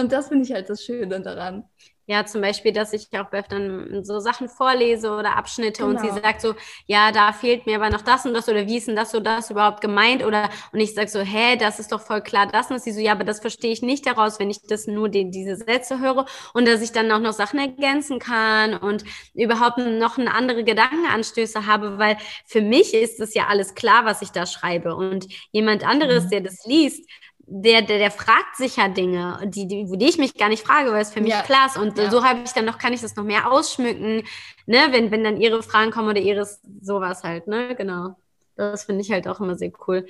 Und 0.00 0.12
das 0.12 0.28
finde 0.28 0.44
ich 0.44 0.52
halt 0.52 0.70
das 0.70 0.84
Schöne 0.84 1.20
daran. 1.20 1.64
Ja, 2.10 2.26
zum 2.26 2.40
Beispiel, 2.40 2.72
dass 2.72 2.92
ich 2.92 3.06
auch 3.12 3.30
dann 3.48 4.02
so 4.02 4.18
Sachen 4.18 4.48
vorlese 4.48 5.12
oder 5.12 5.36
Abschnitte 5.36 5.84
genau. 5.84 5.90
und 5.90 6.00
sie 6.00 6.08
genau. 6.08 6.20
sagt 6.20 6.40
so, 6.40 6.56
ja, 6.86 7.12
da 7.12 7.32
fehlt 7.32 7.66
mir 7.66 7.76
aber 7.76 7.88
noch 7.88 8.00
das 8.00 8.26
und 8.26 8.34
das 8.34 8.48
oder 8.48 8.66
wie 8.66 8.78
ist 8.78 8.88
denn 8.88 8.96
das 8.96 9.12
so 9.12 9.20
das 9.20 9.48
überhaupt 9.48 9.80
gemeint? 9.80 10.24
Oder 10.24 10.50
und 10.72 10.80
ich 10.80 10.92
sage 10.92 11.06
so, 11.06 11.20
hä, 11.20 11.54
das 11.56 11.78
ist 11.78 11.92
doch 11.92 12.00
voll 12.00 12.20
klar 12.20 12.48
das 12.48 12.66
und 12.66 12.74
das. 12.74 12.82
Sie 12.82 12.90
so, 12.90 12.98
ja, 12.98 13.12
aber 13.12 13.22
das 13.22 13.38
verstehe 13.38 13.70
ich 13.70 13.82
nicht 13.82 14.06
daraus, 14.06 14.40
wenn 14.40 14.50
ich 14.50 14.60
das 14.62 14.88
nur 14.88 15.08
die, 15.08 15.30
diese 15.30 15.54
Sätze 15.54 16.00
höre 16.00 16.26
und 16.52 16.66
dass 16.66 16.82
ich 16.82 16.90
dann 16.90 17.12
auch 17.12 17.20
noch 17.20 17.32
Sachen 17.32 17.60
ergänzen 17.60 18.18
kann 18.18 18.74
und 18.74 19.04
überhaupt 19.34 19.78
noch 19.78 20.18
eine 20.18 20.34
andere 20.34 20.64
Gedankenanstöße 20.64 21.64
habe, 21.68 21.98
weil 21.98 22.16
für 22.44 22.60
mich 22.60 22.92
ist 22.92 23.20
es 23.20 23.34
ja 23.34 23.46
alles 23.46 23.76
klar, 23.76 24.04
was 24.04 24.20
ich 24.20 24.32
da 24.32 24.46
schreibe 24.46 24.96
und 24.96 25.28
jemand 25.52 25.86
anderes, 25.86 26.24
mhm. 26.24 26.30
der 26.30 26.40
das 26.40 26.66
liest, 26.66 27.08
der, 27.52 27.82
der, 27.82 27.98
der 27.98 28.10
fragt 28.12 28.56
sich 28.56 28.76
ja 28.76 28.88
Dinge, 28.88 29.40
die, 29.44 29.66
die, 29.66 29.84
die 29.90 30.08
ich 30.08 30.18
mich 30.18 30.34
gar 30.34 30.48
nicht 30.48 30.64
frage, 30.64 30.92
weil 30.92 31.02
es 31.02 31.10
für 31.10 31.20
mich 31.20 31.32
ja. 31.32 31.42
klar 31.42 31.66
ist. 31.66 31.76
Und 31.76 31.98
ja. 31.98 32.08
so 32.08 32.24
habe 32.24 32.40
ich 32.44 32.52
dann 32.52 32.64
noch, 32.64 32.78
kann 32.78 32.92
ich 32.92 33.00
das 33.00 33.16
noch 33.16 33.24
mehr 33.24 33.50
ausschmücken, 33.50 34.22
ne, 34.66 34.78
wenn, 34.90 35.10
wenn 35.10 35.24
dann 35.24 35.40
ihre 35.40 35.62
Fragen 35.62 35.90
kommen 35.90 36.08
oder 36.08 36.20
ihres 36.20 36.60
sowas 36.80 37.24
halt, 37.24 37.48
ne? 37.48 37.74
Genau. 37.74 38.16
Das 38.54 38.84
finde 38.84 39.00
ich 39.02 39.10
halt 39.10 39.26
auch 39.26 39.40
immer 39.40 39.56
sehr 39.56 39.72
cool. 39.88 40.06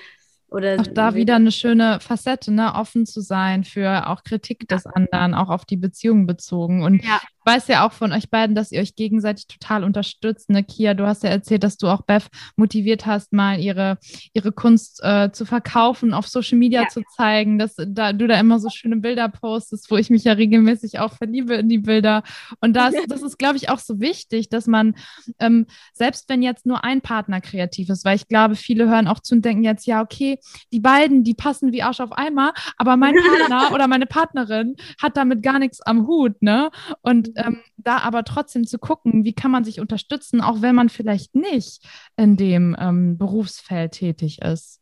Oder 0.50 0.80
auch 0.80 0.86
da 0.92 1.14
wieder 1.14 1.36
eine 1.36 1.52
schöne 1.52 2.00
Facette, 2.00 2.52
ne? 2.52 2.74
offen 2.74 3.06
zu 3.06 3.20
sein 3.20 3.64
für 3.64 4.08
auch 4.08 4.24
Kritik 4.24 4.68
des 4.68 4.84
anderen, 4.84 5.32
auch 5.34 5.48
auf 5.48 5.64
die 5.64 5.76
Beziehung 5.76 6.26
bezogen. 6.26 6.82
Und 6.82 7.04
ja 7.04 7.20
weiß 7.50 7.66
ja 7.66 7.84
auch 7.86 7.92
von 7.92 8.12
euch 8.12 8.30
beiden, 8.30 8.54
dass 8.54 8.70
ihr 8.70 8.80
euch 8.80 8.94
gegenseitig 8.94 9.48
total 9.48 9.82
unterstützt. 9.82 10.50
Ne, 10.50 10.62
Kia, 10.62 10.94
du 10.94 11.06
hast 11.06 11.24
ja 11.24 11.30
erzählt, 11.30 11.64
dass 11.64 11.76
du 11.76 11.88
auch 11.88 12.02
Beth 12.02 12.28
motiviert 12.54 13.06
hast, 13.06 13.32
mal 13.32 13.58
ihre, 13.58 13.98
ihre 14.32 14.52
Kunst 14.52 15.00
äh, 15.02 15.32
zu 15.32 15.44
verkaufen, 15.44 16.14
auf 16.14 16.28
Social 16.28 16.58
Media 16.58 16.82
ja. 16.82 16.88
zu 16.88 17.02
zeigen, 17.16 17.58
dass 17.58 17.74
da, 17.76 18.12
du 18.12 18.28
da 18.28 18.38
immer 18.38 18.60
so 18.60 18.68
schöne 18.70 18.96
Bilder 18.96 19.28
postest, 19.28 19.90
wo 19.90 19.96
ich 19.96 20.10
mich 20.10 20.24
ja 20.24 20.34
regelmäßig 20.34 21.00
auch 21.00 21.14
verliebe 21.14 21.54
in 21.54 21.68
die 21.68 21.78
Bilder. 21.78 22.22
Und 22.60 22.74
das, 22.74 22.94
das 23.08 23.22
ist, 23.22 23.36
glaube 23.36 23.56
ich, 23.56 23.68
auch 23.68 23.80
so 23.80 23.98
wichtig, 23.98 24.48
dass 24.48 24.68
man, 24.68 24.94
ähm, 25.40 25.66
selbst 25.92 26.28
wenn 26.28 26.42
jetzt 26.42 26.66
nur 26.66 26.84
ein 26.84 27.00
Partner 27.00 27.40
kreativ 27.40 27.90
ist, 27.90 28.04
weil 28.04 28.14
ich 28.14 28.28
glaube, 28.28 28.54
viele 28.54 28.88
hören 28.88 29.08
auch 29.08 29.18
zu 29.18 29.34
und 29.34 29.44
denken 29.44 29.64
jetzt, 29.64 29.86
ja, 29.86 30.02
okay, 30.02 30.38
die 30.72 30.80
beiden, 30.80 31.24
die 31.24 31.34
passen 31.34 31.72
wie 31.72 31.82
Arsch 31.82 32.00
auf 32.00 32.12
Eimer, 32.12 32.52
aber 32.76 32.96
mein 32.96 33.14
Partner 33.48 33.74
oder 33.74 33.88
meine 33.88 34.06
Partnerin 34.06 34.76
hat 35.02 35.16
damit 35.16 35.42
gar 35.42 35.58
nichts 35.58 35.80
am 35.80 36.06
Hut, 36.06 36.42
ne? 36.42 36.70
Und 37.00 37.30
ähm, 37.46 37.60
da 37.76 37.98
aber 37.98 38.24
trotzdem 38.24 38.66
zu 38.66 38.78
gucken, 38.78 39.24
wie 39.24 39.32
kann 39.32 39.50
man 39.50 39.64
sich 39.64 39.80
unterstützen, 39.80 40.40
auch 40.40 40.62
wenn 40.62 40.74
man 40.74 40.88
vielleicht 40.88 41.34
nicht 41.34 41.82
in 42.16 42.36
dem 42.36 42.76
ähm, 42.78 43.18
Berufsfeld 43.18 43.92
tätig 43.92 44.42
ist. 44.42 44.80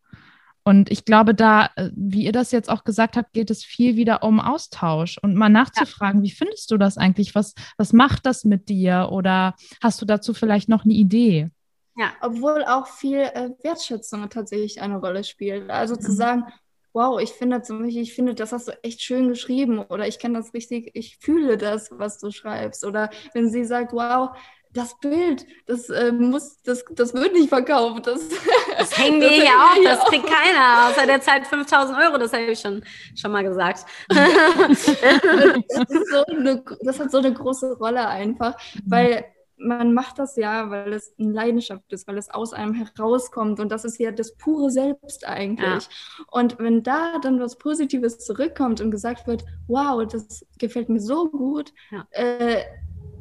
Und 0.69 0.91
ich 0.91 1.07
glaube, 1.07 1.35
da, 1.35 1.71
äh, 1.77 1.91
wie 1.95 2.25
ihr 2.25 2.33
das 2.33 2.53
jetzt 2.53 2.69
auch 2.69 2.85
gesagt 2.85 3.17
habt, 3.17 3.33
geht 3.33 3.51
es 3.51 3.65
viel 3.65 3.97
wieder 3.97 4.23
um 4.23 4.39
Austausch 4.39 5.17
und 5.17 5.35
mal 5.35 5.49
nachzufragen, 5.49 6.21
ja. 6.21 6.25
wie 6.25 6.31
findest 6.31 6.71
du 6.71 6.77
das 6.77 6.99
eigentlich? 6.99 7.35
Was, 7.35 7.55
was 7.79 7.95
macht 7.95 8.27
das 8.27 8.45
mit 8.45 8.69
dir? 8.69 9.09
Oder 9.11 9.55
hast 9.83 10.03
du 10.03 10.05
dazu 10.05 10.35
vielleicht 10.35 10.69
noch 10.69 10.85
eine 10.85 10.93
Idee? 10.93 11.49
Ja, 11.97 12.13
obwohl 12.21 12.65
auch 12.65 12.87
viel 12.87 13.19
äh, 13.19 13.51
Wertschätzung 13.63 14.29
tatsächlich 14.29 14.83
eine 14.83 14.99
Rolle 14.99 15.25
spielt. 15.25 15.71
Also 15.71 15.95
mhm. 15.95 16.01
zu 16.01 16.13
sagen, 16.13 16.45
wow, 16.99 17.21
ich 17.21 17.31
finde 17.31 17.63
zum 17.63 17.81
Beispiel, 17.81 18.03
ich 18.03 18.13
finde, 18.13 18.35
das 18.35 18.51
hast 18.51 18.67
du 18.67 18.73
echt 18.83 19.03
schön 19.03 19.29
geschrieben 19.29 19.79
oder 19.79 20.09
ich 20.09 20.19
kann 20.19 20.35
das 20.35 20.53
richtig, 20.53 20.91
ich 20.95 21.17
fühle 21.21 21.57
das, 21.57 21.91
was 21.93 22.19
du 22.19 22.33
schreibst. 22.33 22.85
Oder 22.85 23.11
wenn 23.35 23.51
sie 23.51 23.65
sagt, 23.65 23.93
wow, 23.93 24.31
das 24.73 24.99
Bild, 24.99 25.47
das 25.67 25.89
äh, 25.91 26.11
muss, 26.11 26.61
das, 26.63 26.85
das 26.91 27.15
wird 27.15 27.35
nicht 27.35 27.51
verkauft. 27.51 28.09
Das, 28.09 28.21
das 28.77 28.99
hängen 28.99 29.21
wir 29.21 29.31
hier 29.31 29.45
auch, 29.45 29.81
das 29.85 30.05
kriegt 30.07 30.27
keiner, 30.27 30.89
außer 30.89 31.07
der 31.07 31.21
Zeit 31.21 31.47
5000 31.47 31.97
Euro, 31.99 32.19
das 32.19 32.33
habe 32.33 32.47
ich 32.47 32.59
schon, 32.59 32.85
schon 33.15 33.31
mal 33.31 33.45
gesagt. 33.45 33.85
das, 34.09 34.85
so 34.85 36.25
eine, 36.27 36.65
das, 36.83 36.99
hat 36.99 37.13
so 37.13 37.19
eine 37.19 37.33
große 37.33 37.77
Rolle 37.79 38.09
einfach, 38.09 38.57
weil 38.85 39.25
man 39.59 39.93
macht 39.93 40.19
das 40.19 40.37
ja, 40.37 40.71
weil 40.71 40.93
es 40.93 41.15
eine 41.19 41.33
Leidenschaft 41.33 41.93
ist, 41.93 42.07
weil 42.07 42.19
es 42.19 42.31
aus 42.31 42.53
einem 42.53 42.75
herauskommt 42.75 43.61
und 43.61 43.71
das 43.71 43.85
ist 43.85 43.99
ja 43.99 44.11
das 44.11 44.35
pure 44.37 44.71
Selbst 44.71 45.27
eigentlich. 45.27 45.85
Ja. 45.85 46.25
Und 46.31 46.59
wenn 46.59 46.83
da 46.83 47.19
dann 47.23 47.41
was 47.41 47.59
Positives 47.59 48.19
zurückkommt 48.19 48.81
und 48.81 48.91
gesagt 48.91 49.27
wird, 49.27 49.45
wow, 49.67 50.07
das 50.07 50.47
gefällt 50.59 50.89
mir 50.89 51.01
so 51.01 51.29
gut, 51.31 51.73
ja. 51.91 52.07
äh, 52.11 52.63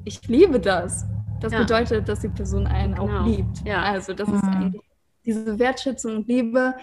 ich 0.06 0.28
liebe 0.28 0.60
das, 0.60 1.06
das 1.42 1.54
ja. 1.54 1.60
bedeutet, 1.60 2.08
dass 2.08 2.22
die 2.22 2.30
Person 2.30 2.68
einen 2.68 2.96
genau. 2.96 3.22
auch 3.22 3.26
liebt. 3.26 3.66
Ja. 3.66 3.82
Also 3.84 4.14
das 4.14 4.30
ist 4.30 4.44
mhm. 4.44 4.50
eigentlich 4.50 4.84
diese 5.26 5.60
Wertschätzung 5.60 6.16
und 6.16 6.28
Liebe, 6.28 6.76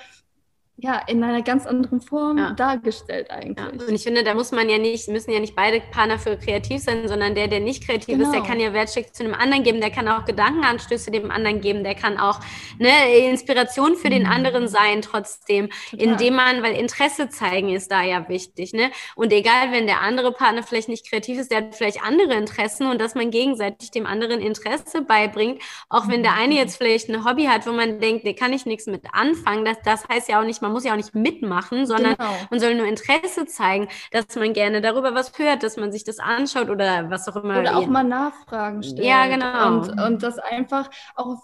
ja, 0.77 1.01
in 1.07 1.23
einer 1.23 1.43
ganz 1.43 1.67
anderen 1.67 2.01
Form 2.01 2.37
ja. 2.37 2.51
dargestellt 2.51 3.31
eigentlich. 3.31 3.65
Ja. 3.65 3.87
Und 3.87 3.95
ich 3.95 4.03
finde, 4.03 4.25
da 4.25 4.35
muss 4.35 4.51
man 4.51 4.69
ja 4.69 4.77
nicht, 4.77 5.07
müssen 5.09 5.31
ja 5.31 5.39
nicht 5.39 5.55
beide 5.55 5.81
Partner 5.81 6.19
für 6.19 6.37
kreativ 6.37 6.83
sein, 6.83 7.07
sondern 7.07 7.37
der, 7.37 7.47
der 7.47 7.61
nicht 7.61 7.87
kreativ 7.87 8.17
genau. 8.17 8.25
ist, 8.25 8.33
der 8.33 8.41
genau. 8.41 8.51
kann 8.51 8.61
ja 8.61 8.73
Wertschätzung 8.73 9.15
zu 9.15 9.23
dem 9.23 9.35
anderen 9.35 9.63
geben, 9.63 9.81
der 9.81 9.93
kann 9.93 10.09
auch 10.09 10.25
Gedankenanstöße 10.25 11.13
dem 11.13 11.31
anderen 11.31 11.61
geben, 11.61 11.85
der 11.85 11.95
kann 11.95 12.19
auch 12.19 12.41
ne, 12.79 13.29
Inspiration 13.31 13.95
für 13.95 14.09
mhm. 14.09 14.13
den 14.13 14.27
anderen 14.27 14.67
sein 14.67 15.01
trotzdem, 15.01 15.71
Total. 15.91 16.07
indem 16.07 16.35
man, 16.35 16.63
weil 16.65 16.75
Interesse 16.75 17.29
zeigen 17.29 17.69
ist 17.69 17.93
da 17.93 18.03
ja 18.03 18.29
wichtig, 18.29 18.73
ne? 18.73 18.91
Und 19.15 19.33
egal, 19.33 19.71
wenn 19.71 19.87
der 19.87 20.01
andere 20.01 20.33
Partner 20.33 20.65
vielleicht 20.65 20.89
nicht 20.89 21.09
kreativ 21.09 21.39
ist, 21.39 21.53
der 21.53 21.59
hat 21.59 21.77
vielleicht 21.77 22.03
andere 22.03 22.35
Interessen 22.35 22.89
und 22.89 23.01
dass 23.01 23.15
man 23.15 23.31
gegenseitig 23.31 23.93
dem 23.93 24.07
anderen 24.07 24.41
Interesse 24.41 25.03
beibringt, 25.03 25.63
auch 25.89 26.09
wenn 26.09 26.25
der 26.25 26.35
eine 26.35 26.55
mhm. 26.55 26.59
jetzt 26.59 26.79
vielleicht 26.79 27.09
ein 27.11 27.25
Hobby 27.25 27.45
hat, 27.45 27.65
wo 27.65 27.71
man 27.71 28.01
denkt, 28.01 28.25
nee, 28.25 28.35
kann 28.35 28.53
ich 28.53 28.67
nichts 28.67 28.87
mit 28.87 29.03
anfangen, 29.13 29.65
das, 29.65 29.77
das 29.85 30.09
heißt 30.09 30.29
ja 30.29 30.41
auch 30.41 30.45
nicht, 30.45 30.64
man 30.65 30.73
muss 30.73 30.85
ja 30.85 30.93
auch 30.93 30.97
nicht 30.97 31.15
mitmachen, 31.15 31.87
sondern 31.87 32.17
genau. 32.17 32.33
man 32.51 32.61
soll 32.61 32.75
nur 32.75 32.87
Interesse 32.87 33.47
zeigen, 33.47 33.89
dass 34.11 34.35
man 34.35 34.53
gerne 34.53 34.81
darüber 34.81 35.15
was 35.15 35.39
hört, 35.39 35.63
dass 35.63 35.77
man 35.77 35.93
sich 35.93 36.05
das 36.05 36.19
anschaut 36.19 36.71
oder 36.71 37.11
was 37.11 37.29
auch 37.29 37.37
immer. 37.37 37.61
Oder 37.61 37.77
auch 37.77 37.87
mal 37.87 38.03
Nachfragen 38.03 38.83
stellt. 38.83 39.05
Ja, 39.05 39.27
genau. 39.27 39.79
Und, 39.79 40.01
und 40.01 40.23
das 40.23 40.39
einfach 40.39 40.91
auch 41.15 41.37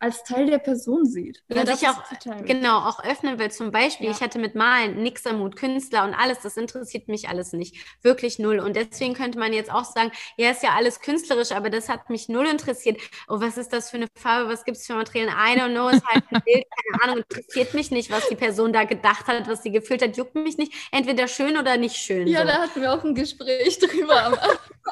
als 0.00 0.22
Teil 0.22 0.46
der 0.46 0.58
Person 0.58 1.06
sieht. 1.06 1.42
Ja, 1.48 1.64
das 1.64 1.80
sich 1.80 1.88
auch, 1.88 2.02
genau, 2.44 2.78
auch 2.78 3.04
öffnen 3.04 3.38
will. 3.38 3.50
Zum 3.50 3.70
Beispiel, 3.70 4.06
ja. 4.06 4.12
ich 4.12 4.20
hatte 4.20 4.38
mit 4.38 4.54
Malen 4.54 5.02
nix 5.02 5.26
am 5.26 5.38
Mut, 5.38 5.56
Künstler 5.56 6.04
und 6.04 6.14
alles, 6.14 6.40
das 6.40 6.56
interessiert 6.56 7.08
mich 7.08 7.28
alles 7.28 7.52
nicht. 7.52 7.76
Wirklich 8.02 8.38
null. 8.38 8.60
Und 8.60 8.76
deswegen 8.76 9.14
könnte 9.14 9.38
man 9.38 9.52
jetzt 9.52 9.72
auch 9.72 9.84
sagen, 9.84 10.12
ja, 10.36 10.50
ist 10.50 10.62
ja 10.62 10.70
alles 10.76 11.00
künstlerisch, 11.00 11.52
aber 11.52 11.70
das 11.70 11.88
hat 11.88 12.10
mich 12.10 12.28
null 12.28 12.46
interessiert. 12.46 13.00
Oh, 13.28 13.40
was 13.40 13.56
ist 13.56 13.72
das 13.72 13.90
für 13.90 13.96
eine 13.96 14.06
Farbe? 14.14 14.48
Was 14.48 14.64
gibt 14.64 14.76
es 14.76 14.86
für 14.86 14.94
Materialien? 14.94 15.34
I 15.34 15.58
don't 15.58 15.72
know, 15.72 15.88
ist 15.88 16.06
halt 16.06 16.24
ein 16.30 16.42
Bild, 16.44 16.64
keine 16.64 17.02
Ahnung, 17.02 17.24
interessiert 17.28 17.74
mich 17.74 17.90
nicht, 17.90 18.10
was 18.10 18.28
die 18.28 18.36
Person 18.36 18.72
da 18.72 18.84
gedacht 18.84 19.26
hat, 19.26 19.48
was 19.48 19.62
sie 19.62 19.72
gefühlt 19.72 20.02
hat, 20.02 20.16
juckt 20.16 20.34
mich 20.34 20.58
nicht. 20.58 20.72
Entweder 20.92 21.26
schön 21.28 21.56
oder 21.56 21.76
nicht 21.76 21.96
schön. 21.96 22.28
Ja, 22.28 22.42
so. 22.42 22.46
da 22.46 22.58
hatten 22.60 22.80
wir 22.80 22.92
auch 22.92 23.04
ein 23.04 23.14
Gespräch 23.14 23.78
drüber. 23.78 24.38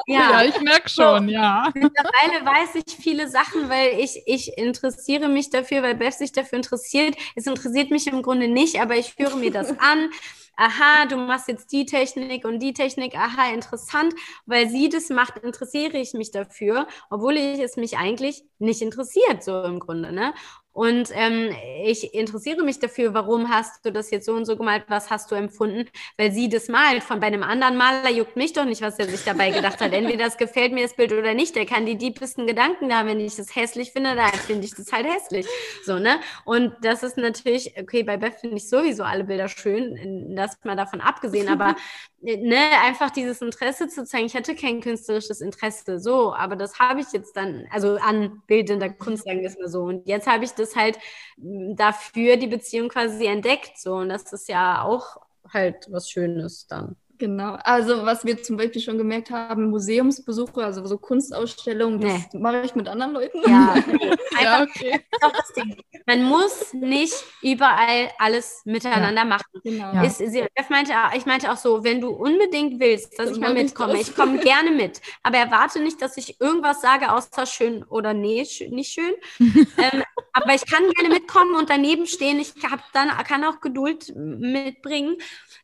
Ja. 0.06 0.42
ja, 0.42 0.48
ich 0.48 0.60
merke 0.60 0.88
schon, 0.88 1.26
so, 1.26 1.32
ja. 1.32 1.70
Mittlerweile 1.74 2.44
weiß 2.44 2.74
ich 2.76 2.96
viele 2.96 3.28
Sachen, 3.28 3.68
weil 3.68 3.98
ich, 3.98 4.22
ich 4.26 4.56
interessiere 4.56 5.16
interessiere 5.16 5.28
mich 5.28 5.50
dafür, 5.50 5.82
weil 5.82 5.94
Beth 5.94 6.14
sich 6.14 6.32
dafür 6.32 6.56
interessiert. 6.56 7.16
Es 7.34 7.46
interessiert 7.46 7.90
mich 7.90 8.06
im 8.06 8.22
Grunde 8.22 8.48
nicht, 8.48 8.80
aber 8.80 8.96
ich 8.96 9.14
höre 9.18 9.36
mir 9.36 9.50
das 9.50 9.70
an. 9.78 10.10
Aha, 10.58 11.04
du 11.06 11.16
machst 11.16 11.48
jetzt 11.48 11.70
die 11.70 11.84
Technik 11.84 12.46
und 12.46 12.60
die 12.60 12.72
Technik. 12.72 13.14
Aha, 13.14 13.52
interessant. 13.52 14.14
Weil 14.46 14.70
sie 14.70 14.88
das 14.88 15.10
macht, 15.10 15.36
interessiere 15.38 15.98
ich 15.98 16.14
mich 16.14 16.30
dafür, 16.30 16.86
obwohl 17.10 17.36
ich 17.36 17.60
es 17.60 17.76
mich 17.76 17.98
eigentlich 17.98 18.42
nicht 18.58 18.80
interessiert, 18.80 19.44
so 19.44 19.62
im 19.64 19.80
Grunde. 19.80 20.12
Ne? 20.12 20.32
Und 20.76 21.08
ähm, 21.14 21.56
ich 21.86 22.12
interessiere 22.12 22.62
mich 22.62 22.78
dafür, 22.78 23.14
warum 23.14 23.48
hast 23.48 23.86
du 23.86 23.90
das 23.90 24.10
jetzt 24.10 24.26
so 24.26 24.34
und 24.34 24.44
so 24.44 24.58
gemalt, 24.58 24.84
was 24.88 25.08
hast 25.08 25.30
du 25.30 25.34
empfunden, 25.34 25.88
weil 26.18 26.32
sie 26.32 26.50
das 26.50 26.68
malt. 26.68 27.02
Von 27.02 27.18
bei 27.18 27.28
einem 27.28 27.42
anderen 27.42 27.78
Maler 27.78 28.10
juckt 28.10 28.36
mich 28.36 28.52
doch 28.52 28.66
nicht, 28.66 28.82
was 28.82 28.98
er 28.98 29.08
sich 29.08 29.24
dabei 29.24 29.52
gedacht 29.52 29.80
hat. 29.80 29.94
Entweder 29.94 30.26
das 30.26 30.36
gefällt 30.36 30.74
mir 30.74 30.82
das 30.82 30.94
Bild 30.94 31.14
oder 31.14 31.32
nicht. 31.32 31.56
Der 31.56 31.64
kann 31.64 31.86
die 31.86 31.96
diebsten 31.96 32.46
Gedanken 32.46 32.90
da, 32.90 33.06
wenn 33.06 33.18
ich 33.20 33.36
das 33.36 33.56
hässlich 33.56 33.92
finde, 33.92 34.16
dann 34.16 34.34
finde 34.34 34.66
ich 34.66 34.74
das 34.74 34.92
halt 34.92 35.06
hässlich. 35.06 35.46
So, 35.82 35.98
ne? 35.98 36.20
Und 36.44 36.74
das 36.82 37.02
ist 37.02 37.16
natürlich, 37.16 37.72
okay, 37.80 38.02
bei 38.02 38.18
Beth 38.18 38.34
finde 38.34 38.58
ich 38.58 38.68
sowieso 38.68 39.02
alle 39.02 39.24
Bilder 39.24 39.48
schön, 39.48 40.36
das 40.36 40.58
mal 40.62 40.76
davon 40.76 41.00
abgesehen, 41.00 41.48
aber 41.48 41.74
ne, 42.20 42.58
einfach 42.82 43.10
dieses 43.10 43.40
Interesse 43.42 43.88
zu 43.88 44.04
zeigen. 44.04 44.26
Ich 44.26 44.34
hatte 44.34 44.54
kein 44.54 44.80
künstlerisches 44.80 45.40
Interesse, 45.40 45.98
so, 45.98 46.34
aber 46.34 46.56
das 46.56 46.78
habe 46.78 47.00
ich 47.00 47.12
jetzt 47.12 47.36
dann, 47.36 47.66
also 47.70 47.96
an 47.96 48.42
bildender 48.46 48.90
Kunst, 48.90 49.24
sagen 49.24 49.40
wir 49.40 49.48
es 49.48 49.58
mal 49.58 49.68
so. 49.68 49.84
Und 49.84 50.06
jetzt 50.08 50.26
habe 50.26 50.44
ich 50.44 50.52
das 50.52 50.76
halt 50.76 50.98
dafür 51.38 52.36
die 52.36 52.46
Beziehung 52.46 52.88
quasi 52.88 53.26
entdeckt, 53.26 53.78
so. 53.78 53.96
Und 53.96 54.08
das 54.08 54.32
ist 54.32 54.48
ja 54.48 54.82
auch 54.82 55.16
halt 55.52 55.86
was 55.90 56.10
Schönes 56.10 56.66
dann. 56.66 56.96
Genau, 57.18 57.56
also 57.62 58.04
was 58.04 58.24
wir 58.24 58.42
zum 58.42 58.56
Beispiel 58.56 58.80
schon 58.80 58.98
gemerkt 58.98 59.30
haben, 59.30 59.70
Museumsbesuche, 59.70 60.64
also 60.64 60.84
so 60.86 60.98
Kunstausstellungen, 60.98 62.00
das 62.00 62.32
nee. 62.32 62.38
mache 62.38 62.62
ich 62.62 62.74
mit 62.74 62.88
anderen 62.88 63.12
Leuten. 63.12 63.38
Ja, 63.46 63.74
ja 64.42 64.62
okay. 64.62 65.00
das 65.20 65.52
Ding. 65.56 65.76
Man 66.06 66.24
muss 66.24 66.72
nicht 66.72 67.14
überall 67.42 68.10
alles 68.18 68.62
miteinander 68.64 69.22
ja. 69.22 69.24
machen. 69.24 69.60
Genau. 69.64 69.92
Ja. 69.94 70.04
Ist, 70.04 70.18
sie, 70.18 70.44
meinte, 70.68 70.92
ich 71.16 71.26
meinte 71.26 71.50
auch 71.50 71.56
so, 71.56 71.82
wenn 71.84 72.00
du 72.00 72.10
unbedingt 72.10 72.80
willst, 72.80 73.18
dass 73.18 73.28
das 73.28 73.36
ich 73.36 73.40
mal 73.40 73.54
mitkomme, 73.54 74.00
ich 74.00 74.14
komme 74.14 74.38
gerne 74.38 74.70
mit, 74.70 75.00
aber 75.22 75.38
erwarte 75.38 75.80
nicht, 75.80 76.00
dass 76.02 76.16
ich 76.16 76.40
irgendwas 76.40 76.80
sage, 76.80 77.12
außer 77.12 77.46
schön 77.46 77.82
oder 77.84 78.14
nee, 78.14 78.46
nicht 78.70 78.92
schön. 78.92 79.14
ähm, 79.38 80.02
aber 80.32 80.54
ich 80.54 80.66
kann 80.66 80.82
gerne 80.90 81.14
mitkommen 81.14 81.54
und 81.54 81.70
daneben 81.70 82.06
stehen. 82.06 82.38
Ich 82.38 82.52
hab 82.70 82.80
dann 82.92 83.08
kann 83.24 83.44
auch 83.44 83.60
Geduld 83.60 84.14
mitbringen, 84.14 85.16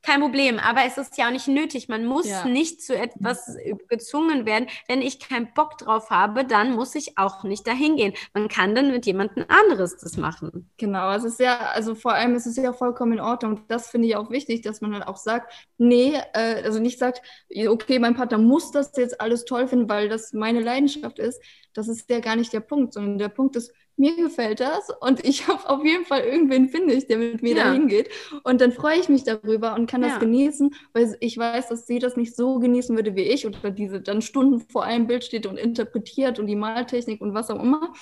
kein 0.02 0.20
Problem. 0.20 0.58
Aber 0.58 0.84
es 0.84 0.96
ist 0.96 1.18
ja 1.18 1.26
auch 1.26 1.30
nicht 1.30 1.41
nötig. 1.46 1.88
Man 1.88 2.04
muss 2.06 2.28
ja. 2.28 2.44
nicht 2.44 2.82
zu 2.82 2.96
etwas 2.96 3.56
gezwungen 3.88 4.46
werden. 4.46 4.68
Wenn 4.88 5.02
ich 5.02 5.20
keinen 5.20 5.52
Bock 5.54 5.78
drauf 5.78 6.10
habe, 6.10 6.44
dann 6.44 6.74
muss 6.74 6.94
ich 6.94 7.18
auch 7.18 7.44
nicht 7.44 7.66
dahin 7.66 7.96
gehen. 7.96 8.14
Man 8.34 8.48
kann 8.48 8.74
dann 8.74 8.90
mit 8.90 9.06
jemandem 9.06 9.44
anderes 9.48 9.96
das 9.96 10.16
machen. 10.16 10.70
Genau, 10.76 11.12
es 11.12 11.24
ist 11.24 11.40
ja, 11.40 11.58
also 11.72 11.94
vor 11.94 12.12
allem 12.14 12.34
ist 12.34 12.46
es 12.46 12.56
ja 12.56 12.72
vollkommen 12.72 13.14
in 13.14 13.20
Ordnung. 13.20 13.62
Das 13.68 13.90
finde 13.90 14.08
ich 14.08 14.16
auch 14.16 14.30
wichtig, 14.30 14.62
dass 14.62 14.80
man 14.80 14.92
dann 14.92 15.02
auch 15.02 15.16
sagt, 15.16 15.52
nee, 15.78 16.14
äh, 16.34 16.62
also 16.62 16.78
nicht 16.78 16.98
sagt, 16.98 17.22
okay, 17.68 17.98
mein 17.98 18.14
Partner 18.14 18.38
muss 18.38 18.70
das 18.70 18.92
jetzt 18.96 19.20
alles 19.20 19.44
toll 19.44 19.68
finden, 19.68 19.88
weil 19.88 20.08
das 20.08 20.32
meine 20.32 20.60
Leidenschaft 20.60 21.18
ist. 21.18 21.42
Das 21.74 21.88
ist 21.88 22.08
ja 22.10 22.20
gar 22.20 22.36
nicht 22.36 22.52
der 22.52 22.60
Punkt, 22.60 22.92
sondern 22.92 23.18
der 23.18 23.28
Punkt 23.28 23.56
ist, 23.56 23.72
mir 23.96 24.16
gefällt 24.16 24.60
das 24.60 24.90
und 25.00 25.24
ich 25.24 25.48
habe 25.48 25.68
auf 25.68 25.84
jeden 25.84 26.04
Fall 26.04 26.20
irgendwen, 26.20 26.68
finde 26.68 26.94
ich, 26.94 27.06
der 27.06 27.18
mit 27.18 27.42
mir 27.42 27.56
ja. 27.56 27.64
dahin 27.64 27.88
geht. 27.88 28.10
Und 28.42 28.60
dann 28.60 28.72
freue 28.72 28.98
ich 28.98 29.08
mich 29.08 29.24
darüber 29.24 29.74
und 29.74 29.88
kann 29.88 30.02
das 30.02 30.12
ja. 30.12 30.18
genießen, 30.18 30.74
weil 30.92 31.16
ich 31.20 31.36
weiß, 31.38 31.68
dass 31.68 31.86
sie 31.86 31.98
das 31.98 32.16
nicht 32.16 32.34
so 32.34 32.58
genießen 32.58 32.96
würde 32.96 33.14
wie 33.14 33.22
ich 33.22 33.46
oder 33.46 33.70
diese 33.70 34.00
dann 34.00 34.22
Stunden 34.22 34.60
vor 34.60 34.84
einem 34.84 35.06
Bild 35.06 35.24
steht 35.24 35.46
und 35.46 35.56
interpretiert 35.56 36.38
und 36.38 36.46
die 36.46 36.56
Maltechnik 36.56 37.20
und 37.20 37.34
was 37.34 37.50
auch 37.50 37.62
immer. 37.62 37.92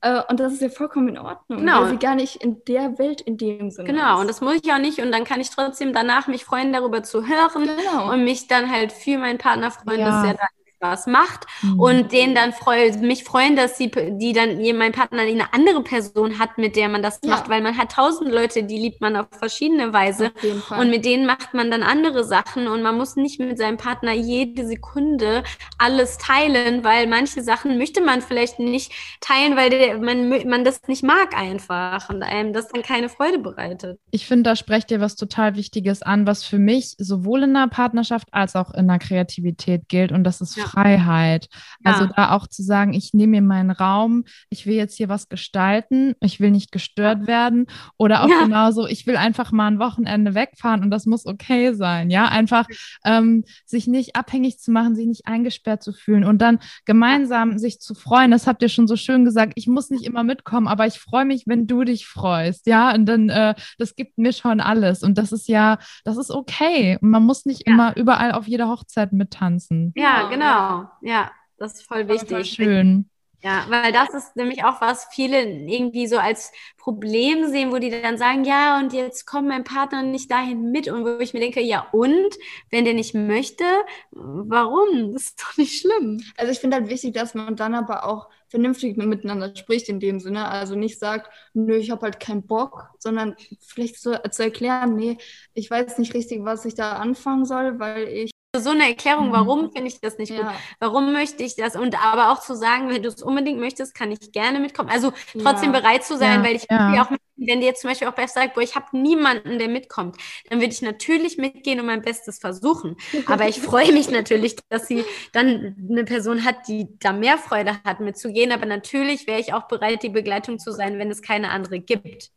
Äh, 0.00 0.22
und 0.28 0.40
das 0.40 0.52
ist 0.52 0.62
ja 0.62 0.68
vollkommen 0.68 1.08
in 1.08 1.18
Ordnung, 1.18 1.60
genau. 1.60 1.82
weil 1.82 1.90
sie 1.90 1.98
gar 1.98 2.14
nicht 2.14 2.36
in 2.36 2.64
der 2.64 2.98
Welt 2.98 3.20
in 3.20 3.36
dem 3.36 3.70
Sinne 3.70 3.88
Genau, 3.88 4.14
ist. 4.14 4.20
und 4.20 4.28
das 4.28 4.40
muss 4.40 4.60
ich 4.62 4.72
auch 4.72 4.78
nicht 4.78 5.00
und 5.00 5.12
dann 5.12 5.24
kann 5.24 5.40
ich 5.40 5.50
trotzdem 5.50 5.92
danach 5.92 6.26
mich 6.26 6.44
freuen, 6.44 6.72
darüber 6.72 7.02
zu 7.02 7.26
hören 7.26 7.68
genau. 7.76 8.12
und 8.12 8.24
mich 8.24 8.46
dann 8.46 8.70
halt 8.70 8.92
für 8.92 9.18
meinen 9.18 9.38
Partner 9.38 9.70
freuen, 9.70 10.00
ja. 10.00 10.06
dass 10.06 10.24
er 10.24 10.34
da 10.34 10.46
was 10.80 11.06
macht 11.06 11.46
mhm. 11.62 11.80
und 11.80 12.12
den 12.12 12.34
dann 12.34 12.52
freu, 12.52 12.90
mich 13.00 13.24
freuen, 13.24 13.56
dass 13.56 13.76
sie, 13.76 13.90
die 13.90 14.32
dann 14.32 14.58
mein 14.76 14.92
Partner 14.92 15.22
eine 15.22 15.52
andere 15.52 15.82
Person 15.82 16.38
hat, 16.38 16.58
mit 16.58 16.76
der 16.76 16.88
man 16.88 17.02
das 17.02 17.20
ja. 17.22 17.30
macht, 17.30 17.48
weil 17.48 17.60
man 17.60 17.76
hat 17.76 17.92
tausend 17.92 18.30
Leute, 18.30 18.64
die 18.64 18.78
liebt 18.78 19.00
man 19.00 19.16
auf 19.16 19.26
verschiedene 19.38 19.92
Weise 19.92 20.32
auf 20.70 20.78
und 20.78 20.90
mit 20.90 21.04
denen 21.04 21.26
macht 21.26 21.54
man 21.54 21.70
dann 21.70 21.82
andere 21.82 22.24
Sachen 22.24 22.66
und 22.66 22.82
man 22.82 22.96
muss 22.96 23.16
nicht 23.16 23.38
mit 23.40 23.58
seinem 23.58 23.76
Partner 23.76 24.12
jede 24.12 24.66
Sekunde 24.66 25.42
alles 25.78 26.18
teilen, 26.18 26.82
weil 26.82 27.06
manche 27.06 27.42
Sachen 27.42 27.78
möchte 27.78 28.00
man 28.00 28.22
vielleicht 28.22 28.58
nicht 28.58 28.92
teilen, 29.20 29.56
weil 29.56 29.70
der, 29.70 29.98
man, 29.98 30.28
man 30.28 30.64
das 30.64 30.80
nicht 30.88 31.02
mag 31.02 31.36
einfach 31.36 32.08
und 32.08 32.22
einem 32.22 32.52
das 32.52 32.68
dann 32.68 32.82
keine 32.82 33.08
Freude 33.08 33.38
bereitet. 33.38 33.98
Ich 34.10 34.26
finde, 34.26 34.44
da 34.44 34.56
sprecht 34.56 34.90
ihr 34.90 35.00
was 35.00 35.16
total 35.16 35.56
Wichtiges 35.56 36.02
an, 36.02 36.26
was 36.26 36.44
für 36.44 36.58
mich 36.58 36.94
sowohl 36.98 37.42
in 37.42 37.56
einer 37.56 37.68
Partnerschaft 37.68 38.28
als 38.32 38.56
auch 38.56 38.72
in 38.72 38.88
der 38.88 38.98
Kreativität 38.98 39.88
gilt 39.88 40.12
und 40.12 40.24
das 40.24 40.40
ist 40.40 40.56
ja 40.56 40.69
Freiheit. 40.70 41.48
Ja. 41.84 41.92
Also 41.92 42.06
da 42.06 42.32
auch 42.32 42.46
zu 42.46 42.62
sagen, 42.62 42.92
ich 42.92 43.12
nehme 43.12 43.40
mir 43.40 43.42
meinen 43.42 43.70
Raum, 43.70 44.24
ich 44.48 44.66
will 44.66 44.74
jetzt 44.74 44.96
hier 44.96 45.08
was 45.08 45.28
gestalten, 45.28 46.14
ich 46.20 46.40
will 46.40 46.50
nicht 46.50 46.72
gestört 46.72 47.26
werden. 47.26 47.66
Oder 47.96 48.24
auch 48.24 48.28
ja. 48.28 48.42
genauso, 48.44 48.86
ich 48.86 49.06
will 49.06 49.16
einfach 49.16 49.52
mal 49.52 49.66
ein 49.66 49.78
Wochenende 49.78 50.34
wegfahren 50.34 50.82
und 50.82 50.90
das 50.90 51.06
muss 51.06 51.26
okay 51.26 51.74
sein. 51.74 52.10
Ja, 52.10 52.26
einfach 52.26 52.66
ähm, 53.04 53.44
sich 53.66 53.86
nicht 53.86 54.16
abhängig 54.16 54.58
zu 54.58 54.70
machen, 54.70 54.94
sich 54.94 55.06
nicht 55.06 55.26
eingesperrt 55.26 55.82
zu 55.82 55.92
fühlen 55.92 56.24
und 56.24 56.40
dann 56.40 56.58
gemeinsam 56.84 57.58
sich 57.58 57.80
zu 57.80 57.94
freuen. 57.94 58.30
Das 58.30 58.46
habt 58.46 58.62
ihr 58.62 58.68
schon 58.68 58.88
so 58.88 58.96
schön 58.96 59.24
gesagt. 59.24 59.52
Ich 59.56 59.66
muss 59.66 59.90
nicht 59.90 60.04
immer 60.04 60.24
mitkommen, 60.24 60.68
aber 60.68 60.86
ich 60.86 60.98
freue 60.98 61.24
mich, 61.24 61.44
wenn 61.46 61.66
du 61.66 61.84
dich 61.84 62.06
freust. 62.06 62.66
Ja, 62.66 62.94
und 62.94 63.06
dann, 63.06 63.28
äh, 63.28 63.54
das 63.78 63.96
gibt 63.96 64.18
mir 64.18 64.32
schon 64.32 64.60
alles. 64.60 65.02
Und 65.02 65.18
das 65.18 65.32
ist 65.32 65.48
ja, 65.48 65.78
das 66.04 66.16
ist 66.16 66.30
okay. 66.30 66.98
Und 67.00 67.10
man 67.10 67.24
muss 67.24 67.46
nicht 67.46 67.66
ja. 67.66 67.72
immer 67.72 67.96
überall 67.96 68.32
auf 68.32 68.46
jeder 68.46 68.68
Hochzeit 68.68 69.12
mittanzen. 69.12 69.92
Ja, 69.96 70.28
genau. 70.28 70.59
Ja, 71.02 71.30
das 71.58 71.74
ist 71.74 71.82
voll 71.82 72.08
wichtig. 72.08 72.30
Voll 72.30 72.44
schön. 72.44 73.10
Ja, 73.42 73.64
weil 73.70 73.90
das 73.90 74.12
ist 74.12 74.36
nämlich 74.36 74.64
auch, 74.64 74.82
was 74.82 75.06
viele 75.12 75.42
irgendwie 75.42 76.06
so 76.06 76.18
als 76.18 76.52
Problem 76.76 77.48
sehen, 77.48 77.72
wo 77.72 77.78
die 77.78 77.88
dann 77.90 78.18
sagen, 78.18 78.44
ja, 78.44 78.78
und 78.78 78.92
jetzt 78.92 79.24
kommt 79.24 79.48
mein 79.48 79.64
Partner 79.64 80.02
nicht 80.02 80.30
dahin 80.30 80.70
mit. 80.70 80.88
Und 80.88 81.04
wo 81.06 81.18
ich 81.20 81.32
mir 81.32 81.40
denke, 81.40 81.62
ja, 81.62 81.88
und 81.92 82.36
wenn 82.70 82.84
der 82.84 82.92
nicht 82.92 83.14
möchte, 83.14 83.64
warum? 84.10 85.14
Das 85.14 85.22
ist 85.22 85.42
doch 85.42 85.56
nicht 85.56 85.80
schlimm. 85.80 86.20
Also 86.36 86.52
ich 86.52 86.58
finde 86.60 86.76
halt 86.76 86.90
wichtig, 86.90 87.14
dass 87.14 87.34
man 87.34 87.56
dann 87.56 87.74
aber 87.74 88.04
auch 88.04 88.28
vernünftig 88.48 88.98
miteinander 88.98 89.54
spricht 89.56 89.88
in 89.88 90.00
dem 90.00 90.20
Sinne. 90.20 90.48
Also 90.48 90.74
nicht 90.74 90.98
sagt, 90.98 91.30
nö, 91.54 91.76
ich 91.76 91.90
habe 91.90 92.02
halt 92.02 92.20
keinen 92.20 92.46
Bock, 92.46 92.90
sondern 92.98 93.36
vielleicht 93.60 93.98
so 94.00 94.14
zu 94.30 94.42
erklären, 94.42 94.96
nee, 94.96 95.16
ich 95.54 95.70
weiß 95.70 95.96
nicht 95.98 96.12
richtig, 96.12 96.44
was 96.44 96.66
ich 96.66 96.74
da 96.74 96.92
anfangen 96.94 97.46
soll, 97.46 97.78
weil 97.78 98.06
ich 98.08 98.32
so 98.58 98.70
eine 98.70 98.88
Erklärung, 98.88 99.28
mhm. 99.28 99.32
warum 99.32 99.72
finde 99.72 99.88
ich 99.88 100.00
das 100.00 100.18
nicht 100.18 100.30
ja. 100.30 100.42
gut? 100.42 100.52
Warum 100.80 101.12
möchte 101.12 101.44
ich 101.44 101.54
das? 101.54 101.76
Und 101.76 102.02
aber 102.02 102.32
auch 102.32 102.40
zu 102.40 102.56
sagen, 102.56 102.88
wenn 102.88 103.02
du 103.02 103.08
es 103.08 103.22
unbedingt 103.22 103.60
möchtest, 103.60 103.94
kann 103.94 104.10
ich 104.10 104.32
gerne 104.32 104.58
mitkommen. 104.58 104.88
Also 104.88 105.12
trotzdem 105.40 105.72
ja. 105.72 105.80
bereit 105.80 106.02
zu 106.02 106.16
sein, 106.16 106.40
ja. 106.40 106.44
weil 106.44 106.56
ich 106.56 106.66
ja. 106.68 107.02
auch, 107.02 107.16
wenn 107.36 107.60
dir 107.60 107.66
jetzt 107.66 107.82
zum 107.82 107.90
Beispiel 107.90 108.08
auch 108.08 108.14
Beth 108.14 108.28
sagt, 108.28 108.54
boah, 108.54 108.60
ich 108.60 108.74
habe 108.74 108.86
niemanden, 108.92 109.58
der 109.60 109.68
mitkommt, 109.68 110.16
dann 110.48 110.60
würde 110.60 110.72
ich 110.72 110.82
natürlich 110.82 111.38
mitgehen 111.38 111.78
und 111.78 111.86
mein 111.86 112.02
Bestes 112.02 112.40
versuchen. 112.40 112.96
Aber 113.26 113.48
ich 113.48 113.60
freue 113.60 113.92
mich 113.92 114.10
natürlich, 114.10 114.56
dass 114.68 114.88
sie 114.88 115.04
dann 115.32 115.76
eine 115.88 116.04
Person 116.04 116.44
hat, 116.44 116.66
die 116.66 116.88
da 116.98 117.12
mehr 117.12 117.38
Freude 117.38 117.76
hat, 117.84 118.00
mitzugehen. 118.00 118.50
Aber 118.50 118.66
natürlich 118.66 119.28
wäre 119.28 119.38
ich 119.38 119.54
auch 119.54 119.68
bereit, 119.68 120.02
die 120.02 120.08
Begleitung 120.08 120.58
zu 120.58 120.72
sein, 120.72 120.98
wenn 120.98 121.10
es 121.10 121.22
keine 121.22 121.50
andere 121.50 121.78
gibt. 121.78 122.30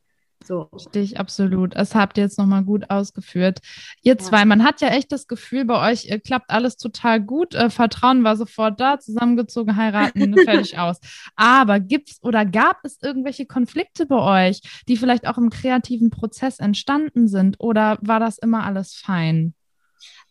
So. 0.43 0.69
Richtig, 0.73 1.19
absolut. 1.19 1.75
Das 1.75 1.95
habt 1.95 2.17
ihr 2.17 2.23
jetzt 2.23 2.37
nochmal 2.37 2.63
gut 2.63 2.89
ausgeführt. 2.89 3.59
Ihr 4.01 4.17
zwei, 4.17 4.45
man 4.45 4.63
hat 4.63 4.81
ja 4.81 4.89
echt 4.89 5.11
das 5.11 5.27
Gefühl, 5.27 5.65
bei 5.65 5.91
euch 5.91 6.09
äh, 6.09 6.19
klappt 6.19 6.49
alles 6.49 6.77
total 6.77 7.21
gut. 7.21 7.55
Äh, 7.55 7.69
Vertrauen 7.69 8.23
war 8.23 8.35
sofort 8.35 8.79
da, 8.79 8.99
zusammengezogen, 8.99 9.75
heiraten, 9.75 10.35
fertig 10.45 10.77
aus. 10.77 10.99
Aber 11.35 11.79
gibt 11.79 12.11
es 12.11 12.23
oder 12.23 12.45
gab 12.45 12.79
es 12.83 12.97
irgendwelche 13.01 13.45
Konflikte 13.45 14.05
bei 14.05 14.49
euch, 14.49 14.61
die 14.87 14.97
vielleicht 14.97 15.27
auch 15.27 15.37
im 15.37 15.49
kreativen 15.49 16.09
Prozess 16.09 16.59
entstanden 16.59 17.27
sind? 17.27 17.59
Oder 17.59 17.97
war 18.01 18.19
das 18.19 18.37
immer 18.37 18.65
alles 18.65 18.93
fein? 18.93 19.53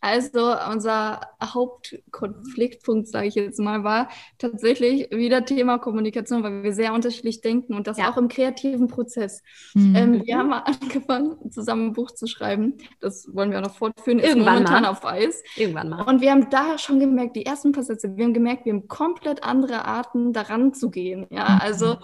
Also 0.03 0.53
unser 0.69 1.21
Hauptkonfliktpunkt, 1.41 3.07
sage 3.07 3.29
ich 3.29 3.37
jetzt 3.37 3.61
mal, 3.61 3.85
war 3.85 4.09
tatsächlich 4.37 5.09
wieder 5.13 5.45
Thema 5.45 5.79
Kommunikation, 5.79 6.43
weil 6.43 6.65
wir 6.65 6.73
sehr 6.73 6.93
unterschiedlich 6.93 7.41
denken 7.41 7.75
und 7.75 7.87
das 7.87 7.99
ja. 7.99 8.11
auch 8.11 8.17
im 8.17 8.27
kreativen 8.27 8.89
Prozess. 8.89 9.45
Mhm. 9.75 9.95
Ähm, 9.95 10.23
wir 10.27 10.39
haben 10.39 10.49
mal 10.49 10.65
angefangen, 10.81 11.53
zusammen 11.53 11.87
ein 11.87 11.93
Buch 11.93 12.11
zu 12.11 12.27
schreiben. 12.27 12.79
Das 12.99 13.29
wollen 13.33 13.53
wir 13.53 13.59
auch 13.59 13.63
noch 13.63 13.77
fortführen. 13.77 14.19
Irgendwann 14.19 14.55
Ist 14.55 14.71
momentan 14.71 14.83
mal. 14.83 14.91
auf 14.91 15.07
Eis. 15.07 15.41
Irgendwann 15.55 15.89
mal. 15.89 16.03
Und 16.03 16.21
wir 16.21 16.33
haben 16.33 16.51
da 16.51 16.79
schon 16.79 16.99
gemerkt, 16.99 17.37
die 17.37 17.47
ersten 17.47 17.71
paar 17.71 17.85
Sätze, 17.85 18.17
wir 18.17 18.25
haben 18.25 18.35
gemerkt, 18.35 18.65
wir 18.65 18.73
haben 18.73 18.89
komplett 18.89 19.45
andere 19.45 19.85
Arten, 19.85 20.33
daran 20.33 20.75
zu 20.75 20.91
gehen. 20.91 21.29
Ja, 21.31 21.49
mhm. 21.49 21.61
also 21.61 21.97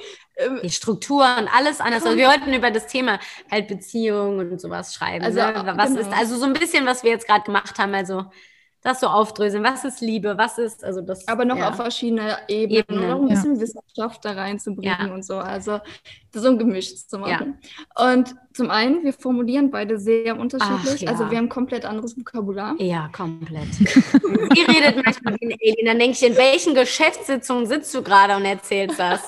die 0.63 0.71
Strukturen, 0.71 1.49
alles 1.53 1.81
anders. 1.81 2.05
Also 2.05 2.17
wir 2.17 2.29
wollten 2.29 2.53
über 2.53 2.71
das 2.71 2.87
Thema 2.87 3.19
halt 3.51 3.69
Beziehung 3.69 4.39
und 4.39 4.61
sowas 4.61 4.95
schreiben. 4.95 5.25
Also, 5.25 5.41
ne? 5.41 5.73
Was 5.77 5.91
genau. 5.91 6.01
ist 6.01 6.13
also 6.13 6.37
so 6.37 6.45
ein 6.45 6.53
bisschen, 6.53 6.87
was 6.87 7.03
wir 7.03 7.11
jetzt 7.11 7.27
gerade 7.27 7.45
gemacht 7.45 7.79
haben. 7.79 7.95
Also 7.95 8.25
das 8.83 9.01
so 9.01 9.09
aufdröseln. 9.09 9.65
Was 9.65 9.85
ist 9.85 10.01
Liebe? 10.01 10.39
Was 10.39 10.59
ist, 10.59 10.85
also 10.85 11.01
das. 11.01 11.27
Aber 11.29 11.45
noch 11.45 11.57
ja. 11.57 11.71
auf 11.71 11.77
verschiedene 11.77 12.37
Ebenen, 12.49 12.85
Ebenen. 12.89 13.09
noch 13.09 13.21
ein 13.21 13.29
bisschen 13.29 13.57
ja. 13.57 13.61
Wissenschaft 13.61 14.25
da 14.25 14.33
reinzubringen 14.33 15.09
ja. 15.09 15.15
und 15.15 15.25
so. 15.25 15.39
Also 15.39 15.81
so 16.35 16.49
ein 16.49 16.59
Gemisch 16.59 16.95
zu 17.07 17.19
machen. 17.19 17.59
Und 17.97 18.35
zum 18.53 18.71
einen, 18.71 19.03
wir 19.05 19.13
formulieren 19.13 19.71
beide 19.71 19.99
sehr 19.99 20.39
unterschiedlich. 20.39 21.09
Ach, 21.09 21.13
also 21.13 21.31
wir 21.31 21.39
haben 21.39 21.49
komplett 21.49 21.85
anderes 21.85 22.17
Vokabular. 22.17 22.75
Ja, 22.81 23.09
komplett. 23.09 23.73
Sie 23.75 24.63
redet 24.63 25.05
manchmal 25.05 25.37
wie 25.41 25.47
ein 25.47 25.59
Alien. 25.61 25.87
Dann 25.87 25.99
denke 25.99 26.17
ich, 26.21 26.23
in 26.23 26.37
welchen 26.37 26.75
Geschäftssitzungen 26.75 27.67
sitzt 27.67 27.95
du 27.95 28.03
gerade 28.03 28.37
und 28.37 28.45
erzählst 28.45 28.99
das? 28.99 29.23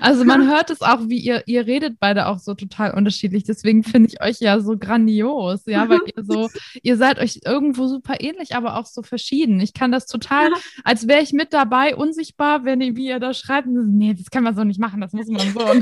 Also 0.00 0.24
man 0.24 0.48
hört 0.48 0.70
es 0.70 0.82
auch, 0.82 1.00
wie 1.06 1.18
ihr, 1.18 1.42
ihr 1.46 1.66
redet 1.66 1.98
beide 1.98 2.26
auch 2.26 2.38
so 2.38 2.54
total 2.54 2.92
unterschiedlich. 2.92 3.44
Deswegen 3.44 3.82
finde 3.82 4.10
ich 4.10 4.22
euch 4.22 4.40
ja 4.40 4.60
so 4.60 4.76
grandios, 4.76 5.62
ja, 5.66 5.88
weil 5.88 6.00
ihr 6.14 6.24
so, 6.24 6.48
ihr 6.82 6.96
seid 6.96 7.18
euch 7.18 7.40
irgendwo 7.44 7.86
super 7.86 8.20
ähnlich, 8.20 8.54
aber 8.54 8.78
auch 8.78 8.85
so 8.86 9.02
verschieden. 9.02 9.60
Ich 9.60 9.74
kann 9.74 9.92
das 9.92 10.06
total, 10.06 10.50
als 10.84 11.08
wäre 11.08 11.22
ich 11.22 11.32
mit 11.32 11.52
dabei, 11.52 11.96
unsichtbar, 11.96 12.64
wenn 12.64 12.80
ihr, 12.80 12.96
wie 12.96 13.06
ihr 13.06 13.20
da 13.20 13.34
schreibt. 13.34 13.68
Nee, 13.68 14.14
das 14.14 14.30
kann 14.30 14.44
man 14.44 14.54
so 14.54 14.64
nicht 14.64 14.80
machen, 14.80 15.00
das 15.00 15.12
muss 15.12 15.28
man 15.28 15.52
so. 15.52 15.60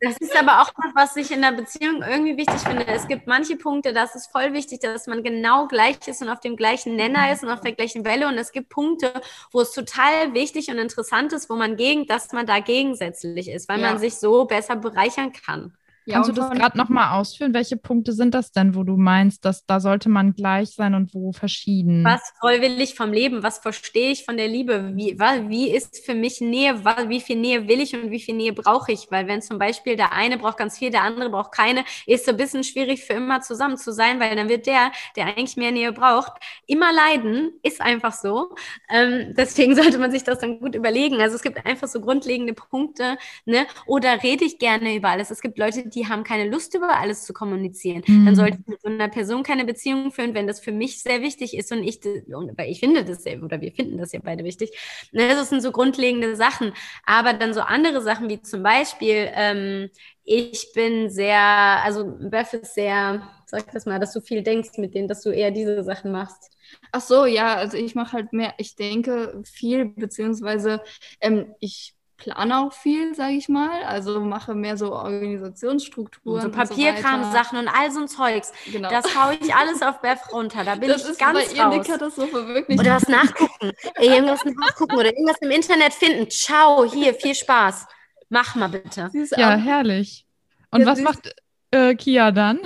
das 0.00 0.16
ist 0.18 0.36
aber 0.38 0.62
auch 0.62 0.72
noch, 0.82 0.94
was 0.94 1.16
ich 1.16 1.30
in 1.30 1.42
der 1.42 1.52
Beziehung 1.52 1.84
Beziehung 1.84 2.02
irgendwie 2.02 2.36
wichtig 2.36 2.60
finde. 2.60 2.86
Es 2.86 3.08
gibt 3.08 3.26
manche 3.26 3.56
Punkte, 3.56 3.92
das 3.92 4.14
ist 4.14 4.30
voll 4.30 4.52
wichtig, 4.52 4.80
dass 4.80 5.06
man 5.06 5.22
genau 5.22 5.66
gleich 5.66 5.96
ist 6.06 6.22
und 6.22 6.28
auf 6.28 6.40
dem 6.40 6.56
gleichen 6.56 6.96
Nenner 6.96 7.32
ist 7.32 7.42
und 7.42 7.50
auf 7.50 7.60
der 7.60 7.72
gleichen 7.72 8.04
Welle. 8.04 8.28
Und 8.28 8.38
es 8.38 8.52
gibt 8.52 8.68
Punkte, 8.68 9.12
wo 9.50 9.60
es 9.60 9.72
total 9.72 10.34
wichtig 10.34 10.68
und 10.68 10.78
interessant 10.78 11.32
ist, 11.32 11.50
wo 11.50 11.56
man 11.56 11.76
gegen, 11.76 12.06
dass 12.06 12.32
man 12.32 12.46
da 12.46 12.60
gegensätzlich 12.60 13.48
ist, 13.48 13.68
weil 13.68 13.80
ja. 13.80 13.90
man 13.90 13.98
sich 13.98 14.16
so 14.16 14.44
besser 14.44 14.76
bereichern 14.76 15.32
kann. 15.32 15.74
Ja, 16.06 16.16
Kannst 16.16 16.30
du 16.30 16.34
das 16.34 16.50
gerade 16.50 16.76
nochmal 16.76 17.18
ausführen? 17.18 17.54
Welche 17.54 17.78
Punkte 17.78 18.12
sind 18.12 18.34
das 18.34 18.52
denn, 18.52 18.74
wo 18.74 18.82
du 18.82 18.96
meinst, 18.98 19.44
dass 19.46 19.64
da 19.64 19.80
sollte 19.80 20.10
man 20.10 20.34
gleich 20.34 20.70
sein 20.70 20.94
und 20.94 21.14
wo 21.14 21.32
verschieden? 21.32 22.04
Was 22.04 22.20
will 22.42 22.78
ich 22.80 22.94
vom 22.94 23.10
Leben? 23.10 23.42
Was 23.42 23.58
verstehe 23.58 24.10
ich 24.10 24.26
von 24.26 24.36
der 24.36 24.48
Liebe? 24.48 24.92
Wie, 24.94 25.18
wie 25.48 25.70
ist 25.70 26.04
für 26.04 26.14
mich 26.14 26.42
Nähe? 26.42 26.84
Wie 27.08 27.20
viel 27.20 27.36
Nähe 27.36 27.68
will 27.68 27.80
ich 27.80 27.94
und 27.94 28.10
wie 28.10 28.20
viel 28.20 28.34
Nähe 28.34 28.52
brauche 28.52 28.92
ich? 28.92 29.06
Weil 29.10 29.26
wenn 29.28 29.40
zum 29.40 29.58
Beispiel 29.58 29.96
der 29.96 30.12
eine 30.12 30.36
braucht 30.36 30.58
ganz 30.58 30.76
viel, 30.76 30.90
der 30.90 31.02
andere 31.02 31.30
braucht 31.30 31.52
keine, 31.52 31.84
ist 32.06 32.26
so 32.26 32.32
ein 32.32 32.36
bisschen 32.36 32.64
schwierig 32.64 33.02
für 33.02 33.14
immer 33.14 33.40
zusammen 33.40 33.78
zu 33.78 33.90
sein, 33.90 34.20
weil 34.20 34.36
dann 34.36 34.50
wird 34.50 34.66
der, 34.66 34.92
der 35.16 35.26
eigentlich 35.28 35.56
mehr 35.56 35.72
Nähe 35.72 35.92
braucht, 35.92 36.32
immer 36.66 36.92
leiden. 36.92 37.52
Ist 37.62 37.80
einfach 37.80 38.12
so. 38.12 38.54
Ähm, 38.90 39.32
deswegen 39.38 39.74
sollte 39.82 39.96
man 39.96 40.10
sich 40.10 40.22
das 40.22 40.38
dann 40.38 40.60
gut 40.60 40.74
überlegen. 40.74 41.18
Also 41.22 41.36
es 41.36 41.42
gibt 41.42 41.64
einfach 41.64 41.88
so 41.88 42.02
grundlegende 42.02 42.52
Punkte. 42.52 43.16
Ne? 43.46 43.66
Oder 43.86 44.22
rede 44.22 44.44
ich 44.44 44.58
gerne 44.58 44.94
über 44.94 45.08
alles? 45.08 45.30
Es 45.30 45.40
gibt 45.40 45.58
Leute, 45.58 45.93
die 45.94 46.08
haben 46.08 46.24
keine 46.24 46.48
Lust, 46.48 46.74
über 46.74 46.98
alles 46.98 47.24
zu 47.24 47.32
kommunizieren. 47.32 48.02
Mhm. 48.06 48.26
Dann 48.26 48.36
sollte 48.36 48.58
ich 48.60 48.66
mit 48.66 48.82
so 48.82 48.88
einer 48.88 49.08
Person 49.08 49.42
keine 49.42 49.64
Beziehung 49.64 50.12
führen, 50.12 50.34
wenn 50.34 50.46
das 50.46 50.60
für 50.60 50.72
mich 50.72 51.02
sehr 51.02 51.22
wichtig 51.22 51.56
ist 51.56 51.72
und 51.72 51.82
ich, 51.82 52.00
weil 52.04 52.70
ich 52.70 52.80
finde 52.80 53.04
das 53.04 53.22
sehr, 53.22 53.42
oder 53.42 53.60
wir 53.60 53.72
finden 53.72 53.98
das 53.98 54.12
ja 54.12 54.20
beide 54.22 54.44
wichtig. 54.44 54.70
Ne, 55.12 55.28
das 55.28 55.50
sind 55.50 55.62
so 55.62 55.72
grundlegende 55.72 56.36
Sachen. 56.36 56.72
Aber 57.06 57.32
dann 57.32 57.54
so 57.54 57.60
andere 57.60 58.02
Sachen 58.02 58.28
wie 58.28 58.42
zum 58.42 58.62
Beispiel, 58.62 59.30
ähm, 59.34 59.90
ich 60.24 60.72
bin 60.74 61.10
sehr, 61.10 61.38
also 61.38 62.04
Beth 62.18 62.54
ist 62.54 62.74
sehr, 62.74 63.28
sag 63.46 63.70
das 63.72 63.86
mal, 63.86 64.00
dass 64.00 64.12
du 64.12 64.20
viel 64.20 64.42
denkst 64.42 64.78
mit 64.78 64.94
denen, 64.94 65.08
dass 65.08 65.22
du 65.22 65.30
eher 65.30 65.50
diese 65.50 65.82
Sachen 65.84 66.12
machst. 66.12 66.50
Ach 66.92 67.00
so, 67.00 67.26
ja, 67.26 67.54
also 67.56 67.76
ich 67.76 67.94
mache 67.94 68.12
halt 68.12 68.32
mehr, 68.32 68.54
ich 68.58 68.76
denke 68.76 69.42
viel, 69.44 69.86
beziehungsweise 69.86 70.80
ähm, 71.20 71.54
ich 71.60 71.94
plane 72.16 72.58
auch 72.58 72.72
viel, 72.72 73.14
sage 73.14 73.34
ich 73.34 73.48
mal. 73.48 73.82
Also 73.84 74.20
mache 74.20 74.54
mehr 74.54 74.76
so 74.76 74.92
Organisationsstrukturen. 74.92 76.44
Und 76.46 76.52
so 76.52 76.58
Papierkram-Sachen 76.58 77.58
und, 77.58 77.64
so 77.64 77.70
und 77.70 77.76
all 77.76 77.90
so 77.90 78.00
ein 78.00 78.08
Zeugs. 78.08 78.52
Genau. 78.70 78.88
Das 78.88 79.16
haue 79.16 79.34
ich 79.34 79.54
alles 79.54 79.82
auf 79.82 80.00
Beth 80.00 80.20
runter. 80.32 80.64
Da 80.64 80.76
bin 80.76 80.88
das 80.88 81.02
ich 81.02 81.10
ist 81.10 81.18
ganz 81.18 81.38
bei 81.54 81.62
raus. 81.62 81.76
Ihr 81.76 81.92
Katastrophe, 81.92 82.48
wirklich. 82.48 82.78
Oder 82.78 82.96
was 82.96 83.08
nachgucken. 83.08 83.72
irgendwas 84.00 84.44
nachgucken 84.44 84.96
oder 84.96 85.06
irgendwas 85.06 85.38
im 85.40 85.50
Internet 85.50 85.92
finden. 85.92 86.30
Ciao, 86.30 86.84
hier, 86.84 87.14
viel 87.14 87.34
Spaß. 87.34 87.86
Mach 88.28 88.54
mal 88.54 88.68
bitte. 88.68 89.10
Ja, 89.36 89.56
herrlich. 89.56 90.26
Und 90.70 90.80
ja, 90.80 90.86
was 90.86 91.00
macht 91.00 91.34
äh, 91.74 91.94
Kia 91.94 92.30
dann? 92.30 92.60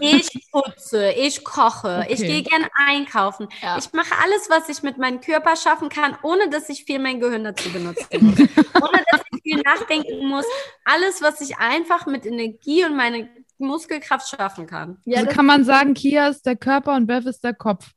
ich 0.00 0.28
putze, 0.50 1.12
ich 1.12 1.44
koche, 1.44 2.02
okay. 2.04 2.12
ich 2.12 2.20
gehe 2.20 2.42
gern 2.42 2.66
einkaufen. 2.74 3.48
Ja. 3.62 3.78
Ich 3.78 3.92
mache 3.92 4.14
alles, 4.22 4.50
was 4.50 4.68
ich 4.68 4.82
mit 4.82 4.98
meinem 4.98 5.20
Körper 5.20 5.56
schaffen 5.56 5.88
kann, 5.88 6.16
ohne 6.22 6.48
dass 6.50 6.68
ich 6.68 6.84
viel 6.84 6.98
mein 6.98 7.20
Gehirn 7.20 7.44
dazu 7.44 7.70
benutzen 7.70 8.06
muss. 8.20 8.38
ohne 8.38 9.04
dass 9.10 9.22
ich 9.32 9.42
viel 9.42 9.62
nachdenken 9.62 10.26
muss. 10.26 10.44
Alles, 10.84 11.22
was 11.22 11.40
ich 11.40 11.56
einfach 11.58 12.06
mit 12.06 12.26
Energie 12.26 12.84
und 12.84 12.96
meine 12.96 13.30
Muskelkraft 13.58 14.28
schaffen 14.28 14.66
kann. 14.66 14.98
Ja, 15.04 15.20
also 15.20 15.30
kann 15.30 15.46
man 15.46 15.64
sagen, 15.64 15.94
Kia 15.94 16.28
ist 16.28 16.44
der 16.44 16.56
Körper 16.56 16.96
und 16.96 17.06
Bev 17.06 17.28
ist 17.28 17.44
der 17.44 17.54
Kopf. 17.54 17.92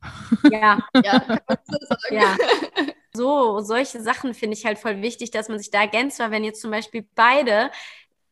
Ja, 0.51 0.79
ja. 1.03 1.39
ja. 2.11 2.37
So, 3.15 3.61
solche 3.61 4.01
Sachen 4.01 4.33
finde 4.33 4.57
ich 4.57 4.65
halt 4.65 4.77
voll 4.77 5.01
wichtig, 5.01 5.31
dass 5.31 5.47
man 5.49 5.57
sich 5.57 5.71
da 5.71 5.81
ergänzt, 5.81 6.19
weil 6.19 6.31
wenn 6.31 6.43
jetzt 6.43 6.61
zum 6.61 6.71
Beispiel 6.71 7.07
beide 7.15 7.71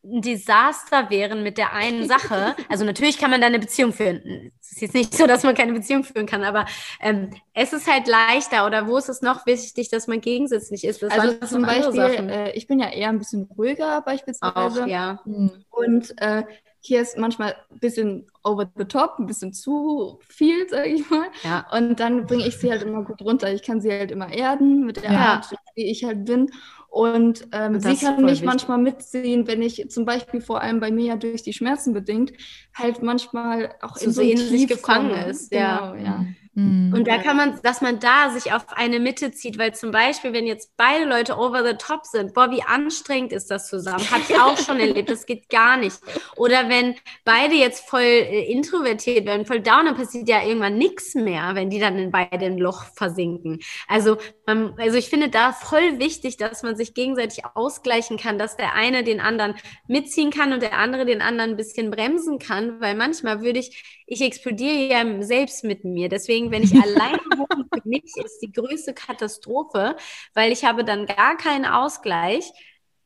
ein 0.04 0.20
Desaster 0.20 1.08
wären 1.10 1.42
mit 1.42 1.58
der 1.58 1.72
einen 1.72 2.06
Sache, 2.06 2.54
also 2.68 2.84
natürlich 2.84 3.18
kann 3.18 3.30
man 3.30 3.40
da 3.40 3.46
eine 3.46 3.58
Beziehung 3.58 3.92
führen. 3.92 4.52
Es 4.60 4.72
ist 4.72 4.80
jetzt 4.82 4.94
nicht 4.94 5.14
so, 5.14 5.26
dass 5.26 5.42
man 5.42 5.54
keine 5.54 5.72
Beziehung 5.72 6.04
führen 6.04 6.26
kann, 6.26 6.44
aber 6.44 6.66
ähm, 7.00 7.30
es 7.54 7.72
ist 7.72 7.90
halt 7.90 8.06
leichter 8.06 8.66
oder 8.66 8.86
wo 8.86 8.98
ist 8.98 9.08
es 9.08 9.22
noch 9.22 9.46
wichtig, 9.46 9.88
dass 9.88 10.06
man 10.06 10.20
gegensätzlich 10.20 10.84
ist? 10.84 11.02
Das 11.02 11.12
also 11.12 11.34
zum 11.46 11.62
Beispiel, 11.62 12.30
äh, 12.30 12.52
ich 12.52 12.66
bin 12.66 12.78
ja 12.78 12.90
eher 12.90 13.08
ein 13.08 13.18
bisschen 13.18 13.44
ruhiger 13.56 14.02
beispielsweise. 14.02 14.84
Auch, 14.84 14.86
ja. 14.86 15.20
Und 15.24 16.14
äh, 16.18 16.44
hier 16.86 17.00
ist 17.00 17.16
manchmal 17.18 17.54
ein 17.72 17.78
bisschen 17.78 18.26
over 18.42 18.70
the 18.76 18.84
top, 18.84 19.18
ein 19.18 19.26
bisschen 19.26 19.52
zu 19.52 20.18
viel, 20.28 20.68
sage 20.68 20.88
ich 20.90 21.08
mal. 21.10 21.26
Ja. 21.42 21.66
Und 21.72 21.98
dann 21.98 22.26
bringe 22.26 22.46
ich 22.46 22.56
sie 22.58 22.70
halt 22.70 22.82
immer 22.82 23.02
gut 23.02 23.22
runter. 23.22 23.52
Ich 23.52 23.62
kann 23.62 23.80
sie 23.80 23.90
halt 23.90 24.10
immer 24.10 24.30
erden 24.32 24.84
mit 24.84 24.96
der 25.02 25.10
Ja. 25.12 25.18
Art, 25.34 25.54
wie 25.74 25.84
ich 25.90 26.04
halt 26.04 26.24
bin. 26.26 26.50
Und, 26.88 27.48
ähm, 27.52 27.80
sie 27.80 27.96
kann 27.96 28.20
mich 28.22 28.32
wichtig. 28.34 28.46
manchmal 28.46 28.78
mitziehen, 28.78 29.46
wenn 29.48 29.62
ich 29.62 29.90
zum 29.90 30.04
Beispiel 30.04 30.40
vor 30.40 30.60
allem 30.60 30.78
bei 30.78 30.90
mir 30.92 31.06
ja 31.06 31.16
durch 31.16 31.42
die 31.42 31.52
Schmerzen 31.52 31.92
bedingt, 31.92 32.32
halt 32.74 33.02
manchmal 33.02 33.74
auch 33.82 33.96
So- 33.96 34.04
in 34.06 34.12
so 34.12 34.22
sich 34.22 34.48
Tief 34.48 34.68
gefangen 34.68 35.10
ist, 35.10 35.52
ja. 35.52 35.90
Genau, 35.92 36.04
ja. 36.04 36.24
Mhm. 36.54 36.94
Und 36.94 37.08
da 37.08 37.18
kann 37.18 37.36
man, 37.36 37.60
dass 37.62 37.80
man 37.80 37.98
da 37.98 38.30
sich 38.30 38.52
auf 38.52 38.66
eine 38.68 39.00
Mitte 39.00 39.32
zieht, 39.32 39.58
weil 39.58 39.74
zum 39.74 39.90
Beispiel, 39.90 40.32
wenn 40.32 40.46
jetzt 40.46 40.76
beide 40.76 41.04
Leute 41.04 41.36
over 41.36 41.64
the 41.64 41.76
top 41.76 42.06
sind, 42.06 42.32
boah, 42.32 42.50
wie 42.50 42.62
anstrengend 42.62 43.32
ist 43.32 43.50
das 43.50 43.68
zusammen? 43.68 44.08
Habe 44.10 44.22
ich 44.28 44.38
auch 44.38 44.56
schon 44.56 44.78
erlebt, 44.78 45.10
das 45.10 45.26
geht 45.26 45.48
gar 45.48 45.76
nicht. 45.76 45.98
Oder 46.36 46.68
wenn 46.68 46.94
beide 47.24 47.54
jetzt 47.54 47.88
voll 47.88 48.02
äh, 48.02 48.44
introvertiert 48.50 49.26
werden, 49.26 49.46
voll 49.46 49.60
down, 49.60 49.86
dann 49.86 49.96
passiert 49.96 50.28
ja 50.28 50.44
irgendwann 50.44 50.78
nichts 50.78 51.14
mehr, 51.14 51.54
wenn 51.54 51.70
die 51.70 51.80
dann 51.80 51.98
in 51.98 52.12
beide 52.12 52.46
ein 52.46 52.58
Loch 52.58 52.84
versinken. 52.94 53.58
Also, 53.88 54.16
man, 54.46 54.74
also 54.78 54.96
ich 54.96 55.08
finde 55.08 55.30
da 55.30 55.52
voll 55.52 55.98
wichtig, 55.98 56.36
dass 56.36 56.62
man 56.62 56.76
sich 56.76 56.94
gegenseitig 56.94 57.44
ausgleichen 57.54 58.16
kann, 58.16 58.38
dass 58.38 58.56
der 58.56 58.74
eine 58.74 59.02
den 59.02 59.20
anderen 59.20 59.54
mitziehen 59.88 60.30
kann 60.30 60.52
und 60.52 60.62
der 60.62 60.78
andere 60.78 61.04
den 61.04 61.20
anderen 61.20 61.50
ein 61.52 61.56
bisschen 61.56 61.90
bremsen 61.90 62.38
kann, 62.38 62.80
weil 62.80 62.94
manchmal 62.94 63.40
würde 63.42 63.58
ich, 63.58 64.03
ich 64.06 64.20
explodiere 64.20 64.88
ja 64.88 65.22
selbst 65.22 65.64
mit 65.64 65.84
mir. 65.84 66.08
Deswegen, 66.08 66.50
wenn 66.50 66.62
ich 66.62 66.74
alleine 66.82 67.18
wohne, 67.36 67.66
für 67.72 67.88
mich 67.88 68.04
ist 68.24 68.40
die 68.40 68.52
größte 68.52 68.94
Katastrophe, 68.94 69.96
weil 70.34 70.52
ich 70.52 70.64
habe 70.64 70.84
dann 70.84 71.06
gar 71.06 71.36
keinen 71.36 71.64
Ausgleich. 71.64 72.50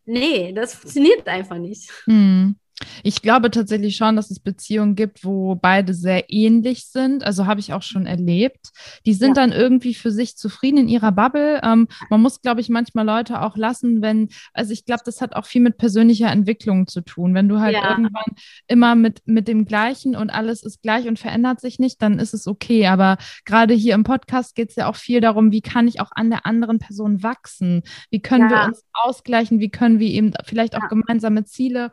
Nee, 0.05 0.53
das 0.53 0.75
funktioniert 0.75 1.27
einfach 1.29 1.59
nicht. 1.59 1.91
Hm. 2.05 2.57
Ich 3.03 3.23
glaube 3.23 3.51
tatsächlich 3.51 3.97
schon, 3.97 4.15
dass 4.17 4.31
es 4.31 4.39
Beziehungen 4.41 4.95
gibt, 4.95 5.25
wo 5.25 5.57
beide 5.57 5.95
sehr 5.95 6.31
ähnlich 6.33 6.87
sind. 6.87 7.25
Also 7.25 7.47
habe 7.47 7.59
ich 7.61 7.73
auch 7.73 7.83
schon 7.83 8.07
erlebt. 8.07 8.71
Die 9.05 9.15
sind 9.15 9.29
Ja. 9.37 9.43
dann 9.43 9.53
irgendwie 9.53 9.95
für 9.95 10.13
sich 10.13 10.37
zufrieden 10.37 10.79
in 10.79 10.89
ihrer 10.89 11.11
Bubble. 11.13 11.61
Ähm, 11.65 11.89
man 12.09 12.21
muss, 12.23 12.41
glaube 12.41 12.61
ich, 12.61 12.69
manchmal 12.69 13.05
Leute 13.05 13.43
auch 13.43 13.57
lassen, 13.57 14.01
wenn, 14.01 14.29
also 14.53 14.73
ich 14.73 14.85
glaube, 14.85 15.03
das 15.05 15.21
hat 15.21 15.35
auch 15.35 15.47
viel 15.47 15.61
mit 15.61 15.77
persönlicher 15.79 16.31
Entwicklung 16.31 16.87
zu 16.87 17.01
tun. 17.01 17.35
Wenn 17.35 17.49
du 17.49 17.59
halt 17.59 17.75
Ja. 17.75 17.91
irgendwann 17.91 18.37
immer 18.69 18.95
mit, 18.95 19.23
mit 19.27 19.49
dem 19.49 19.65
Gleichen 19.65 20.15
und 20.15 20.31
alles 20.31 20.63
ist 20.63 20.81
gleich 20.83 21.09
und 21.09 21.19
verändert 21.19 21.61
sich 21.61 21.79
nicht, 21.81 22.01
dann 22.01 22.19
ist 22.21 22.33
es 22.35 22.47
okay. 22.47 22.87
Aber 22.87 23.19
gerade 23.45 23.75
hier 23.75 23.95
im 23.95 24.05
Podcast 24.05 24.55
geht 24.55 24.71
es 24.71 24.77
ja 24.77 24.89
auch 24.89 24.97
viel 24.97 25.21
darum, 25.21 25.51
wie 25.51 25.63
kann 25.63 25.89
ich 25.89 26.01
auch 26.01 26.11
an 26.15 26.31
der 26.31 26.47
anderen 26.47 26.79
Person 26.79 27.23
wachsen? 27.25 27.83
Wie 28.11 28.21
können 28.21 28.49
wir 28.51 28.59
Ja. 28.59 28.65
uns 28.67 28.85
ausgleichen? 28.93 29.59
Wie 29.59 29.71
können 29.71 29.99
wir 29.99 30.09
eben 30.09 30.33
vielleicht 30.45 30.77
auch 30.77 30.89
gemeinsame 30.89 31.45
Ziele 31.45 31.91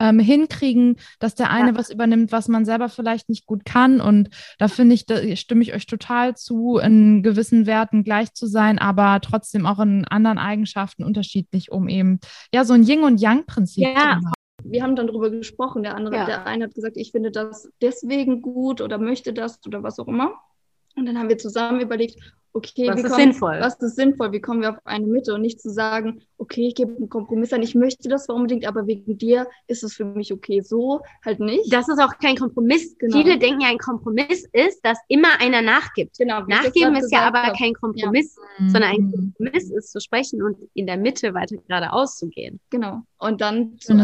ähm, 0.00 0.20
hinkriegen, 0.28 0.96
dass 1.18 1.34
der 1.34 1.50
eine 1.50 1.70
Ja. 1.70 1.76
was 1.76 1.90
übernimmt, 1.90 2.30
was 2.32 2.48
man 2.48 2.64
selber 2.64 2.88
vielleicht 2.88 3.28
nicht 3.28 3.46
gut 3.46 3.64
kann. 3.64 4.00
Und 4.00 4.30
da 4.58 4.68
finde 4.68 4.94
ich, 4.94 5.06
da 5.06 5.16
stimme 5.36 5.62
ich 5.62 5.74
euch 5.74 5.86
total 5.86 6.36
zu, 6.36 6.78
in 6.78 7.22
gewissen 7.22 7.66
Werten 7.66 8.04
gleich 8.04 8.32
zu 8.34 8.46
sein, 8.46 8.78
aber 8.78 9.20
trotzdem 9.20 9.66
auch 9.66 9.80
in 9.80 10.04
anderen 10.04 10.38
Eigenschaften 10.38 11.04
unterschiedlich, 11.04 11.72
um 11.72 11.88
eben 11.88 12.20
ja 12.54 12.64
so 12.64 12.74
ein 12.74 12.82
Yin- 12.84 13.02
und 13.04 13.20
Yang-Prinzip 13.20 13.84
Ja. 13.84 13.94
zu 13.94 14.00
haben. 14.00 14.32
Wir 14.64 14.82
haben 14.82 14.96
dann 14.96 15.06
darüber 15.06 15.30
gesprochen. 15.30 15.82
Der 15.82 15.94
andere, 15.94 16.16
Ja. 16.16 16.24
der 16.26 16.46
eine 16.46 16.64
hat 16.64 16.74
gesagt, 16.74 16.96
ich 16.96 17.12
finde 17.12 17.30
das 17.30 17.68
deswegen 17.80 18.42
gut 18.42 18.80
oder 18.80 18.98
möchte 18.98 19.32
das 19.32 19.60
oder 19.66 19.82
was 19.82 19.98
auch 19.98 20.08
immer. 20.08 20.34
Und 20.96 21.06
dann 21.06 21.16
haben 21.16 21.28
wir 21.28 21.38
zusammen 21.38 21.80
überlegt, 21.80 22.16
okay, 22.52 22.88
Was 22.88 22.96
wie 22.96 23.00
ist 23.02 23.08
kommen, 23.10 23.20
sinnvoll? 23.32 23.58
was 23.60 23.76
ist 23.80 23.96
sinnvoll, 23.96 24.32
wie 24.32 24.40
kommen 24.40 24.62
wir 24.62 24.70
auf 24.70 24.78
eine 24.84 25.06
Mitte 25.06 25.34
und 25.34 25.42
nicht 25.42 25.60
zu 25.60 25.70
sagen, 25.70 26.20
okay, 26.38 26.68
ich 26.68 26.74
gebe 26.74 26.96
einen 26.96 27.08
Kompromiss 27.08 27.52
an, 27.52 27.62
ich 27.62 27.74
möchte 27.74 28.08
das 28.08 28.24
zwar 28.26 28.36
unbedingt, 28.36 28.66
aber 28.66 28.86
wegen 28.86 29.18
dir 29.18 29.46
ist 29.66 29.82
es 29.84 29.94
für 29.94 30.04
mich 30.04 30.32
okay, 30.32 30.60
so 30.60 31.00
halt 31.24 31.40
nicht. 31.40 31.72
Das 31.72 31.88
ist 31.88 31.98
auch 32.00 32.18
kein 32.18 32.36
Kompromiss. 32.36 32.96
Genau. 32.98 33.16
Viele 33.18 33.38
denken 33.38 33.60
ja, 33.60 33.68
ein 33.68 33.78
Kompromiss 33.78 34.46
ist, 34.52 34.80
dass 34.84 34.98
immer 35.08 35.40
einer 35.40 35.62
nachgibt. 35.62 36.16
genau, 36.18 36.40
Nachgeben 36.46 36.94
ist 36.96 37.12
ja 37.12 37.26
aber 37.26 37.42
habe. 37.42 37.56
kein 37.58 37.74
Kompromiss, 37.74 38.36
sondern 38.58 38.82
ein 38.90 39.00
Mhm. 39.02 39.34
Kompromiss 39.36 39.70
ist 39.70 39.92
zu 39.92 40.00
sprechen 40.00 40.42
und 40.42 40.56
in 40.74 40.86
der 40.86 40.96
Mitte 40.96 41.34
weiter 41.34 41.56
geradeaus 41.56 42.16
zu 42.18 42.28
gehen. 42.28 42.60
Genau. 42.70 43.02
Und 43.18 43.40
dann 43.40 43.76
zu, 43.78 43.94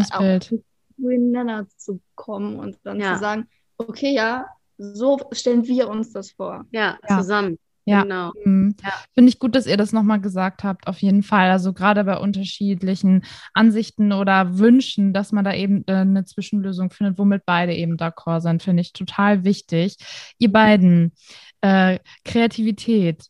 zueinander 0.97 1.67
zu 1.77 1.99
kommen 2.15 2.57
und 2.59 2.77
dann 2.83 2.99
Ja. 2.99 3.13
zu 3.15 3.19
sagen, 3.19 3.47
okay, 3.77 4.13
ja, 4.13 4.45
so 4.77 5.17
stellen 5.31 5.65
wir 5.67 5.89
uns 5.89 6.11
das 6.11 6.31
vor. 6.31 6.65
Ja, 6.71 6.97
Ja. 7.07 7.17
zusammen. 7.19 7.57
Ja. 7.85 8.01
Genau. 8.01 8.31
Mhm. 8.43 8.75
Ja. 8.83 8.93
Finde 9.13 9.29
ich 9.29 9.39
gut, 9.39 9.55
dass 9.55 9.67
ihr 9.67 9.77
das 9.77 9.91
nochmal 9.93 10.19
gesagt 10.19 10.63
habt, 10.63 10.87
auf 10.87 10.99
jeden 11.01 11.21
Fall. 11.23 11.51
Also 11.51 11.71
gerade 11.71 12.03
bei 12.03 12.17
unterschiedlichen 12.17 13.23
Ansichten 13.53 14.11
oder 14.11 14.57
Wünschen, 14.57 15.13
dass 15.13 15.31
man 15.31 15.45
da 15.45 15.53
eben 15.53 15.83
äh, 15.87 15.93
eine 15.93 16.25
Zwischenlösung 16.25 16.89
findet, 16.89 17.19
womit 17.19 17.45
beide 17.45 17.73
eben 17.75 17.95
d'accord 17.95 18.41
sind, 18.41 18.63
finde 18.63 18.81
ich 18.81 18.93
total 18.93 19.43
wichtig. 19.43 19.97
Ihr 20.39 20.51
beiden, 20.51 21.13
äh, 21.61 21.99
Kreativität. 22.23 23.25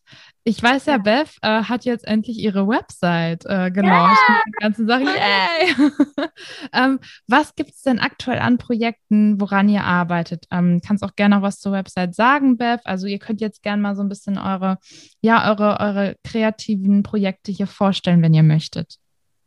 Ich 0.48 0.62
weiß 0.62 0.86
ja, 0.86 0.98
Beth 0.98 1.30
äh, 1.42 1.64
hat 1.64 1.84
jetzt 1.86 2.06
endlich 2.06 2.38
ihre 2.38 2.68
Website. 2.68 3.44
Äh, 3.46 3.72
genau, 3.72 4.06
stimmt, 4.14 4.42
die 4.46 4.52
ganzen 4.60 4.86
Sachen. 4.86 5.06
Yay! 5.06 6.28
ähm, 6.72 7.00
was 7.26 7.56
gibt 7.56 7.70
es 7.70 7.82
denn 7.82 7.98
aktuell 7.98 8.38
an 8.38 8.56
Projekten, 8.56 9.40
woran 9.40 9.68
ihr 9.68 9.82
arbeitet? 9.82 10.46
Ähm, 10.52 10.80
kannst 10.86 11.02
auch 11.02 11.16
gerne 11.16 11.34
noch 11.34 11.42
was 11.42 11.58
zur 11.58 11.72
Website 11.72 12.14
sagen, 12.14 12.58
Beth. 12.58 12.80
Also 12.84 13.08
ihr 13.08 13.18
könnt 13.18 13.40
jetzt 13.40 13.60
gerne 13.64 13.82
mal 13.82 13.96
so 13.96 14.02
ein 14.02 14.08
bisschen 14.08 14.38
eure, 14.38 14.78
ja, 15.20 15.50
eure, 15.50 15.80
eure 15.80 16.14
kreativen 16.22 17.02
Projekte 17.02 17.50
hier 17.50 17.66
vorstellen, 17.66 18.22
wenn 18.22 18.32
ihr 18.32 18.44
möchtet. 18.44 18.98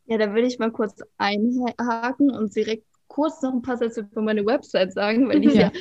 Ja, 0.05 0.17
da 0.17 0.33
will 0.33 0.43
ich 0.43 0.59
mal 0.59 0.71
kurz 0.71 1.01
einhaken 1.17 2.29
und 2.29 2.53
direkt 2.53 2.83
kurz 3.07 3.41
noch 3.41 3.53
ein 3.53 3.61
paar 3.61 3.77
Sätze 3.77 4.01
über 4.01 4.21
meine 4.21 4.45
Website 4.45 4.91
sagen, 4.91 5.29
weil 5.29 5.39
die 5.39 5.47
Ja. 5.47 5.61
ja 5.61 5.71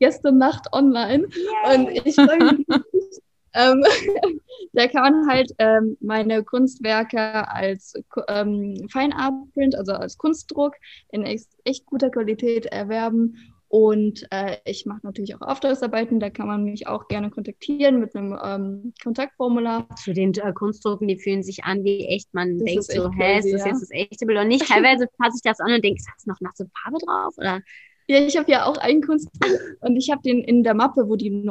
gestern 0.00 0.38
Nacht 0.38 0.66
online 0.72 1.28
und 1.72 1.90
ich 1.90 2.16
freue 2.16 2.56
mich. 2.56 2.66
ähm, 3.54 3.84
da 4.74 4.88
kann 4.88 5.02
man 5.02 5.28
halt 5.28 5.52
ähm, 5.58 5.96
meine 6.00 6.42
Kunstwerke 6.44 7.48
als 7.48 7.94
ähm, 8.28 8.86
Fine 8.90 9.16
Art 9.16 9.34
Print, 9.54 9.76
also 9.76 9.92
als 9.92 10.18
Kunstdruck 10.18 10.74
in 11.10 11.22
echt, 11.22 11.48
echt 11.64 11.86
guter 11.86 12.10
Qualität 12.10 12.66
erwerben. 12.66 13.36
Und 13.68 14.24
äh, 14.30 14.58
ich 14.64 14.86
mache 14.86 15.00
natürlich 15.02 15.34
auch 15.34 15.40
Auftragsarbeiten, 15.40 16.20
da 16.20 16.30
kann 16.30 16.46
man 16.46 16.62
mich 16.62 16.86
auch 16.86 17.08
gerne 17.08 17.30
kontaktieren 17.30 17.98
mit 17.98 18.14
einem 18.14 18.38
ähm, 18.40 18.92
Kontaktformular. 19.02 19.88
Zu 19.96 20.12
den 20.12 20.32
äh, 20.34 20.52
Kunstdrucken, 20.52 21.08
die 21.08 21.18
fühlen 21.18 21.42
sich 21.42 21.64
an 21.64 21.82
wie 21.82 22.06
echt. 22.06 22.32
Man 22.34 22.58
Das 22.58 22.64
denkt 22.66 22.80
ist 22.80 22.92
so, 22.92 23.10
hä, 23.10 23.38
ist 23.38 23.52
das 23.52 23.64
jetzt 23.64 23.82
das 23.82 23.90
echte 23.90 24.26
Bild 24.26 24.38
oder 24.38 24.46
nicht? 24.46 24.68
Teilweise 24.68 25.08
passe 25.18 25.36
ich 25.36 25.42
das 25.42 25.58
an 25.58 25.72
und 25.72 25.84
denke, 25.84 25.98
ist 25.98 26.08
das 26.16 26.26
noch 26.26 26.40
nach 26.40 26.54
so 26.54 26.66
Farbe 26.82 26.98
drauf? 27.04 27.34
Oder? 27.36 27.62
Ja, 28.06 28.20
ich 28.20 28.36
habe 28.36 28.50
ja 28.50 28.66
auch 28.66 28.76
einen 28.76 29.02
Kunstdruck 29.02 29.58
und 29.80 29.96
ich 29.96 30.10
habe 30.10 30.22
den 30.22 30.44
in 30.44 30.62
der 30.62 30.74
Mappe, 30.74 31.08
wo 31.08 31.16
die 31.16 31.50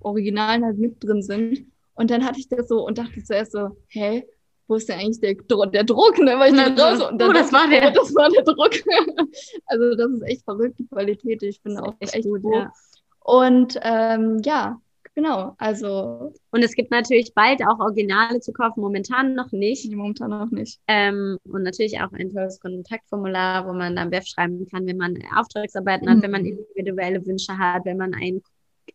Originalen 0.00 0.64
halt 0.64 0.78
mit 0.78 1.02
drin 1.02 1.22
sind. 1.22 1.66
Und 1.94 2.10
dann 2.10 2.24
hatte 2.24 2.38
ich 2.40 2.48
das 2.48 2.68
so 2.68 2.84
und 2.86 2.98
dachte 2.98 3.22
zuerst 3.22 3.52
so, 3.52 3.76
hä, 3.88 4.24
wo 4.66 4.76
ist 4.76 4.88
denn 4.88 4.98
eigentlich 4.98 5.20
der, 5.20 5.34
der 5.66 5.84
Druck? 5.84 6.18
Ne? 6.18 6.38
Weil 6.38 6.52
ich 6.54 6.58
dann 6.58 6.78
raus 6.78 7.08
und 7.10 7.18
dann 7.20 7.30
oh, 7.30 7.32
das 7.32 7.52
war 7.52 7.68
der. 7.68 7.90
Das 7.94 8.14
war 8.14 8.30
der 8.30 8.42
Druck. 8.44 8.72
also 9.66 9.94
das 9.94 10.10
ist 10.10 10.22
echt 10.22 10.44
verrückte 10.44 10.84
Qualität. 10.84 11.42
Ich 11.42 11.60
bin 11.62 11.76
auch 11.78 11.94
Echt 12.00 12.14
echt, 12.14 12.24
gut, 12.24 12.40
froh. 12.40 12.54
ja. 12.54 12.72
Und 13.20 13.78
ähm, 13.82 14.40
ja, 14.44 14.80
genau. 15.14 15.54
Also 15.58 16.32
Und 16.50 16.62
es 16.64 16.74
gibt 16.74 16.90
natürlich 16.90 17.34
bald 17.34 17.60
auch 17.66 17.78
Originale 17.78 18.40
zu 18.40 18.52
kaufen, 18.52 18.80
momentan 18.80 19.34
noch 19.34 19.52
nicht. 19.52 19.90
momentan 19.92 20.30
noch 20.30 20.50
nicht. 20.50 20.80
Ähm, 20.88 21.38
und 21.44 21.62
natürlich 21.62 22.00
auch 22.00 22.12
ein 22.12 22.30
tolles 22.30 22.58
Kontaktformular, 22.60 23.66
wo 23.68 23.72
man 23.74 23.96
dann 23.96 24.10
Web 24.10 24.26
schreiben 24.26 24.66
kann, 24.70 24.86
wenn 24.86 24.96
man 24.96 25.16
Auftragsarbeiten 25.36 26.08
hat, 26.08 26.16
Mhm. 26.18 26.22
wenn 26.22 26.30
man 26.30 26.44
individuelle 26.46 27.24
Wünsche 27.26 27.56
hat, 27.58 27.84
wenn 27.84 27.98
man 27.98 28.14
ein 28.14 28.42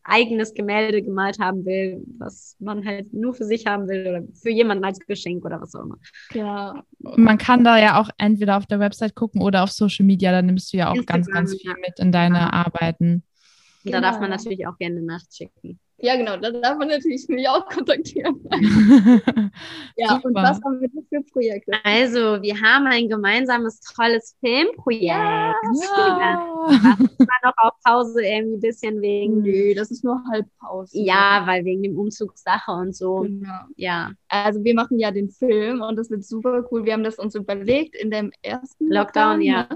eigenes 0.10 0.54
Gemälde 0.54 1.02
gemalt 1.02 1.40
haben 1.40 1.66
will, 1.66 2.04
was 2.18 2.56
man 2.60 2.86
halt 2.86 3.14
nur 3.14 3.34
für 3.34 3.46
sich 3.46 3.66
haben 3.66 3.88
will 3.88 4.08
oder 4.08 4.24
für 4.42 4.50
jemanden 4.50 4.84
als 4.84 5.00
Geschenk 5.00 5.46
oder 5.46 5.62
was 5.62 5.74
auch 5.76 5.84
immer. 5.84 5.98
Genau. 6.32 6.82
Man 7.18 7.38
kann 7.38 7.64
da 7.64 7.78
ja 7.78 8.00
auch 8.02 8.10
entweder 8.18 8.58
auf 8.58 8.66
der 8.66 8.80
Website 8.80 9.16
gucken 9.16 9.42
oder 9.42 9.64
auf 9.64 9.72
Social 9.72 10.06
Media. 10.06 10.32
Da 10.32 10.42
nimmst 10.42 10.74
du 10.74 10.78
ja 10.78 10.90
auch 10.90 10.96
ganz, 11.06 11.28
Instagram, 11.28 11.34
ganz 11.46 11.52
viel 11.62 11.72
ja. 11.72 11.78
mit 11.80 12.00
in 12.00 12.12
deine 12.12 12.40
Ja. 12.40 12.54
Arbeiten. 12.54 13.24
Und 13.86 13.92
da 13.94 14.02
darf 14.02 14.20
man 14.20 14.30
Genau. 14.30 14.36
natürlich 14.38 14.68
auch 14.68 14.78
gerne 14.78 15.02
nachschicken. 15.02 15.80
Ja, 16.02 16.16
genau. 16.16 16.38
Da 16.38 16.52
darf 16.52 16.78
man 16.78 16.88
natürlich 16.88 17.28
mich 17.28 17.48
auch 17.48 17.66
kontaktieren. 17.68 18.36
Ja, 19.98 20.14
und 20.16 20.22
Super. 20.22 20.44
was 20.44 20.62
haben 20.64 20.80
wir 20.80 20.88
denn 20.88 21.06
für 21.10 21.22
Projekte? 21.32 21.74
Also, 21.84 22.42
wir 22.42 22.56
haben 22.62 22.88
ein 22.88 23.10
gemeinsames 23.10 23.82
tolles 23.82 24.38
Filmprojekt. 24.40 25.04
Ja. 25.04 25.54
Das 25.62 25.90
war 25.90 27.40
noch 27.44 27.54
auf 27.58 27.74
Pause 27.84 28.24
irgendwie 28.24 28.56
ein 28.56 28.60
bisschen 28.62 29.02
wegen, 29.02 29.42
Nö, 29.42 29.74
das 29.76 29.92
ist 29.92 30.04
nur 30.04 30.22
Halbpause. 30.32 30.98
ja, 30.98 31.44
weil 31.46 31.66
wegen 31.66 31.84
dem 31.84 31.98
Umzugssache 31.98 32.72
und 32.72 32.96
so. 32.96 33.22
Genau. 33.22 33.60
Ja, 33.76 34.12
Also 34.30 34.64
wir 34.64 34.74
machen 34.74 35.00
ja 35.00 35.12
den 35.12 35.30
Film 35.30 35.82
und 35.82 35.98
das 35.98 36.10
wird 36.10 36.24
super 36.24 36.66
cool. 36.72 36.86
Wir 36.86 36.94
haben 36.94 37.04
das 37.04 37.20
uns 37.20 37.36
überlegt 37.36 37.96
in 37.96 38.12
dem 38.12 38.32
ersten 38.42 38.88
Lockdown, 38.90 39.42
ja. 39.42 39.68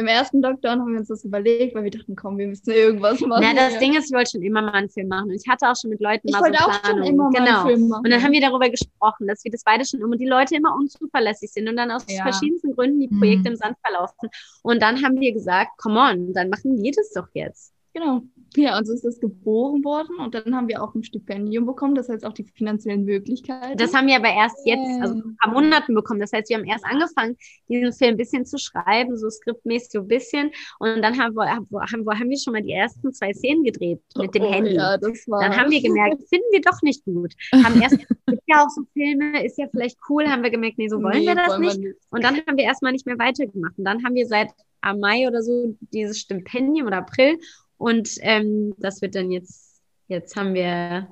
Im 0.00 0.06
ersten 0.06 0.40
Lockdown 0.42 0.80
haben 0.80 0.92
wir 0.92 0.98
uns 0.98 1.08
das 1.08 1.24
überlegt, 1.24 1.74
weil 1.74 1.84
wir 1.84 1.90
dachten, 1.90 2.16
komm, 2.16 2.38
wir 2.38 2.48
müssen 2.48 2.70
irgendwas 2.70 3.20
machen. 3.20 3.44
Na, 3.46 3.54
das 3.54 3.78
Ding 3.78 3.94
ist, 3.96 4.06
ich 4.10 4.16
wollte 4.16 4.32
schon 4.32 4.42
immer 4.42 4.62
mal 4.62 4.72
einen 4.72 4.88
Film 4.88 5.08
machen. 5.08 5.28
Und 5.30 5.34
ich 5.36 5.46
hatte 5.48 5.68
auch 5.68 5.76
schon 5.80 5.90
mit 5.90 6.00
Leuten 6.00 6.26
ich 6.26 6.32
mal 6.32 6.40
wollte 6.42 6.58
so 6.58 6.64
auch 6.70 6.84
schon 6.86 7.02
immer 7.02 7.30
mal 7.30 7.38
genau. 7.38 7.60
einen 7.60 7.68
Film 7.68 7.88
machen. 7.88 8.04
Und 8.04 8.10
dann 8.10 8.22
haben 8.22 8.32
wir 8.32 8.40
darüber 8.40 8.68
gesprochen, 8.70 9.26
dass 9.26 9.44
wir 9.44 9.50
das 9.52 9.62
beide 9.62 9.84
schon 9.84 10.00
immer 10.00 10.10
und 10.12 10.18
die 10.20 10.26
Leute 10.26 10.56
immer 10.56 10.74
unzuverlässig 10.74 11.52
sind 11.52 11.68
und 11.68 11.76
dann 11.76 11.90
aus 11.90 12.04
Ja. 12.08 12.22
verschiedensten 12.22 12.74
Gründen 12.74 13.00
die 13.00 13.08
Mhm. 13.08 13.18
Projekte 13.18 13.48
im 13.50 13.56
Sand 13.56 13.76
verlaufen. 13.84 14.28
Und 14.62 14.82
dann 14.82 15.04
haben 15.04 15.20
wir 15.20 15.32
gesagt, 15.32 15.70
come 15.78 16.00
on, 16.00 16.32
dann 16.32 16.48
machen 16.48 16.82
wir 16.82 16.92
das 16.92 17.12
doch 17.12 17.28
jetzt. 17.34 17.72
Genau. 17.92 18.22
Ja, 18.56 18.76
und 18.78 18.86
so 18.86 18.92
ist 18.92 19.04
das 19.04 19.20
geboren 19.20 19.84
worden 19.84 20.16
und 20.18 20.34
dann 20.34 20.54
haben 20.56 20.68
wir 20.68 20.82
auch 20.82 20.94
ein 20.94 21.04
Stipendium 21.04 21.66
bekommen, 21.66 21.94
das 21.94 22.08
heißt 22.08 22.24
auch 22.24 22.32
die 22.32 22.44
finanziellen 22.44 23.04
Möglichkeiten. 23.04 23.76
Das 23.76 23.94
haben 23.94 24.08
wir 24.08 24.16
aber 24.16 24.32
erst 24.32 24.56
jetzt, 24.64 25.00
also 25.00 25.14
ein 25.14 25.36
paar 25.36 25.52
Monaten 25.52 25.94
bekommen. 25.94 26.20
Das 26.20 26.32
heißt, 26.32 26.48
wir 26.48 26.56
haben 26.56 26.64
erst 26.64 26.84
angefangen, 26.84 27.36
diesen 27.68 27.92
Film 27.92 28.12
ein 28.12 28.16
bisschen 28.16 28.44
zu 28.44 28.58
schreiben, 28.58 29.16
so 29.16 29.30
skriptmäßig 29.30 29.90
so 29.92 30.00
ein 30.00 30.08
bisschen. 30.08 30.50
Und 30.78 31.02
dann 31.02 31.18
haben 31.18 31.34
wir, 31.34 31.48
haben, 31.48 31.68
haben 31.70 32.30
wir 32.30 32.38
schon 32.38 32.52
mal 32.52 32.62
die 32.62 32.72
ersten 32.72 33.12
zwei 33.12 33.32
Szenen 33.32 33.62
gedreht 33.62 34.00
mit 34.16 34.34
dem 34.34 34.42
oh, 34.42 34.52
Handy. 34.52 34.74
Ja, 34.74 34.98
das 34.98 35.26
war. 35.28 35.42
Dann 35.42 35.56
haben 35.56 35.70
wir 35.70 35.82
gemerkt, 35.82 36.22
finden 36.28 36.46
wir 36.50 36.60
doch 36.60 36.82
nicht 36.82 37.04
gut. 37.04 37.34
Haben 37.52 37.80
erst, 37.80 37.94
ist 37.94 38.42
ja 38.46 38.64
auch 38.64 38.70
so 38.70 38.82
Filme, 38.92 39.44
ist 39.44 39.58
ja 39.58 39.66
vielleicht 39.70 39.98
cool, 40.08 40.26
haben 40.26 40.42
wir 40.42 40.50
gemerkt, 40.50 40.78
nee, 40.78 40.88
so 40.88 41.00
wollen 41.02 41.20
Nee, 41.20 41.26
wir 41.26 41.34
das 41.34 41.48
wollen 41.48 41.60
nicht. 41.62 41.96
Und 42.10 42.24
dann 42.24 42.36
haben 42.36 42.56
wir 42.56 42.64
erstmal 42.64 42.92
nicht 42.92 43.06
mehr 43.06 43.18
weitergemacht. 43.18 43.78
Und 43.78 43.84
dann 43.84 44.04
haben 44.04 44.14
wir 44.14 44.26
seit 44.26 44.50
am 44.80 44.98
Mai 44.98 45.28
oder 45.28 45.42
so 45.42 45.76
dieses 45.92 46.18
Stipendium 46.18 46.86
oder 46.86 46.98
April. 46.98 47.38
Und 47.80 48.10
ähm, 48.20 48.74
das 48.76 49.00
wird 49.00 49.14
dann 49.14 49.30
jetzt, 49.30 49.80
jetzt 50.06 50.36
haben 50.36 50.52
wir, 50.52 51.08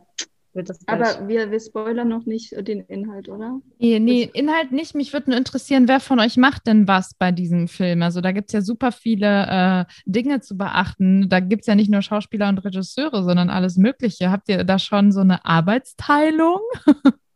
wird 0.52 0.68
das 0.68 0.86
Aber 0.86 1.26
wir, 1.26 1.50
wir 1.50 1.60
spoilern 1.60 2.08
noch 2.08 2.26
nicht 2.26 2.52
den 2.68 2.80
Inhalt, 2.80 3.30
oder? 3.30 3.62
Nee, 3.78 3.98
nee, 3.98 4.28
Inhalt 4.34 4.70
nicht. 4.70 4.94
Mich 4.94 5.14
würde 5.14 5.30
nur 5.30 5.38
interessieren, 5.38 5.88
wer 5.88 5.98
von 5.98 6.20
euch 6.20 6.36
macht 6.36 6.66
denn 6.66 6.86
was 6.86 7.14
bei 7.14 7.32
diesem 7.32 7.68
Film? 7.68 8.02
Also 8.02 8.20
da 8.20 8.32
gibt 8.32 8.50
es 8.50 8.52
ja 8.52 8.60
super 8.60 8.92
viele 8.92 9.46
äh, 9.48 9.84
Dinge 10.04 10.40
zu 10.40 10.58
beachten. 10.58 11.30
Da 11.30 11.40
gibt 11.40 11.62
es 11.62 11.68
ja 11.68 11.74
nicht 11.74 11.90
nur 11.90 12.02
Schauspieler 12.02 12.50
und 12.50 12.58
Regisseure, 12.58 13.24
sondern 13.24 13.48
alles 13.48 13.78
Mögliche. 13.78 14.30
Habt 14.30 14.50
ihr 14.50 14.62
da 14.64 14.78
schon 14.78 15.10
so 15.10 15.20
eine 15.20 15.46
Arbeitsteilung? 15.46 16.60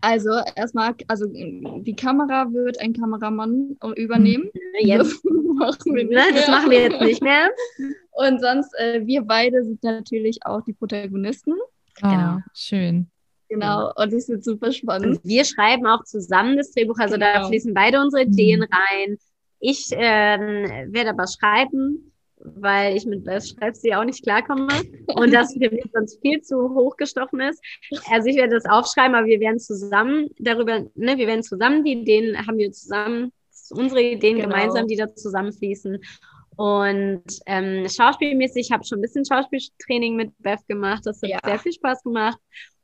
Also 0.00 0.30
erstmal, 0.56 0.94
also 1.08 1.26
die 1.26 1.96
Kamera 1.96 2.52
wird 2.52 2.80
ein 2.80 2.92
Kameramann 2.92 3.76
übernehmen. 3.96 4.50
jetzt, 4.80 5.22
Das 5.24 5.32
machen 5.54 5.94
wir 5.94 6.04
nicht 6.04 6.10
ne, 6.14 6.22
das 6.34 6.48
machen 6.48 6.70
wir 6.70 6.82
jetzt 6.82 7.00
nicht 7.00 7.22
mehr. 7.22 7.50
Und 8.12 8.40
sonst, 8.40 8.72
äh, 8.78 9.06
wir 9.06 9.22
beide 9.22 9.62
sind 9.64 9.82
natürlich 9.82 10.38
auch 10.44 10.62
die 10.62 10.72
Protagonisten. 10.72 11.54
Genau. 12.00 12.10
Genau. 12.10 12.38
schön. 12.54 13.10
Genau. 13.48 13.92
Und 13.96 14.12
das 14.12 14.28
wird 14.28 14.44
super 14.44 14.70
spannend. 14.72 15.18
Und 15.18 15.24
wir 15.24 15.44
schreiben 15.44 15.86
auch 15.86 16.04
zusammen 16.04 16.56
das 16.56 16.70
Drehbuch, 16.70 16.98
also 16.98 17.16
da 17.16 17.34
Genau. 17.34 17.48
fließen 17.48 17.74
beide 17.74 18.00
unsere 18.00 18.22
Ideen 18.22 18.60
Mhm. 18.60 18.66
rein. 18.70 19.18
Ich 19.58 19.88
ähm, 19.92 20.92
werde 20.92 21.10
aber 21.10 21.26
schreiben, 21.26 22.09
weil 22.42 22.96
ich 22.96 23.06
mit 23.06 23.24
Beth 23.24 23.46
Schreibstil 23.46 23.94
auch 23.94 24.04
nicht 24.04 24.22
klarkomme 24.22 24.68
und 25.14 25.32
das 25.32 25.54
mich 25.56 25.84
sonst 25.92 26.20
viel 26.22 26.40
zu 26.42 26.56
hochgestochen 26.74 27.40
ist. 27.40 27.62
Also 28.10 28.28
ich 28.28 28.36
werde 28.36 28.54
das 28.54 28.64
aufschreiben, 28.66 29.14
aber 29.14 29.26
wir 29.26 29.40
werden 29.40 29.58
zusammen 29.58 30.28
darüber, 30.38 30.80
ne, 30.94 31.16
wir 31.18 31.26
werden 31.26 31.42
zusammen 31.42 31.84
die 31.84 31.92
Ideen, 31.92 32.36
haben 32.46 32.58
wir 32.58 32.72
zusammen, 32.72 33.32
unsere 33.70 34.02
Ideen 34.02 34.36
Genau. 34.36 34.48
gemeinsam, 34.48 34.86
die 34.88 34.96
da 34.96 35.14
zusammenfließen. 35.14 35.98
Und 36.56 37.22
ähm, 37.46 37.86
schauspielmäßig, 37.88 38.66
ich 38.66 38.72
habe 38.72 38.84
schon 38.84 38.98
ein 38.98 39.02
bisschen 39.02 39.24
Schauspieltraining 39.24 40.16
mit 40.16 40.32
Beth 40.38 40.66
gemacht. 40.68 41.02
Das 41.06 41.22
hat 41.22 41.30
Ja. 41.30 41.38
sehr 41.44 41.58
viel 41.58 41.72
Spaß 41.72 42.02
gemacht. 42.02 42.38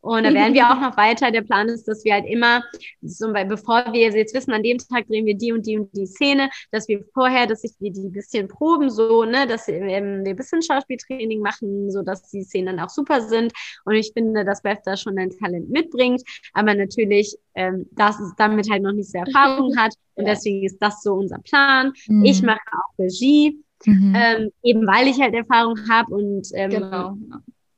Und 0.07 0.23
da 0.25 0.33
werden 0.33 0.55
wir 0.55 0.71
auch 0.71 0.81
noch 0.81 0.97
weiter. 0.97 1.33
Der 1.33 1.43
Plan 1.43 1.69
ist, 1.69 1.89
dass 1.89 2.05
wir 2.05 2.15
halt 2.15 2.27
immer, 2.29 2.63
so, 3.03 3.33
bevor 3.33 3.93
wir 3.93 4.11
jetzt 4.13 4.35
wissen, 4.35 4.53
an 4.53 4.63
dem 4.63 4.79
Tag 4.79 5.07
drehen 5.09 5.27
wir 5.27 5.37
die 5.37 5.53
und 5.53 5.67
die 5.67 5.79
und 5.79 5.95
die 5.97 6.07
Szene, 6.07 6.49
dass 6.71 6.87
wir 6.87 7.05
vorher, 7.13 7.47
dass 7.47 7.65
ich 7.65 7.73
wir 7.81 7.93
die 7.93 8.05
ein 8.05 8.13
bisschen 8.13 8.47
proben, 8.47 8.89
so, 8.89 9.25
ne, 9.25 9.47
dass 9.49 9.69
ähm, 9.69 10.25
wir 10.25 10.31
ein 10.33 10.37
bisschen 10.37 10.63
Schauspieltraining 10.63 11.41
machen, 11.41 11.91
so 11.91 12.03
dass 12.03 12.31
die 12.31 12.45
Szenen 12.45 12.77
dann 12.77 12.81
auch 12.87 12.89
super 12.91 13.21
sind. 13.21 13.53
Und 13.85 13.95
ich 13.97 14.13
finde, 14.13 14.45
dass 14.45 14.63
Beth 14.63 14.79
da 14.85 14.97
schon 14.97 15.19
ein 15.19 15.31
Talent 15.31 15.71
mitbringt, 15.71 16.23
aber 16.53 16.75
natürlich, 16.75 17.37
ähm, 17.57 17.87
dass 17.93 18.21
es 18.21 18.33
damit 18.37 18.71
halt 18.71 18.83
noch 18.83 18.93
nicht 18.93 19.11
so 19.11 19.19
Erfahrung 19.19 19.77
hat. 19.77 19.95
Und 20.15 20.27
deswegen 20.27 20.65
ist 20.65 20.79
das 20.81 21.03
so 21.03 21.15
unser 21.15 21.39
Plan. 21.39 21.93
Mhm. 22.07 22.25
Ich 22.25 22.43
mache 22.43 22.61
auch 22.73 22.99
Regie, 22.99 23.61
Mhm. 23.85 24.15
ähm, 24.17 24.51
eben 24.63 24.87
weil 24.87 25.07
ich 25.07 25.21
halt 25.21 25.35
Erfahrung 25.35 25.77
habe 25.91 26.15
und 26.15 26.49
ähm, 26.55 26.71
Genau. 26.71 27.17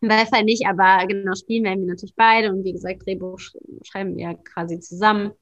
Beth 0.00 0.30
halt 0.32 0.44
nicht, 0.44 0.66
aber 0.66 1.06
genau, 1.06 1.34
spielen 1.34 1.64
werden 1.64 1.80
wir 1.80 1.88
natürlich 1.88 2.14
beide 2.16 2.50
und 2.52 2.64
wie 2.64 2.72
gesagt, 2.72 3.04
Drehbuch 3.04 3.38
sch 3.38 3.56
schreiben 3.84 4.16
wir 4.16 4.34
quasi 4.52 4.78
zusammen. 4.80 5.32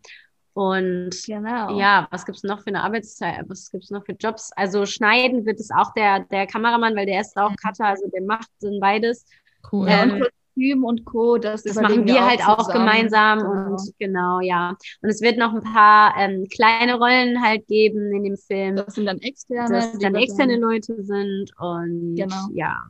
Und 0.54 1.10
Genau. 1.26 1.78
ja, 1.78 2.08
was 2.10 2.24
gibt's 2.24 2.42
noch 2.42 2.60
für 2.62 2.68
eine 2.68 2.82
Arbeitszeit? 2.82 3.44
Was 3.48 3.70
gibt's 3.70 3.90
noch 3.90 4.06
für 4.06 4.12
Jobs? 4.18 4.50
Also 4.56 4.86
schneiden 4.86 5.44
wird 5.44 5.60
es 5.60 5.70
auch 5.70 5.92
der, 5.92 6.20
der 6.30 6.46
Kameramann, 6.46 6.96
weil 6.96 7.04
der 7.04 7.20
ist 7.20 7.36
auch 7.36 7.54
Cutter, 7.62 7.84
also 7.86 8.08
der 8.08 8.22
macht 8.22 8.48
dann 8.62 8.80
beides. 8.80 9.26
Cool. 9.70 9.86
Ähm, 9.90 10.12
und 10.12 10.20
Kostüm 10.22 10.84
und 10.84 11.04
Co. 11.04 11.36
Das, 11.36 11.62
Das 11.62 11.74
machen 11.74 12.06
wir 12.06 12.26
halt 12.26 12.40
auch 12.48 12.64
zusammen. 12.64 12.78
gemeinsam 12.86 13.38
Genau. 13.40 13.70
und 13.72 13.92
genau, 13.98 14.40
ja. 14.40 14.70
Und 15.02 15.10
es 15.10 15.20
wird 15.20 15.36
noch 15.36 15.52
ein 15.52 15.60
paar 15.62 16.14
ähm, 16.18 16.46
kleine 16.50 16.94
Rollen 16.96 17.42
halt 17.42 17.66
geben 17.66 18.10
in 18.14 18.24
dem 18.24 18.36
Film, 18.38 18.76
Das 18.76 18.94
sind 18.94 19.04
dann 19.04 19.18
externe. 19.18 19.92
die 19.92 19.98
dann 20.02 20.14
wir 20.14 20.22
externe 20.22 20.56
Leute 20.56 21.02
sind 21.02 21.50
und 21.58 22.14
Genau. 22.16 22.48
ja, 22.54 22.82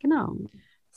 genau. 0.00 0.34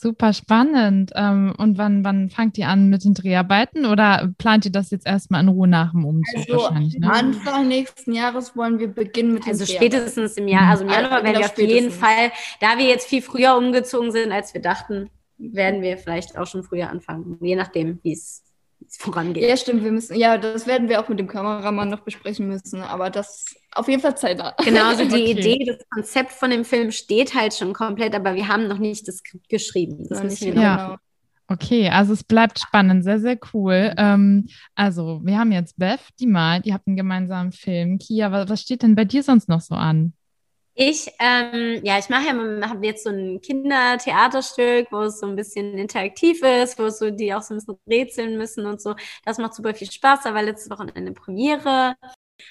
Super 0.02 0.34
spannend. 0.34 1.12
Ähm, 1.16 1.54
und 1.60 1.78
wann, 1.78 2.04
wann 2.04 2.32
fangt 2.32 2.58
ihr 2.58 2.68
an 2.68 2.90
mit 2.90 3.04
den 3.04 3.14
Dreharbeiten 3.14 3.86
oder 3.86 4.34
plant 4.40 4.66
ihr 4.66 4.72
das 4.72 4.90
jetzt 4.90 5.06
erstmal 5.06 5.44
in 5.44 5.50
Ruhe 5.50 5.68
nach 5.68 5.92
dem 5.92 6.06
Umzug 6.06 6.38
Also 6.38 6.54
wahrscheinlich? 6.54 6.98
Ne? 6.98 7.12
Anfang 7.12 7.68
nächsten 7.68 8.14
Jahres 8.14 8.56
wollen 8.56 8.80
wir 8.80 8.88
beginnen 8.88 9.34
mit 9.34 9.46
dem 9.46 9.52
Also 9.52 9.64
Dreharbeiten. 9.64 9.92
spätestens 9.92 10.38
im 10.38 10.48
Jahr, 10.48 10.70
also 10.70 10.86
im 10.86 10.90
Also 10.90 11.02
Januar 11.04 11.24
werden 11.24 11.40
wir 11.40 11.46
auf 11.46 11.58
jeden. 11.60 11.92
Fall, 11.92 12.32
da 12.60 12.80
wir 12.80 12.86
jetzt 12.86 13.08
viel 13.08 13.22
früher 13.22 13.56
umgezogen 13.56 14.12
sind, 14.12 14.32
als 14.32 14.56
wir 14.56 14.62
dachten, 14.62 15.12
werden 15.38 15.84
wir 15.84 15.98
vielleicht 16.00 16.36
auch 16.36 16.48
schon 16.48 16.64
früher 16.64 16.90
anfangen, 16.90 17.38
je 17.40 17.56
nachdem, 17.56 18.00
wie 18.02 18.14
es 18.14 18.44
wie 18.44 18.48
es 18.48 18.51
vorangeht. 18.98 19.48
Ja, 19.48 19.56
stimmt, 19.58 19.84
wir 19.84 19.92
müssen, 19.92 20.16
ja, 20.16 20.38
das 20.38 20.68
werden 20.68 20.90
wir 20.90 21.00
auch 21.00 21.10
mit 21.10 21.20
dem 21.20 21.28
Kameramann 21.28 21.90
noch 21.90 22.02
besprechen 22.02 22.48
müssen, 22.48 22.82
aber 22.82 23.10
das 23.10 23.56
auf 23.74 23.88
jeden 23.88 24.02
Fall 24.02 24.18
zeitnah. 24.18 24.54
Genau, 24.64 24.86
also 24.86 25.06
die 25.06 25.12
Okay. 25.12 25.32
Idee, 25.32 25.66
das 25.66 25.88
Konzept 25.90 26.32
von 26.32 26.52
dem 26.52 26.66
Film 26.66 26.92
steht 26.92 27.34
halt 27.34 27.54
schon 27.54 27.74
komplett, 27.74 28.16
aber 28.16 28.36
wir 28.36 28.48
haben 28.48 28.68
noch 28.68 28.80
nicht 28.80 29.08
das 29.08 29.18
Skript 29.18 29.50
geschrieben. 29.50 30.06
Das 30.10 30.22
müssen 30.22 30.28
nicht 30.28 30.46
wir 30.46 30.54
noch. 30.56 30.62
Ja. 30.62 30.86
genau. 30.88 30.98
Okay, 31.48 31.90
also 31.90 32.14
es 32.14 32.24
bleibt 32.24 32.60
spannend, 32.60 33.04
sehr, 33.04 33.20
sehr 33.20 33.38
cool. 33.54 33.94
Ähm, 33.98 34.48
also, 34.74 35.20
wir 35.24 35.38
haben 35.38 35.52
jetzt 35.52 35.78
Beth, 35.78 36.00
die 36.20 36.28
malt, 36.28 36.66
ihr 36.66 36.74
habt 36.74 36.88
einen 36.88 36.96
gemeinsamen 36.96 37.52
Film. 37.52 37.98
Kia, 37.98 38.32
was, 38.32 38.50
was 38.50 38.62
steht 38.62 38.84
denn 38.84 38.96
bei 38.96 39.04
dir 39.04 39.22
sonst 39.22 39.50
noch 39.50 39.60
so 39.60 39.76
an? 39.76 40.14
Ich, 40.74 41.12
ähm, 41.20 41.82
ja, 41.84 42.00
ich 42.00 42.08
mache 42.10 42.28
ja 42.28 42.34
habe 42.70 42.86
jetzt 42.86 43.04
so 43.04 43.10
ein 43.10 43.42
Kindertheaterstück, 43.42 44.88
wo 44.92 45.02
es 45.04 45.20
so 45.20 45.28
ein 45.28 45.36
bisschen 45.36 45.78
interaktiv 45.78 46.42
ist, 46.44 46.80
wo 46.80 46.90
so 46.90 47.12
die 47.12 47.34
auch 47.34 47.42
so 47.42 47.54
ein 47.54 47.58
bisschen 47.58 47.78
rätseln 47.88 48.38
müssen 48.38 48.66
und 48.66 48.82
so. 48.82 48.96
Das 49.26 49.38
macht 49.38 49.54
super 49.54 49.74
viel 49.76 49.92
Spaß. 49.92 50.24
War 50.26 50.42
letztes 50.44 50.70
Wochenende 50.70 51.12
Premiere. 51.12 51.96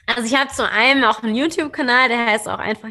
Also 0.07 0.23
ich 0.25 0.35
habe 0.39 0.51
zu 0.51 0.69
einem 0.69 1.05
auch 1.05 1.23
einen 1.23 1.35
YouTube-Kanal, 1.35 2.09
der 2.09 2.27
heißt 2.27 2.49
auch 2.49 2.59
einfach 2.59 2.91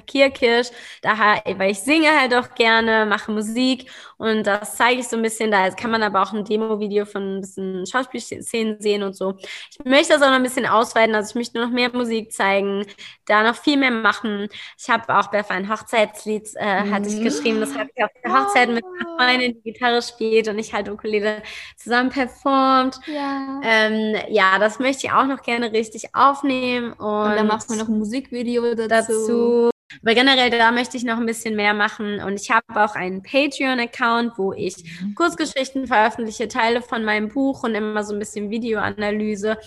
da, 1.01 1.17
ha- 1.17 1.41
weil 1.57 1.71
ich 1.71 1.79
singe 1.79 2.09
halt 2.19 2.33
auch 2.33 2.53
gerne, 2.55 3.05
mache 3.05 3.31
Musik 3.31 3.89
und 4.17 4.45
das 4.45 4.75
zeige 4.75 4.99
ich 5.01 5.07
so 5.07 5.15
ein 5.17 5.21
bisschen. 5.21 5.51
Da 5.51 5.69
kann 5.71 5.91
man 5.91 6.03
aber 6.03 6.21
auch 6.21 6.33
ein 6.33 6.43
Demo-Video 6.45 7.05
von 7.05 7.37
ein 7.37 7.41
bisschen 7.41 7.85
Schauspielszenen 7.85 8.79
sehen 8.81 9.03
und 9.03 9.15
so. 9.15 9.35
Ich 9.39 9.79
möchte 9.85 10.13
das 10.13 10.21
auch 10.21 10.27
noch 10.27 10.35
ein 10.35 10.43
bisschen 10.43 10.65
ausweiten, 10.65 11.15
also 11.15 11.29
ich 11.31 11.35
möchte 11.35 11.57
nur 11.57 11.67
noch 11.67 11.73
mehr 11.73 11.89
Musik 11.93 12.31
zeigen, 12.31 12.85
da 13.25 13.43
noch 13.43 13.55
viel 13.55 13.77
mehr 13.77 13.91
machen. 13.91 14.47
Ich 14.77 14.89
habe 14.89 15.17
auch 15.17 15.27
Beth 15.31 15.49
ein 15.51 15.69
Hochzeitslied, 15.69 16.49
äh, 16.55 16.85
hatte 16.89 17.09
ich 17.09 17.19
Mhm. 17.19 17.23
geschrieben, 17.23 17.59
das 17.59 17.75
habe 17.75 17.89
ich 17.95 18.03
auf 18.03 18.11
der 18.23 18.33
Hochzeit 18.33 18.69
mit 18.69 18.83
einer 18.85 19.29
Freundin, 19.31 19.53
die 19.63 19.71
Gitarre 19.73 20.01
spielt 20.01 20.47
und 20.47 20.59
ich 20.59 20.73
halt 20.73 20.89
Ukulele 20.89 21.41
zusammen 21.77 22.09
performt. 22.09 22.99
Ja. 23.05 23.59
Ähm, 23.63 24.15
ja, 24.29 24.57
das 24.59 24.79
möchte 24.79 25.07
ich 25.07 25.11
auch 25.13 25.25
noch 25.25 25.41
gerne 25.41 25.71
richtig 25.71 26.15
aufnehmen. 26.15 26.88
Und, 26.93 26.99
Und 26.99 27.35
dann 27.35 27.47
machen 27.47 27.69
wir 27.69 27.77
noch 27.77 27.87
ein 27.87 27.97
Musikvideo 27.97 28.75
dazu. 28.75 28.87
dazu. 28.87 29.69
Aber 30.03 30.13
generell, 30.13 30.51
da 30.51 30.71
möchte 30.71 30.97
ich 30.97 31.03
noch 31.03 31.17
ein 31.17 31.25
bisschen 31.25 31.55
mehr 31.55 31.73
machen. 31.73 32.21
Und 32.21 32.39
ich 32.39 32.51
habe 32.51 32.63
auch 32.75 32.95
einen 32.95 33.23
Patreon-Account, 33.23 34.37
wo 34.37 34.53
ich 34.53 34.75
Kurzgeschichten 35.15 35.87
veröffentliche, 35.87 36.47
Teile 36.47 36.81
von 36.81 37.03
meinem 37.03 37.29
Buch 37.29 37.63
und 37.63 37.73
immer 37.73 38.03
so 38.03 38.13
ein 38.13 38.19
bisschen 38.19 38.51
Videoanalyse. 38.51 39.57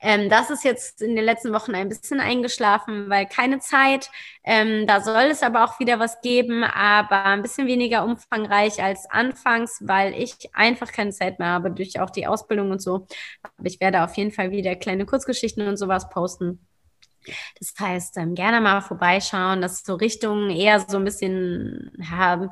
Ähm, 0.00 0.28
das 0.28 0.50
ist 0.50 0.64
jetzt 0.64 1.00
in 1.00 1.14
den 1.14 1.24
letzten 1.24 1.52
Wochen 1.52 1.74
ein 1.74 1.88
bisschen 1.88 2.20
eingeschlafen, 2.20 3.08
weil 3.08 3.26
keine 3.26 3.60
Zeit. 3.60 4.10
Ähm, 4.44 4.86
da 4.86 5.00
soll 5.00 5.28
es 5.30 5.42
aber 5.44 5.64
auch 5.64 5.78
wieder 5.78 6.00
was 6.00 6.20
geben, 6.22 6.64
aber 6.64 7.24
ein 7.24 7.42
bisschen 7.42 7.68
weniger 7.68 8.04
umfangreich 8.04 8.82
als 8.82 9.08
anfangs, 9.08 9.78
weil 9.84 10.12
ich 10.14 10.34
einfach 10.54 10.90
keine 10.90 11.12
Zeit 11.12 11.38
mehr 11.38 11.48
habe 11.48 11.70
durch 11.70 12.00
auch 12.00 12.10
die 12.10 12.26
Ausbildung 12.26 12.72
und 12.72 12.82
so. 12.82 13.06
Aber 13.42 13.66
ich 13.66 13.80
werde 13.80 14.02
auf 14.02 14.16
jeden 14.16 14.32
Fall 14.32 14.50
wieder 14.50 14.74
kleine 14.76 15.06
Kurzgeschichten 15.06 15.66
und 15.68 15.76
sowas 15.76 16.08
posten. 16.08 16.67
Das 17.58 17.74
heißt, 17.78 18.16
ähm, 18.18 18.34
gerne 18.34 18.60
mal 18.60 18.80
vorbeischauen. 18.80 19.60
Das 19.60 19.74
ist 19.74 19.86
so 19.86 19.94
Richtung 19.94 20.50
eher 20.50 20.80
so 20.80 20.96
ein 20.96 21.04
bisschen 21.04 21.90
ja, 21.98 22.50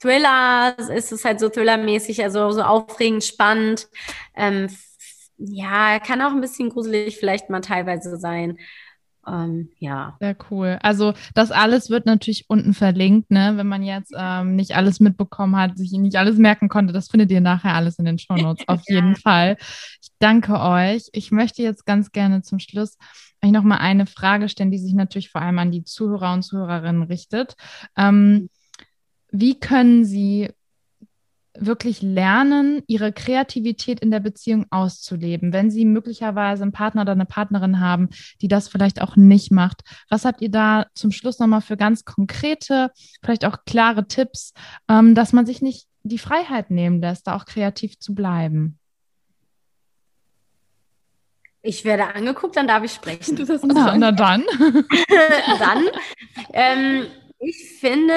Thriller, 0.00 0.76
ist 0.78 1.12
es 1.12 1.24
halt 1.24 1.38
so 1.38 1.48
Thriller-mäßig, 1.48 2.22
also 2.24 2.50
so 2.50 2.62
aufregend, 2.62 3.22
spannend. 3.24 3.88
Ähm, 4.34 4.68
ja, 5.38 5.98
kann 6.00 6.20
auch 6.22 6.32
ein 6.32 6.40
bisschen 6.40 6.70
gruselig 6.70 7.16
vielleicht 7.18 7.50
mal 7.50 7.60
teilweise 7.60 8.16
sein. 8.16 8.58
Ähm, 9.26 9.70
ja. 9.78 10.16
Sehr 10.20 10.36
cool. 10.50 10.78
Also 10.82 11.14
das 11.34 11.52
alles 11.52 11.90
wird 11.90 12.06
natürlich 12.06 12.46
unten 12.48 12.74
verlinkt, 12.74 13.30
ne? 13.30 13.52
Wenn 13.54 13.68
man 13.68 13.84
jetzt 13.84 14.12
ähm, 14.16 14.56
nicht 14.56 14.74
alles 14.74 14.98
mitbekommen 14.98 15.56
hat, 15.56 15.78
sich 15.78 15.92
nicht 15.92 16.16
alles 16.16 16.36
merken 16.36 16.68
konnte, 16.68 16.92
das 16.92 17.08
findet 17.08 17.30
ihr 17.30 17.40
nachher 17.40 17.74
alles 17.74 17.98
in 17.98 18.04
den 18.04 18.18
Shownotes 18.18 18.64
auf 18.68 18.82
ja. 18.88 18.96
jeden 18.96 19.14
Fall. 19.14 19.56
Ich 20.00 20.08
danke 20.18 20.58
euch. 20.58 21.08
Ich 21.12 21.30
möchte 21.30 21.62
jetzt 21.62 21.86
ganz 21.86 22.10
gerne 22.10 22.42
zum 22.42 22.58
Schluss 22.58 22.96
euch 23.44 23.50
nochmal 23.50 23.78
eine 23.78 24.06
Frage 24.06 24.48
stellen, 24.48 24.70
die 24.70 24.78
sich 24.78 24.94
natürlich 24.94 25.30
vor 25.30 25.42
allem 25.42 25.58
an 25.58 25.70
die 25.70 25.84
Zuhörer 25.84 26.32
und 26.32 26.42
Zuhörerinnen 26.42 27.02
richtet. 27.02 27.54
Ähm, 27.96 28.48
wie 29.30 29.58
können 29.58 30.04
Sie 30.04 30.50
wirklich 31.54 32.02
lernen, 32.02 32.82
ihre 32.86 33.12
Kreativität 33.12 34.00
in 34.00 34.10
der 34.10 34.20
Beziehung 34.20 34.66
auszuleben, 34.70 35.52
wenn 35.52 35.70
sie 35.70 35.84
möglicherweise 35.84 36.62
einen 36.62 36.72
Partner 36.72 37.02
oder 37.02 37.12
eine 37.12 37.26
Partnerin 37.26 37.80
haben, 37.80 38.08
die 38.40 38.48
das 38.48 38.68
vielleicht 38.68 39.02
auch 39.02 39.16
nicht 39.16 39.50
macht. 39.50 39.82
Was 40.08 40.24
habt 40.24 40.40
ihr 40.40 40.50
da 40.50 40.86
zum 40.94 41.12
Schluss 41.12 41.38
nochmal 41.38 41.60
für 41.60 41.76
ganz 41.76 42.04
konkrete, 42.04 42.90
vielleicht 43.22 43.44
auch 43.44 43.64
klare 43.66 44.06
Tipps, 44.06 44.52
ähm, 44.88 45.14
dass 45.14 45.32
man 45.32 45.46
sich 45.46 45.60
nicht 45.60 45.86
die 46.02 46.18
Freiheit 46.18 46.70
nehmen 46.70 47.00
lässt, 47.00 47.26
da 47.26 47.36
auch 47.36 47.44
kreativ 47.44 47.98
zu 47.98 48.14
bleiben? 48.14 48.78
Ich 51.62 51.84
werde 51.84 52.14
angeguckt, 52.14 52.56
dann 52.56 52.66
darf 52.66 52.82
ich 52.82 52.92
sprechen. 52.92 53.38
Na, 53.62 53.96
na 53.96 54.12
dann. 54.12 54.44
dann. 55.58 55.88
Ähm, 56.52 57.06
ich 57.44 57.78
finde, 57.80 58.14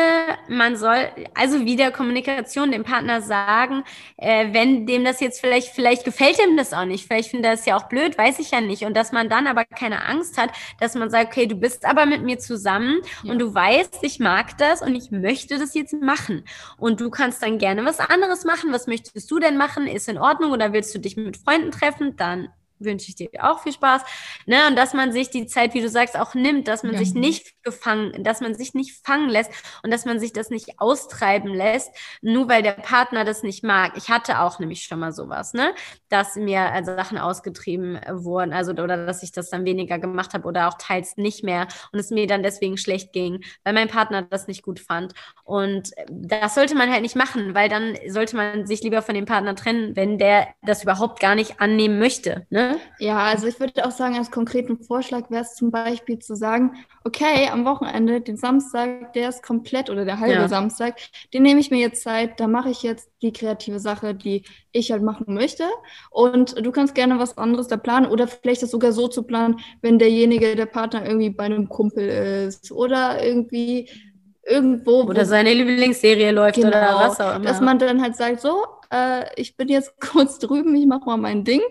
man 0.50 0.78
soll 0.78 1.10
also 1.34 1.66
wieder 1.66 1.90
Kommunikation 1.90 2.72
dem 2.72 2.84
Partner 2.84 3.24
sagen, 3.24 3.84
äh, 4.18 4.54
wenn 4.54 4.86
dem 4.86 5.04
das 5.04 5.20
jetzt 5.20 5.42
vielleicht, 5.42 5.70
vielleicht 5.70 6.06
gefällt 6.06 6.38
ihm 6.40 6.58
das 6.58 6.74
auch 6.74 6.86
nicht, 6.86 7.08
vielleicht 7.08 7.32
findet 7.32 7.48
er 7.48 7.54
es 7.54 7.66
ja 7.66 7.76
auch 7.76 7.90
blöd, 7.90 8.20
weiß 8.20 8.38
ich 8.38 8.52
ja 8.52 8.62
nicht. 8.62 8.84
Und 8.84 8.96
dass 8.96 9.12
man 9.12 9.28
dann 9.28 9.48
aber 9.48 9.66
keine 9.66 10.06
Angst 10.06 10.38
hat, 10.38 10.52
dass 10.80 10.94
man 10.94 11.10
sagt, 11.10 11.32
okay, 11.32 11.48
du 11.48 11.56
bist 11.56 11.86
aber 11.86 12.06
mit 12.06 12.22
mir 12.22 12.38
zusammen 12.38 13.00
ja. 13.24 13.32
und 13.32 13.40
du 13.40 13.52
weißt, 13.52 13.98
ich 14.04 14.20
mag 14.20 14.60
das 14.60 14.84
und 14.84 14.94
ich 14.94 15.10
möchte 15.10 15.58
das 15.58 15.74
jetzt 15.74 15.94
machen. 15.94 16.44
Und 16.78 17.02
du 17.02 17.10
kannst 17.10 17.42
dann 17.42 17.58
gerne 17.58 17.84
was 17.84 18.00
anderes 18.00 18.46
machen. 18.46 18.72
Was 18.74 18.86
möchtest 18.86 19.30
du 19.32 19.40
denn 19.40 19.58
machen? 19.58 19.88
Ist 19.88 20.08
in 20.08 20.20
Ordnung 20.20 20.52
oder 20.52 20.72
willst 20.72 20.94
du 20.94 21.00
dich 21.00 21.18
mit 21.18 21.38
Freunden 21.38 21.72
treffen? 21.72 22.16
Dann 22.16 22.50
wünsche 22.80 23.10
ich 23.10 23.16
dir 23.16 23.30
auch 23.42 23.62
viel 23.62 23.74
Spaß. 23.74 24.02
Ne? 24.46 24.68
Und 24.68 24.76
dass 24.76 24.94
man 24.94 25.12
sich 25.12 25.30
die 25.30 25.48
Zeit, 25.48 25.74
wie 25.74 25.82
du 25.82 25.90
sagst, 25.90 26.18
auch 26.18 26.34
nimmt, 26.34 26.68
dass 26.68 26.84
man 26.84 26.94
ja. 26.94 27.00
sich 27.00 27.14
nicht 27.14 27.54
gefangen, 27.64 28.24
dass 28.24 28.42
man 28.42 28.56
sich 28.56 28.74
nicht 28.74 29.06
fangen 29.06 29.30
lässt 29.30 29.52
und 29.84 29.92
dass 29.92 30.06
man 30.06 30.20
sich 30.20 30.34
das 30.34 30.50
nicht 30.50 30.80
austreiben 30.80 31.54
lässt, 31.54 31.92
nur 32.22 32.48
weil 32.50 32.62
der 32.62 32.74
Partner 32.74 33.26
das 33.26 33.44
nicht 33.44 33.64
mag. 33.64 33.94
Ich 33.96 34.10
hatte 34.10 34.40
auch 34.40 34.60
nämlich 34.60 34.84
schon 34.84 35.00
mal 35.00 35.12
sowas, 35.12 35.54
ne? 35.54 35.74
Dass 36.10 36.36
mir 36.36 36.72
also 36.72 36.96
Sachen 36.96 37.18
ausgetrieben 37.18 38.00
wurden, 38.10 38.54
also 38.54 38.72
oder 38.72 39.06
dass 39.06 39.24
ich 39.24 39.32
das 39.32 39.50
dann 39.50 39.66
weniger 39.66 40.00
gemacht 40.00 40.34
habe 40.34 40.48
oder 40.48 40.68
auch 40.68 40.76
teils 40.78 41.18
nicht 41.18 41.44
mehr 41.44 41.68
und 41.92 42.00
es 42.00 42.10
mir 42.10 42.28
dann 42.28 42.44
deswegen 42.44 42.78
schlecht 42.78 43.14
ging, 43.14 43.44
weil 43.64 43.74
mein 43.74 43.88
Partner 43.88 44.22
das 44.22 44.48
nicht 44.48 44.64
gut 44.64 44.80
fand. 44.80 45.14
Und 45.44 45.92
das 46.10 46.56
sollte 46.56 46.76
man 46.76 46.92
halt 46.92 47.02
nicht 47.02 47.16
machen, 47.16 47.56
weil 47.56 47.70
dann 47.70 47.96
sollte 48.08 48.36
man 48.36 48.66
sich 48.66 48.82
lieber 48.84 49.02
von 49.02 49.16
dem 49.16 49.26
Partner 49.26 49.56
trennen, 49.56 49.96
wenn 49.96 50.18
der 50.18 50.48
das 50.62 50.84
überhaupt 50.84 51.20
gar 51.20 51.36
nicht 51.36 51.60
annehmen 51.60 52.00
möchte. 52.00 52.46
Ne? 52.50 52.65
Ja, 53.00 53.18
also 53.20 53.48
ich 53.48 53.60
würde 53.60 53.86
auch 53.86 53.92
sagen, 53.92 54.16
als 54.18 54.32
konkreten 54.32 54.78
Vorschlag 54.84 55.30
wäre 55.30 55.44
es 55.44 55.56
zum 55.56 55.72
Beispiel 55.72 56.20
zu 56.20 56.36
sagen, 56.36 56.72
okay, 57.04 57.50
am 57.52 57.66
Wochenende, 57.66 58.22
den 58.22 58.38
Samstag, 58.38 59.14
der 59.14 59.30
ist 59.30 59.44
komplett 59.44 59.90
oder 59.90 60.06
der 60.06 60.20
halbe 60.20 60.42
ja. 60.42 60.48
Samstag, 60.48 60.96
den 61.34 61.44
nehme 61.44 61.60
ich 61.60 61.72
mir 61.72 61.80
jetzt 61.80 62.04
Zeit, 62.04 62.40
da 62.40 62.48
mache 62.48 62.70
ich 62.70 62.84
jetzt 62.84 63.10
die 63.22 63.34
kreative 63.34 63.80
Sache, 63.80 64.16
die 64.16 64.44
ich 64.72 64.92
halt 64.92 65.04
machen 65.04 65.34
möchte. 65.34 65.64
Und 66.12 66.66
du 66.66 66.72
kannst 66.72 66.96
gerne 66.96 67.20
was 67.20 67.38
anderes 67.38 67.68
da 67.68 67.78
planen 67.78 68.08
oder 68.08 68.28
vielleicht 68.28 68.64
das 68.64 68.72
sogar 68.72 68.92
so 68.92 69.08
zu 69.08 69.24
planen, 69.24 69.60
wenn 69.82 70.00
derjenige, 70.00 70.56
der 70.56 70.66
Partner 70.66 71.06
irgendwie 71.06 71.30
bei 71.30 71.46
einem 71.46 71.70
Kumpel 71.70 72.08
ist 72.48 72.72
oder 72.72 73.24
irgendwie 73.24 73.90
irgendwo. 74.46 75.04
Oder 75.04 75.26
seine 75.26 75.54
Lieblingsserie 75.54 76.32
läuft 76.32 76.56
genau, 76.56 76.70
oder 76.70 76.96
was 76.96 77.20
auch 77.20 77.36
immer. 77.36 77.46
Dass 77.46 77.62
man 77.62 77.80
dann 77.80 78.02
halt 78.02 78.16
sagt, 78.16 78.42
so, 78.42 78.64
äh, 78.92 79.26
ich 79.36 79.58
bin 79.58 79.68
jetzt 79.68 80.00
kurz 80.00 80.40
drüben, 80.40 80.76
ich 80.76 80.86
mache 80.86 81.06
mal 81.06 81.18
mein 81.18 81.44
Ding. 81.44 81.62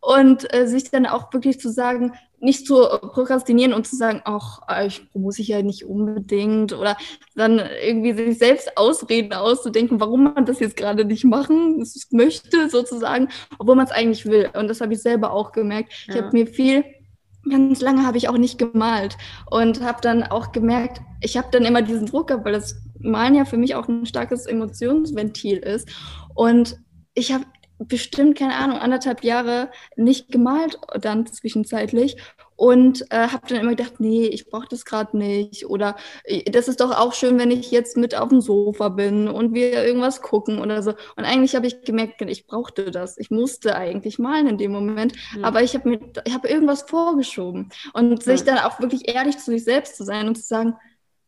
Und 0.00 0.52
äh, 0.54 0.66
sich 0.66 0.90
dann 0.90 1.06
auch 1.06 1.32
wirklich 1.32 1.60
zu 1.60 1.70
sagen, 1.70 2.12
nicht 2.38 2.66
zu 2.66 2.74
prokrastinieren 2.76 3.72
und 3.72 3.86
zu 3.86 3.96
sagen, 3.96 4.20
ach, 4.24 4.60
ich 4.84 5.08
muss 5.14 5.38
ich 5.38 5.48
ja 5.48 5.62
nicht 5.62 5.86
unbedingt 5.86 6.74
oder 6.74 6.98
dann 7.34 7.62
irgendwie 7.82 8.12
sich 8.12 8.38
selbst 8.38 8.76
Ausreden 8.76 9.32
auszudenken, 9.32 10.00
warum 10.00 10.34
man 10.34 10.44
das 10.44 10.60
jetzt 10.60 10.76
gerade 10.76 11.06
nicht 11.06 11.24
machen 11.24 11.82
möchte, 12.10 12.68
sozusagen, 12.68 13.28
obwohl 13.58 13.76
man 13.76 13.86
es 13.86 13.90
eigentlich 13.90 14.26
will. 14.26 14.50
Und 14.52 14.68
das 14.68 14.82
habe 14.82 14.92
ich 14.92 15.00
selber 15.00 15.32
auch 15.32 15.52
gemerkt. 15.52 15.92
Ja. 16.06 16.14
Ich 16.14 16.22
habe 16.22 16.36
mir 16.36 16.46
viel 16.46 16.84
ganz 17.48 17.80
lange 17.80 18.06
habe 18.06 18.18
ich 18.18 18.28
auch 18.28 18.38
nicht 18.38 18.58
gemalt 18.58 19.16
und 19.50 19.82
habe 19.82 20.00
dann 20.00 20.22
auch 20.22 20.52
gemerkt, 20.52 21.00
ich 21.20 21.36
habe 21.36 21.48
dann 21.50 21.64
immer 21.64 21.82
diesen 21.82 22.06
Druck 22.06 22.28
gehabt, 22.28 22.44
weil 22.44 22.52
das 22.52 22.76
Malen 22.98 23.34
ja 23.34 23.44
für 23.44 23.56
mich 23.56 23.74
auch 23.74 23.88
ein 23.88 24.06
starkes 24.06 24.46
Emotionsventil 24.46 25.58
ist. 25.58 25.88
Und 26.34 26.78
ich 27.14 27.32
habe 27.32 27.44
bestimmt, 27.78 28.38
keine 28.38 28.54
Ahnung, 28.54 28.78
anderthalb 28.78 29.22
Jahre 29.22 29.70
nicht 29.96 30.30
gemalt 30.30 30.78
dann 31.00 31.26
zwischenzeitlich 31.26 32.16
und 32.56 33.02
äh, 33.10 33.28
habe 33.28 33.46
dann 33.48 33.60
immer 33.60 33.74
gedacht, 33.74 34.00
nee, 34.00 34.26
ich 34.26 34.46
brauche 34.46 34.66
das 34.68 34.84
gerade 34.84 35.16
nicht 35.16 35.66
oder 35.66 35.96
äh, 36.24 36.50
das 36.50 36.68
ist 36.68 36.80
doch 36.80 36.96
auch 36.96 37.12
schön, 37.12 37.38
wenn 37.38 37.50
ich 37.50 37.70
jetzt 37.70 37.96
mit 37.96 38.14
auf 38.14 38.30
dem 38.30 38.40
Sofa 38.40 38.88
bin 38.88 39.28
und 39.28 39.54
wir 39.54 39.84
irgendwas 39.84 40.22
gucken 40.22 40.60
oder 40.60 40.82
so. 40.82 40.94
Und 41.16 41.24
eigentlich 41.24 41.54
habe 41.54 41.66
ich 41.66 41.82
gemerkt, 41.82 42.20
ich 42.22 42.46
brauchte 42.46 42.90
das. 42.90 43.18
Ich 43.18 43.30
musste 43.30 43.76
eigentlich 43.76 44.18
malen 44.18 44.48
in 44.48 44.58
dem 44.58 44.72
Moment, 44.72 45.14
mhm. 45.36 45.44
aber 45.44 45.62
ich 45.62 45.74
habe 45.74 45.88
mir, 45.88 46.00
ich 46.24 46.34
habe 46.34 46.48
irgendwas 46.48 46.82
vorgeschoben 46.82 47.70
und 47.92 48.10
mhm. 48.10 48.20
sich 48.20 48.44
dann 48.44 48.58
auch 48.58 48.80
wirklich 48.80 49.08
ehrlich 49.08 49.38
zu 49.38 49.50
sich 49.50 49.64
selbst 49.64 49.96
zu 49.96 50.04
sein 50.04 50.26
und 50.26 50.36
zu 50.36 50.42
sagen, 50.42 50.76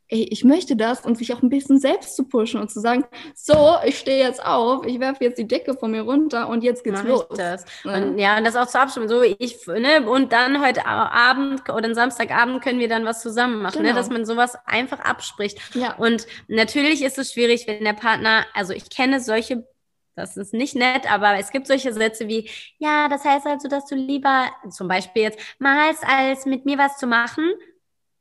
ey, 0.08 0.26
ich 0.30 0.44
möchte 0.44 0.74
das 0.74 1.04
und 1.04 1.18
sich 1.18 1.34
auch 1.34 1.42
ein 1.42 1.50
bisschen 1.50 1.78
selbst 1.78 2.16
zu 2.16 2.24
pushen 2.24 2.60
und 2.60 2.70
zu 2.70 2.80
sagen, 2.80 3.04
so, 3.34 3.76
ich 3.84 3.98
stehe 3.98 4.24
jetzt 4.24 4.44
auf, 4.44 4.86
ich 4.86 5.00
werfe 5.00 5.24
jetzt 5.24 5.38
die 5.38 5.46
Decke 5.46 5.74
von 5.74 5.90
mir 5.90 6.02
runter 6.02 6.48
und 6.48 6.64
jetzt 6.64 6.82
geht's 6.82 7.02
Mach 7.02 7.08
los. 7.08 7.26
das. 7.36 7.64
Ja. 7.84 7.94
Und 7.94 8.18
ja, 8.18 8.38
und 8.38 8.44
das 8.44 8.56
auch 8.56 8.66
zu 8.66 8.80
abstimmen, 8.80 9.08
so 9.08 9.22
wie 9.22 9.36
ich, 9.38 9.66
ne, 9.66 10.08
und 10.08 10.32
dann 10.32 10.64
heute 10.64 10.86
Abend 10.86 11.68
oder 11.68 11.94
Samstagabend 11.94 12.62
können 12.62 12.78
wir 12.78 12.88
dann 12.88 13.04
was 13.04 13.20
zusammen 13.20 13.60
machen, 13.60 13.82
ne, 13.82 13.88
genau. 13.88 13.94
ne, 13.94 14.00
dass 14.00 14.10
man 14.10 14.24
sowas 14.24 14.56
einfach 14.64 15.00
abspricht. 15.00 15.58
Ja. 15.74 15.94
Und 15.96 16.26
natürlich 16.48 17.02
ist 17.02 17.18
es 17.18 17.32
schwierig, 17.32 17.66
wenn 17.66 17.84
der 17.84 17.92
Partner, 17.92 18.46
also 18.54 18.72
ich 18.72 18.90
kenne 18.90 19.20
solche 19.20 19.66
das 20.14 20.36
ist 20.36 20.52
nicht 20.52 20.74
nett, 20.74 21.08
aber 21.08 21.38
es 21.38 21.52
gibt 21.52 21.68
solche 21.68 21.92
Sätze 21.92 22.26
wie, 22.26 22.50
ja, 22.78 23.08
das 23.08 23.24
heißt 23.24 23.46
also, 23.46 23.68
dass 23.68 23.86
du 23.86 23.94
lieber 23.94 24.48
zum 24.68 24.88
Beispiel 24.88 25.22
jetzt 25.22 25.38
malst, 25.60 26.04
als 26.04 26.44
mit 26.44 26.64
mir 26.64 26.76
was 26.76 26.98
zu 26.98 27.06
machen. 27.06 27.48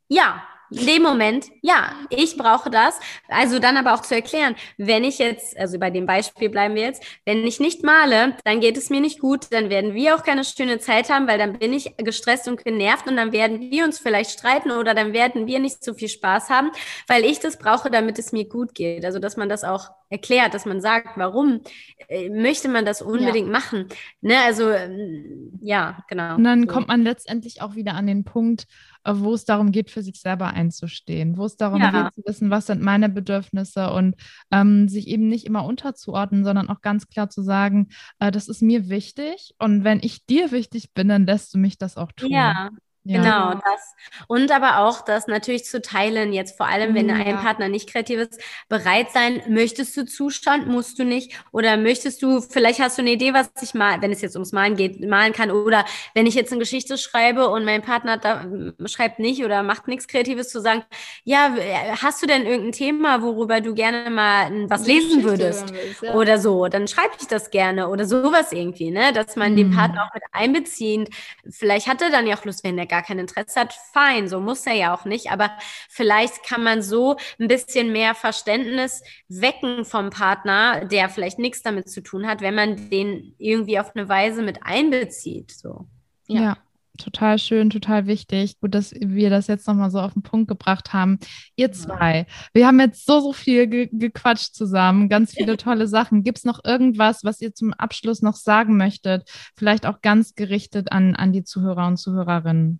Ja, 0.08 0.44
in 0.70 0.86
dem 0.86 1.04
Moment, 1.04 1.48
ja, 1.62 1.92
ich 2.10 2.38
brauche 2.38 2.70
das. 2.70 3.00
Also 3.28 3.60
dann 3.60 3.78
aber 3.78 3.94
auch 3.94 4.02
zu 4.02 4.16
erklären, 4.16 4.56
wenn 4.78 5.04
ich 5.04 5.20
jetzt, 5.20 5.58
also 5.58 5.80
bei 5.80 5.90
dem 5.90 6.06
Beispiel 6.06 6.50
bleiben 6.50 6.76
wir 6.76 6.84
jetzt, 6.84 7.04
wenn 7.26 7.46
ich 7.46 7.60
nicht 7.60 7.84
male, 7.84 8.36
dann 8.44 8.60
geht 8.60 8.78
es 8.78 8.90
mir 8.90 9.02
nicht 9.02 9.20
gut, 9.20 9.48
dann 9.52 9.70
werden 9.70 9.94
wir 9.94 10.16
auch 10.16 10.24
keine 10.24 10.44
schöne 10.44 10.80
Zeit 10.80 11.10
haben, 11.10 11.28
weil 11.28 11.38
dann 11.38 11.58
bin 11.58 11.74
ich 11.74 11.96
gestresst 11.98 12.48
und 12.48 12.64
genervt 12.64 13.08
und 13.08 13.16
dann 13.16 13.32
werden 13.32 13.72
wir 13.72 13.84
uns 13.84 14.00
vielleicht 14.00 14.32
streiten 14.32 14.72
oder 14.72 14.94
dann 14.94 15.14
werden 15.14 15.48
wir 15.48 15.60
nicht 15.60 15.84
so 15.84 15.94
viel 15.94 16.10
Spaß 16.10 16.50
haben, 16.50 16.72
weil 17.08 17.26
ich 17.26 17.40
das 17.40 17.58
brauche, 17.58 17.90
damit 17.90 18.20
es 18.20 18.32
mir 18.32 18.48
gut 18.48 18.74
geht. 18.74 19.06
Also 19.06 19.20
dass 19.20 19.38
man 19.38 19.50
das 19.50 19.64
auch 19.64 19.90
erklärt, 20.10 20.54
dass 20.54 20.66
man 20.66 20.82
sagt, 20.82 21.18
warum 21.18 21.62
äh, 22.08 22.30
möchte 22.30 22.70
man 22.70 22.86
das 22.86 23.02
unbedingt 23.02 23.48
ja. 23.48 23.52
machen. 23.52 23.88
Ne? 24.22 24.38
Also 24.46 24.70
ähm, 24.70 25.52
ja, 25.62 26.04
genau. 26.08 26.36
Und 26.36 26.44
dann 26.44 26.62
so. 26.62 26.68
kommt 26.68 26.88
man 26.88 27.04
letztendlich 27.04 27.62
auch 27.62 27.76
wieder 27.76 27.94
an 27.94 28.08
den 28.08 28.24
Punkt, 28.24 28.68
wo 29.08 29.34
es 29.34 29.46
darum 29.46 29.72
geht, 29.72 29.90
für 29.90 30.02
sich 30.02 30.20
selber 30.20 30.48
einzustehen, 30.48 31.38
wo 31.38 31.46
es 31.46 31.58
darum 31.58 31.82
ja. 31.82 31.92
geht 31.92 32.14
zu 32.16 32.22
wissen, 32.26 32.50
was 32.50 32.68
sind 32.68 32.82
meine 32.82 33.10
Bedürfnisse 33.10 33.92
und 33.92 34.16
ähm, 34.52 34.88
sich 34.90 35.08
eben 35.08 35.28
nicht 35.28 35.46
immer 35.46 35.66
unterzuordnen, 35.66 36.44
sondern 36.44 36.70
auch 36.70 36.82
ganz 36.82 37.08
klar 37.08 37.30
zu 37.30 37.42
sagen, 37.42 37.90
äh, 38.20 38.32
das 38.32 38.48
ist 38.48 38.62
mir 38.62 38.90
wichtig 38.90 39.54
und 39.60 39.84
wenn 39.84 40.00
ich 40.02 40.26
dir 40.26 40.52
wichtig 40.52 40.94
bin, 40.94 41.08
dann 41.08 41.26
lässt 41.26 41.54
du 41.54 41.58
mich 41.58 41.78
das 41.78 41.98
auch 41.98 42.12
tun. 42.12 42.32
Ja, 42.32 42.70
ja. 43.08 43.22
Genau, 43.22 43.54
das. 43.54 43.96
Und 44.28 44.52
aber 44.52 44.80
auch 44.80 45.02
das 45.02 45.28
natürlich 45.28 45.66
zu 45.66 45.82
teilen, 45.82 46.34
jetzt 46.34 46.58
vor 46.58 46.68
allem, 46.68 46.94
wenn 46.94 47.10
ja. 47.10 47.16
ein 47.16 47.38
Partner 47.38 47.70
nicht 47.70 47.90
kreativ 47.90 48.20
ist, 48.20 48.42
bereit 48.70 49.12
sein, 49.12 49.42
möchtest 49.48 49.96
du 49.96 50.06
zuschauen, 50.06 50.68
musst 50.68 51.00
du 51.00 51.04
nicht, 51.04 51.34
oder 51.52 51.78
möchtest 51.78 52.22
du, 52.22 52.42
vielleicht 52.42 52.80
hast 52.80 52.98
du 52.98 53.02
eine 53.02 53.12
Idee, 53.12 53.34
was 53.34 53.50
ich 53.62 53.74
mal, 53.74 54.02
wenn 54.02 54.12
es 54.12 54.22
jetzt 54.22 54.36
ums 54.36 54.52
Malen 54.52 54.76
geht, 54.76 55.02
malen 55.08 55.34
kann, 55.34 55.52
oder 55.52 55.86
wenn 56.14 56.26
ich 56.26 56.36
jetzt 56.36 56.52
eine 56.52 56.60
Geschichte 56.60 56.98
schreibe 56.98 57.50
und 57.50 57.66
mein 57.66 57.82
Partner 57.82 58.18
da, 58.18 58.46
schreibt 58.86 59.20
nicht 59.20 59.44
oder 59.44 59.64
macht 59.64 59.88
nichts 59.88 60.08
Kreatives, 60.08 60.50
zu 60.50 60.62
sagen, 60.62 60.84
ja, 61.24 61.56
hast 62.02 62.22
du 62.22 62.28
denn 62.28 62.46
irgendein 62.46 62.72
Thema, 62.72 63.22
worüber 63.22 63.62
du 63.62 63.74
gerne 63.74 64.10
mal 64.10 64.52
was 64.70 64.84
Die 64.84 64.94
lesen 64.94 65.24
würdest? 65.24 65.74
Ja. 66.02 66.14
Oder 66.14 66.38
so, 66.38 66.68
dann 66.68 66.88
schreibe 66.88 67.14
ich 67.20 67.28
das 67.28 67.50
gerne 67.52 67.90
oder 67.90 68.06
sowas 68.06 68.52
irgendwie, 68.52 68.92
ne, 68.92 69.14
dass 69.14 69.36
man 69.36 69.54
mhm. 69.54 69.58
den 69.58 69.72
Partner 69.72 70.04
auch 70.04 70.14
mit 70.14 70.24
einbezieht. 70.32 71.10
Vielleicht 71.50 71.88
hat 71.88 72.02
er 72.02 72.10
dann 72.10 72.28
ja 72.28 72.38
auch 72.38 72.46
Lust, 72.46 72.64
wenn 72.64 72.76
der 72.78 72.86
gar 72.98 73.04
kein 73.04 73.20
Interesse 73.20 73.60
hat, 73.60 73.74
fein, 73.94 74.28
so 74.28 74.40
muss 74.40 74.66
er 74.66 74.74
ja 74.74 74.96
auch 74.96 75.06
nicht. 75.06 75.32
Aber 75.32 75.52
vielleicht 75.88 76.44
kann 76.44 76.64
man 76.64 76.82
so 76.82 77.18
ein 77.40 77.48
bisschen 77.48 77.92
mehr 77.92 78.16
Verständnis 78.16 79.04
wecken 79.28 79.86
vom 79.86 80.10
Partner, 80.10 80.86
der 80.86 81.10
vielleicht 81.10 81.38
nichts 81.38 81.62
damit 81.62 81.90
zu 81.90 82.02
tun 82.02 82.26
hat, 82.26 82.42
wenn 82.42 82.56
man 82.56 82.90
den 82.90 83.36
irgendwie 83.38 83.80
auf 83.80 83.96
eine 83.96 84.10
Weise 84.10 84.42
mit 84.42 84.64
einbezieht. 84.64 85.52
So. 85.52 85.88
ja. 86.28 86.42
ja. 86.42 86.58
total 86.98 87.38
schön, 87.38 87.70
total 87.70 88.08
wichtig. 88.08 88.60
Gut, 88.60 88.74
dass 88.74 88.92
wir 89.00 89.30
das 89.30 89.46
jetzt 89.46 89.68
nochmal 89.68 89.92
so 89.92 90.00
auf 90.00 90.14
den 90.14 90.24
Punkt 90.24 90.48
gebracht 90.48 90.94
haben. 90.94 91.20
Ihr 91.56 91.72
zwei, 91.72 92.26
wir 92.54 92.66
haben 92.66 92.80
jetzt 92.80 93.06
so, 93.06 93.20
so 93.20 93.32
viel 93.32 93.68
ge 93.68 93.90
gequatscht 93.92 94.56
zusammen, 94.56 95.08
ganz 95.08 95.36
viele 95.36 95.56
tolle 95.58 95.88
Sachen. 95.88 96.24
Gibt 96.24 96.40
es 96.40 96.46
noch 96.46 96.66
irgendwas, 96.66 97.24
was 97.24 97.42
ihr 97.42 97.54
zum 97.54 97.74
Abschluss 97.74 98.24
noch 98.24 98.36
sagen 98.36 98.76
möchtet? 98.76 99.30
Vielleicht 99.56 99.86
auch 99.86 100.02
ganz 100.02 100.34
gerichtet 100.34 100.92
an, 100.92 101.16
an 101.16 101.32
die 101.32 101.44
Zuhörer 101.44 101.86
und 101.86 101.98
Zuhörerinnen. 101.98 102.80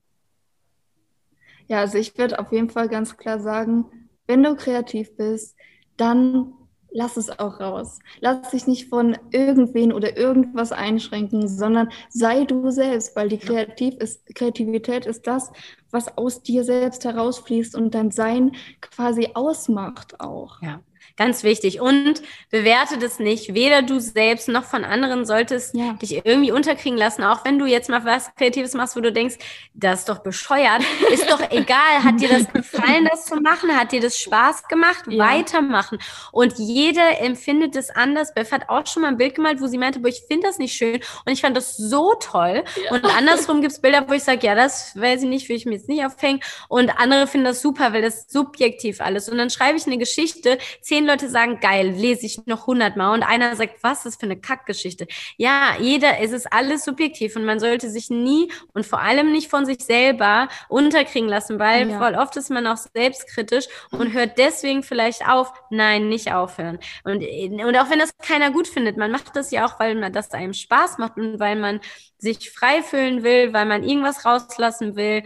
Ja, 1.68 1.80
also 1.80 1.98
ich 1.98 2.18
würde 2.18 2.40
auf 2.40 2.52
jeden 2.52 2.70
Fall 2.70 2.88
ganz 2.90 3.18
klar 3.18 3.40
sagen, 3.40 3.86
wenn 4.28 4.44
du 4.44 4.56
kreativ 4.56 5.16
bist, 5.16 5.56
dann 5.98 6.54
lass 6.92 7.18
es 7.18 7.30
auch 7.40 7.60
raus. 7.60 8.00
Lass 8.22 8.52
dich 8.52 8.68
nicht 8.68 8.88
von 8.90 9.18
irgendwen 9.32 9.92
oder 9.92 10.18
irgendwas 10.18 10.72
einschränken, 10.72 11.48
sondern 11.48 11.90
sei 12.10 12.46
du 12.46 12.72
selbst, 12.72 13.16
weil 13.16 13.30
die 13.30 13.38
Kreativ 13.38 13.96
ist, 13.96 14.26
Kreativität 14.36 15.06
ist 15.06 15.28
das, 15.28 15.52
was 15.92 16.18
aus 16.18 16.42
dir 16.44 16.64
selbst 16.64 17.04
herausfließt 17.06 17.76
und 17.76 17.94
dein 17.94 18.12
Sein 18.12 18.54
quasi 18.82 19.30
ausmacht 19.34 20.20
auch. 20.22 20.62
Ja. 20.62 20.82
Ganz 21.18 21.44
wichtig. 21.44 21.82
Und 21.82 22.22
bewerte 22.52 23.00
das 23.00 23.18
nicht. 23.18 23.56
Weder 23.56 23.82
du 23.82 24.00
selbst 24.00 24.48
noch 24.50 24.64
von 24.66 24.86
anderen 24.86 25.26
solltest 25.26 25.74
ja. 25.74 25.94
dich 25.94 26.24
irgendwie 26.24 26.52
unterkriegen 26.52 26.98
lassen. 26.98 27.24
Auch 27.24 27.44
wenn 27.44 27.58
du 27.58 27.66
jetzt 27.66 27.90
mal 27.90 28.06
was 28.06 28.34
Kreatives 28.36 28.76
machst, 28.76 28.96
wo 28.96 29.00
du 29.00 29.12
denkst, 29.12 29.38
das 29.74 30.02
ist 30.02 30.10
doch 30.10 30.20
bescheuert. 30.20 30.84
Ist 31.12 31.30
doch 31.32 31.42
egal. 31.50 32.04
Hat 32.04 32.22
dir 32.22 32.30
das 32.30 32.48
gefallen, 32.54 33.08
das 33.10 33.26
zu 33.26 33.36
machen? 33.38 33.76
Hat 33.76 33.92
dir 33.92 34.00
das 34.00 34.20
Spaß 34.20 34.68
gemacht? 34.68 35.06
Ja. 35.08 35.26
Weitermachen. 35.26 35.98
Und 36.32 36.60
jede 36.60 37.02
empfindet 37.02 37.76
es 37.76 37.90
anders. 37.90 38.36
Beth 38.36 38.52
hat 38.52 38.70
auch 38.70 38.86
schon 38.86 39.02
mal 39.02 39.08
ein 39.08 39.18
Bild 39.18 39.34
gemalt, 39.34 39.60
wo 39.60 39.66
sie 39.66 39.80
meinte, 39.80 40.00
boah, 40.00 40.10
ich 40.10 40.22
finde 40.28 40.46
das 40.46 40.60
nicht 40.60 40.76
schön. 40.76 41.02
Und 41.26 41.34
ich 41.34 41.42
fand 41.42 41.58
das 41.58 41.76
so 41.78 42.14
toll. 42.20 42.64
Ja. 42.84 42.92
Und 42.92 43.06
andersrum 43.06 43.62
gibt 43.62 43.74
es 43.74 43.82
Bilder, 43.82 44.08
wo 44.08 44.14
ich 44.14 44.24
sage, 44.24 44.46
ja, 44.46 44.54
das 44.54 44.96
weiß 44.96 45.24
ich 45.24 45.30
nicht, 45.30 45.50
will 45.50 45.56
ich 45.56 45.66
mir 45.66 45.74
jetzt 45.74 45.90
nicht 45.90 46.06
aufhängen. 46.06 46.42
Und 46.68 46.92
andere 47.00 47.26
finden 47.26 47.46
das 47.46 47.64
super, 47.64 47.92
weil 47.92 48.04
das 48.04 48.28
subjektiv 48.30 49.02
alles. 49.02 49.30
Und 49.30 49.40
dann 49.40 49.50
schreibe 49.50 49.80
ich 49.80 49.88
eine 49.88 49.98
Geschichte, 49.98 50.60
zehn 50.82 51.07
Leute 51.08 51.30
sagen, 51.30 51.60
geil, 51.60 51.90
lese 51.90 52.26
ich 52.26 52.46
noch 52.46 52.68
hundertmal 52.68 53.14
und 53.14 53.24
einer 53.24 53.56
sagt, 53.56 53.84
was 53.84 54.06
ist 54.06 54.20
für 54.20 54.26
eine 54.26 54.40
Kackgeschichte. 54.40 55.08
Ja, 55.38 55.76
jeder, 55.80 56.20
es 56.20 56.32
ist 56.32 56.52
alles 56.52 56.84
subjektiv 56.84 57.36
und 57.36 57.46
man 57.46 57.60
sollte 57.60 57.90
sich 57.90 58.10
nie 58.10 58.52
und 58.74 58.86
vor 58.86 59.02
allem 59.02 59.32
nicht 59.32 59.50
von 59.50 59.66
sich 59.66 59.80
selber 59.84 60.48
unterkriegen 60.70 61.30
lassen, 61.30 61.60
weil 61.60 61.90
ja. 61.90 61.98
voll 61.98 62.16
oft 62.16 62.36
ist 62.38 62.50
man 62.50 62.68
auch 62.68 62.78
selbstkritisch 62.78 63.66
und 63.92 64.14
hört 64.14 64.38
deswegen 64.38 64.84
vielleicht 64.84 65.28
auf. 65.28 65.52
Nein, 65.70 66.10
nicht 66.10 66.32
aufhören. 66.32 66.80
Und, 67.04 67.24
und 67.24 67.78
auch 67.78 67.90
wenn 67.90 68.00
das 68.00 68.12
keiner 68.18 68.52
gut 68.52 68.68
findet, 68.68 68.98
man 68.98 69.12
macht 69.12 69.36
das 69.36 69.52
ja 69.52 69.66
auch, 69.66 69.80
weil 69.80 69.96
man 69.96 70.14
das 70.14 70.32
einem 70.32 70.54
Spaß 70.54 70.98
macht 70.98 71.18
und 71.18 71.40
weil 71.40 71.56
man 71.56 71.80
sich 72.18 72.52
frei 72.52 72.82
fühlen 72.82 73.24
will, 73.24 73.54
weil 73.54 73.66
man 73.66 73.84
irgendwas 73.84 74.26
rauslassen 74.26 74.96
will, 74.96 75.24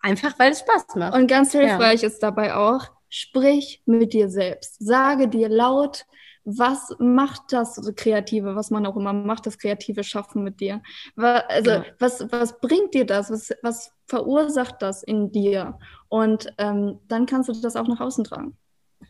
einfach 0.00 0.38
weil 0.38 0.52
es 0.52 0.60
Spaß 0.60 0.96
macht. 0.96 1.14
Und 1.14 1.26
ganz 1.26 1.52
hilfreich 1.52 2.02
ja. 2.02 2.08
ist 2.08 2.22
dabei 2.22 2.54
auch, 2.54 2.90
sprich 3.14 3.80
mit 3.86 4.12
dir 4.12 4.28
selbst. 4.28 4.84
Sage 4.84 5.28
dir 5.28 5.48
laut, 5.48 6.04
was 6.42 6.94
macht 6.98 7.52
das 7.52 7.80
Kreative, 7.94 8.56
was 8.56 8.72
man 8.72 8.84
auch 8.86 8.96
immer 8.96 9.12
macht, 9.12 9.46
das 9.46 9.56
kreative 9.56 10.02
Schaffen 10.02 10.42
mit 10.42 10.60
dir? 10.60 10.82
Also, 11.16 11.70
ja. 11.70 11.84
was, 12.00 12.26
was 12.32 12.58
bringt 12.60 12.92
dir 12.92 13.06
das? 13.06 13.30
Was, 13.30 13.52
was 13.62 13.92
verursacht 14.06 14.82
das 14.82 15.04
in 15.04 15.30
dir? 15.30 15.78
Und 16.08 16.52
ähm, 16.58 16.98
dann 17.06 17.26
kannst 17.26 17.48
du 17.48 17.52
das 17.52 17.76
auch 17.76 17.86
nach 17.86 18.00
außen 18.00 18.24
tragen. 18.24 18.56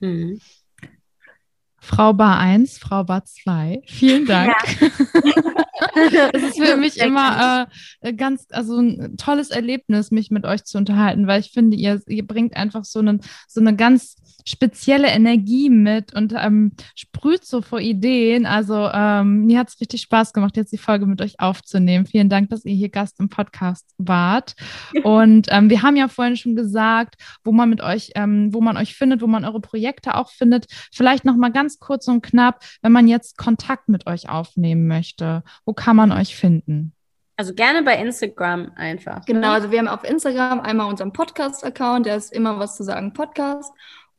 Mhm. 0.01 0.39
Frau 1.85 2.15
Bar 2.15 2.39
1, 2.39 2.79
Frau 2.79 3.05
Bar 3.05 3.27
2, 3.27 3.83
vielen 3.87 4.25
Dank. 4.25 4.55
Ja. 4.81 4.89
es 6.33 6.43
ist 6.43 6.63
für 6.63 6.79
mich 6.79 6.99
immer 6.99 7.69
äh, 8.01 8.15
ganz, 8.15 8.47
also 8.51 8.79
ein 8.79 9.19
tolles 9.19 9.51
Erlebnis, 9.51 10.11
mich 10.11 10.31
mit 10.31 10.47
euch 10.47 10.65
zu 10.65 10.79
unterhalten, 10.79 11.27
weil 11.27 11.41
ich 11.41 11.51
finde, 11.51 11.77
ihr, 11.77 12.01
ihr 12.07 12.27
bringt 12.27 12.57
einfach 12.57 12.85
so, 12.85 13.01
einen, 13.01 13.21
so 13.47 13.61
eine 13.61 13.77
ganz 13.77 14.17
spezielle 14.45 15.09
Energie 15.09 15.71
mit 15.71 16.15
und 16.15 16.35
ähm, 16.37 16.73
sprüht 16.95 17.45
so 17.45 17.63
vor 17.63 17.81
Ideen. 17.81 18.47
Also 18.47 18.89
ähm, 18.93 19.47
mir 19.47 19.59
hat 19.59 19.69
es 19.69 19.81
richtig 19.81 20.03
Spaß 20.03 20.33
gemacht, 20.33 20.57
jetzt 20.57 20.73
die 20.73 20.79
Folge 20.79 21.07
mit 21.07 21.21
euch 21.23 21.41
aufzunehmen. 21.41 22.07
Vielen 22.07 22.29
Dank, 22.29 22.51
dass 22.51 22.65
ihr 22.65 22.75
hier 22.75 22.91
Gast 22.91 23.19
im 23.21 23.29
Podcast 23.29 23.91
wart. 23.99 24.55
Und 25.03 25.49
ähm, 25.51 25.71
wir 25.71 25.83
haben 25.83 25.97
ja 25.97 26.09
vorhin 26.09 26.37
schon 26.37 26.57
gesagt, 26.57 27.17
wo 27.43 27.53
man 27.53 27.71
mit 27.71 27.81
euch, 27.81 28.13
ähm, 28.15 28.53
wo 28.53 28.61
man 28.61 28.77
euch 28.77 28.95
findet, 28.95 29.23
wo 29.23 29.27
man 29.27 29.45
eure 29.45 29.61
Projekte 29.61 30.15
auch 30.15 30.31
findet. 30.31 30.67
Vielleicht 30.93 31.25
noch 31.25 31.37
mal 31.37 31.53
ganz 31.53 31.79
kurz 31.79 32.07
und 32.09 32.23
knapp, 32.23 32.65
wenn 32.83 32.93
man 32.93 33.09
jetzt 33.09 33.39
Kontakt 33.39 33.89
mit 33.89 34.07
euch 34.07 34.29
aufnehmen 34.29 34.87
möchte, 34.87 35.43
wo 35.65 35.73
kann 35.73 35.97
man 35.97 36.13
euch 36.13 36.37
finden? 36.37 36.93
Also 37.37 37.53
gerne 37.53 37.83
bei 37.83 37.97
Instagram 37.97 38.73
einfach. 38.77 39.25
Genau, 39.25 39.51
also 39.51 39.73
wir 39.73 39.81
haben 39.81 39.89
auf 39.89 40.05
Instagram 40.05 40.61
einmal 40.61 40.89
unseren 40.89 41.13
Podcast-Account, 41.13 42.07
der 42.07 42.17
ist 42.17 42.33
immer 42.33 42.61
was 42.61 42.77
zu 42.77 42.85
sagen 42.85 43.13
Podcast. 43.13 43.73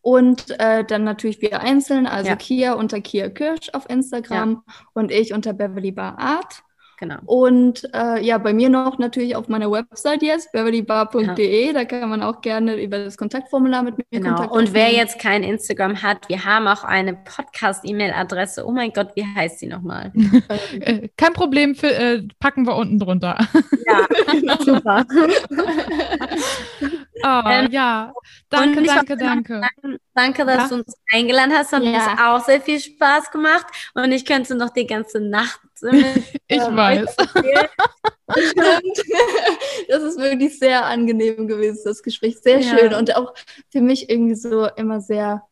Und 0.06 0.52
äh, 0.60 0.84
dann 0.84 1.04
natürlich 1.04 1.42
wir 1.42 1.62
einzeln, 1.62 2.06
also 2.06 2.30
ja. 2.30 2.36
Kia 2.36 2.74
unter 2.74 3.02
Kia 3.02 3.28
Kirsch 3.30 3.72
auf 3.74 3.90
Instagram 3.90 4.62
ja. 4.68 4.74
und 4.94 5.12
ich 5.12 5.34
unter 5.34 5.52
Beverly 5.52 5.92
Bar 5.92 6.20
Art. 6.20 6.62
Genau. 7.00 7.16
Und 7.26 7.90
äh, 7.92 8.24
ja, 8.24 8.38
bei 8.38 8.54
mir 8.54 8.70
noch 8.70 9.00
natürlich 9.00 9.36
auf 9.36 9.48
meiner 9.48 9.72
Website 9.72 10.22
jetzt, 10.22 10.52
beverlybar.de. 10.52 11.66
Ja. 11.66 11.74
Da 11.74 11.86
kann 11.86 12.08
man 12.08 12.22
auch 12.22 12.42
gerne 12.42 12.80
über 12.80 13.00
das 13.00 13.18
Kontaktformular 13.18 13.82
mit 13.82 13.98
mir 13.98 14.06
genau. 14.12 14.36
Kontakt 14.36 14.52
Und 14.52 14.74
wer 14.76 14.92
jetzt 14.92 15.18
kein 15.18 15.42
Instagram 15.42 16.04
hat, 16.04 16.30
wir 16.30 16.46
haben 16.46 16.68
auch 16.68 16.84
eine 16.84 17.16
Podcast-E-Mail-Adresse. 17.16 18.64
Oh 18.64 18.72
mein 18.72 18.94
Gott, 18.94 19.10
wie 19.16 19.26
heißt 19.26 19.58
sie 19.58 19.68
nochmal? 19.68 20.12
Äh, 20.80 21.10
kein 21.18 21.34
Problem, 21.34 21.74
für, 21.74 21.88
äh, 21.88 22.28
packen 22.40 22.68
wir 22.68 22.76
unten 22.76 23.00
drunter. 23.00 23.38
Ja, 23.88 24.58
super. 24.60 25.06
oh, 27.26 27.42
ähm, 27.50 27.72
ja, 27.72 28.14
danke, 28.50 28.84
danke, 28.84 29.18
danke. 29.18 29.62
Danke, 30.14 30.46
dass 30.46 30.58
ja? 30.58 30.68
du 30.70 30.76
uns 30.76 30.94
eingeladen 31.12 31.54
hast. 31.54 31.74
Hat 31.74 31.84
ja. 31.84 31.92
uns 31.92 32.22
auch 32.22 32.46
sehr 32.46 32.62
viel 32.62 32.80
Spaß 32.80 33.32
gemacht. 33.32 33.66
Und 33.94 34.12
ich 34.12 34.26
könnte 34.26 34.56
noch 34.56 34.70
die 34.70 34.88
ganze 34.88 35.20
Nacht 35.20 35.60
ich 35.92 36.62
ähm, 36.62 36.76
weiß. 36.76 37.16
das 39.88 40.04
ist 40.04 40.18
wirklich 40.18 40.58
sehr 40.58 40.86
angenehm 40.86 41.48
gewesen, 41.48 41.82
das 41.84 42.02
Gespräch. 42.02 42.38
Sehr 42.40 42.60
ja. 42.60 42.78
schön 42.78 42.94
und 42.94 43.16
auch 43.16 43.34
für 43.72 43.82
mich 43.82 44.10
irgendwie 44.10 44.36
so 44.36 44.68
immer 44.76 45.02
sehr 45.02 45.44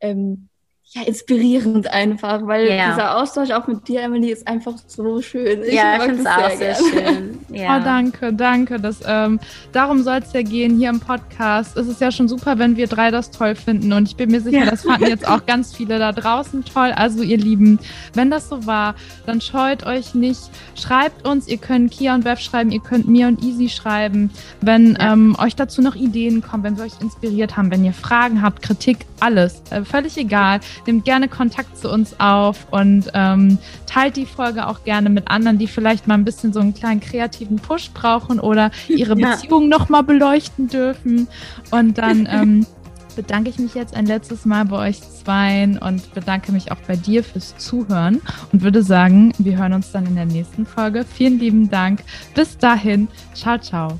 ähm, 0.00 0.48
ja, 0.94 1.02
inspirierend 1.04 1.86
einfach, 1.86 2.46
weil 2.46 2.68
ja. 2.68 2.90
dieser 2.90 3.16
Austausch 3.16 3.50
auch 3.50 3.66
mit 3.66 3.88
dir, 3.88 4.02
Emily, 4.02 4.30
ist 4.30 4.46
einfach 4.46 4.74
so 4.86 5.22
schön. 5.22 5.62
Ich 5.62 5.72
ja, 5.72 5.96
ich 5.96 6.02
finde 6.02 6.20
es 6.20 6.26
auch 6.26 6.50
sehr, 6.50 6.74
sehr 6.74 6.74
schön. 6.74 7.38
Ja. 7.52 7.76
Oh, 7.76 7.84
danke, 7.84 8.32
danke. 8.32 8.80
Das, 8.80 9.00
ähm, 9.06 9.38
darum 9.72 10.02
soll 10.02 10.20
es 10.24 10.32
ja 10.32 10.40
gehen 10.40 10.78
hier 10.78 10.88
im 10.88 11.00
Podcast. 11.00 11.76
Es 11.76 11.86
ist 11.86 12.00
ja 12.00 12.10
schon 12.10 12.26
super, 12.26 12.58
wenn 12.58 12.76
wir 12.76 12.86
drei 12.86 13.10
das 13.10 13.30
toll 13.30 13.54
finden 13.54 13.92
und 13.92 14.08
ich 14.08 14.16
bin 14.16 14.30
mir 14.30 14.40
sicher, 14.40 14.64
ja. 14.64 14.70
das 14.70 14.84
fanden 14.84 15.06
jetzt 15.06 15.28
auch 15.28 15.44
ganz 15.44 15.74
viele 15.74 15.98
da 15.98 16.12
draußen 16.12 16.64
toll. 16.64 16.92
Also 16.96 17.22
ihr 17.22 17.36
Lieben, 17.36 17.78
wenn 18.14 18.30
das 18.30 18.48
so 18.48 18.66
war, 18.66 18.94
dann 19.26 19.42
scheut 19.42 19.84
euch 19.84 20.14
nicht. 20.14 20.40
Schreibt 20.74 21.28
uns, 21.28 21.46
ihr 21.46 21.58
könnt 21.58 21.90
Kia 21.92 22.14
und 22.14 22.24
Bev 22.24 22.40
schreiben, 22.40 22.70
ihr 22.70 22.80
könnt 22.80 23.06
mir 23.06 23.28
und 23.28 23.42
Easy 23.42 23.68
schreiben, 23.68 24.30
wenn 24.62 24.96
ähm, 24.98 25.36
euch 25.38 25.54
dazu 25.54 25.82
noch 25.82 25.94
Ideen 25.94 26.40
kommen, 26.40 26.62
wenn 26.62 26.78
wir 26.78 26.84
euch 26.84 27.00
inspiriert 27.00 27.56
haben, 27.58 27.70
wenn 27.70 27.84
ihr 27.84 27.92
Fragen 27.92 28.40
habt, 28.40 28.62
Kritik, 28.62 28.98
alles. 29.20 29.62
Äh, 29.70 29.84
völlig 29.84 30.16
egal 30.16 30.60
nehmt 30.86 31.04
gerne 31.04 31.28
Kontakt 31.28 31.78
zu 31.78 31.90
uns 31.90 32.18
auf 32.20 32.66
und 32.70 33.10
ähm, 33.14 33.58
teilt 33.86 34.16
die 34.16 34.26
Folge 34.26 34.66
auch 34.66 34.84
gerne 34.84 35.10
mit 35.10 35.28
anderen, 35.28 35.58
die 35.58 35.66
vielleicht 35.66 36.06
mal 36.06 36.14
ein 36.14 36.24
bisschen 36.24 36.52
so 36.52 36.60
einen 36.60 36.74
kleinen 36.74 37.00
kreativen 37.00 37.56
Push 37.56 37.90
brauchen 37.92 38.40
oder 38.40 38.70
ihre 38.88 39.18
ja. 39.18 39.32
Beziehung 39.32 39.68
nochmal 39.68 40.02
beleuchten 40.02 40.68
dürfen. 40.68 41.28
Und 41.70 41.98
dann 41.98 42.26
ähm, 42.30 42.66
bedanke 43.14 43.50
ich 43.50 43.58
mich 43.58 43.74
jetzt 43.74 43.94
ein 43.94 44.06
letztes 44.06 44.44
Mal 44.44 44.64
bei 44.64 44.88
euch 44.88 45.00
zweien 45.00 45.78
und 45.78 46.12
bedanke 46.14 46.52
mich 46.52 46.72
auch 46.72 46.80
bei 46.86 46.96
dir 46.96 47.22
fürs 47.22 47.56
Zuhören 47.56 48.20
und 48.52 48.62
würde 48.62 48.82
sagen, 48.82 49.32
wir 49.38 49.58
hören 49.58 49.72
uns 49.74 49.92
dann 49.92 50.06
in 50.06 50.14
der 50.14 50.26
nächsten 50.26 50.66
Folge. 50.66 51.04
Vielen 51.04 51.38
lieben 51.38 51.70
Dank. 51.70 52.02
Bis 52.34 52.56
dahin. 52.58 53.08
Ciao, 53.34 53.58
ciao. 53.58 53.98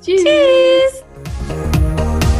Tschüss. 0.00 0.22
Tschüss. 1.48 2.35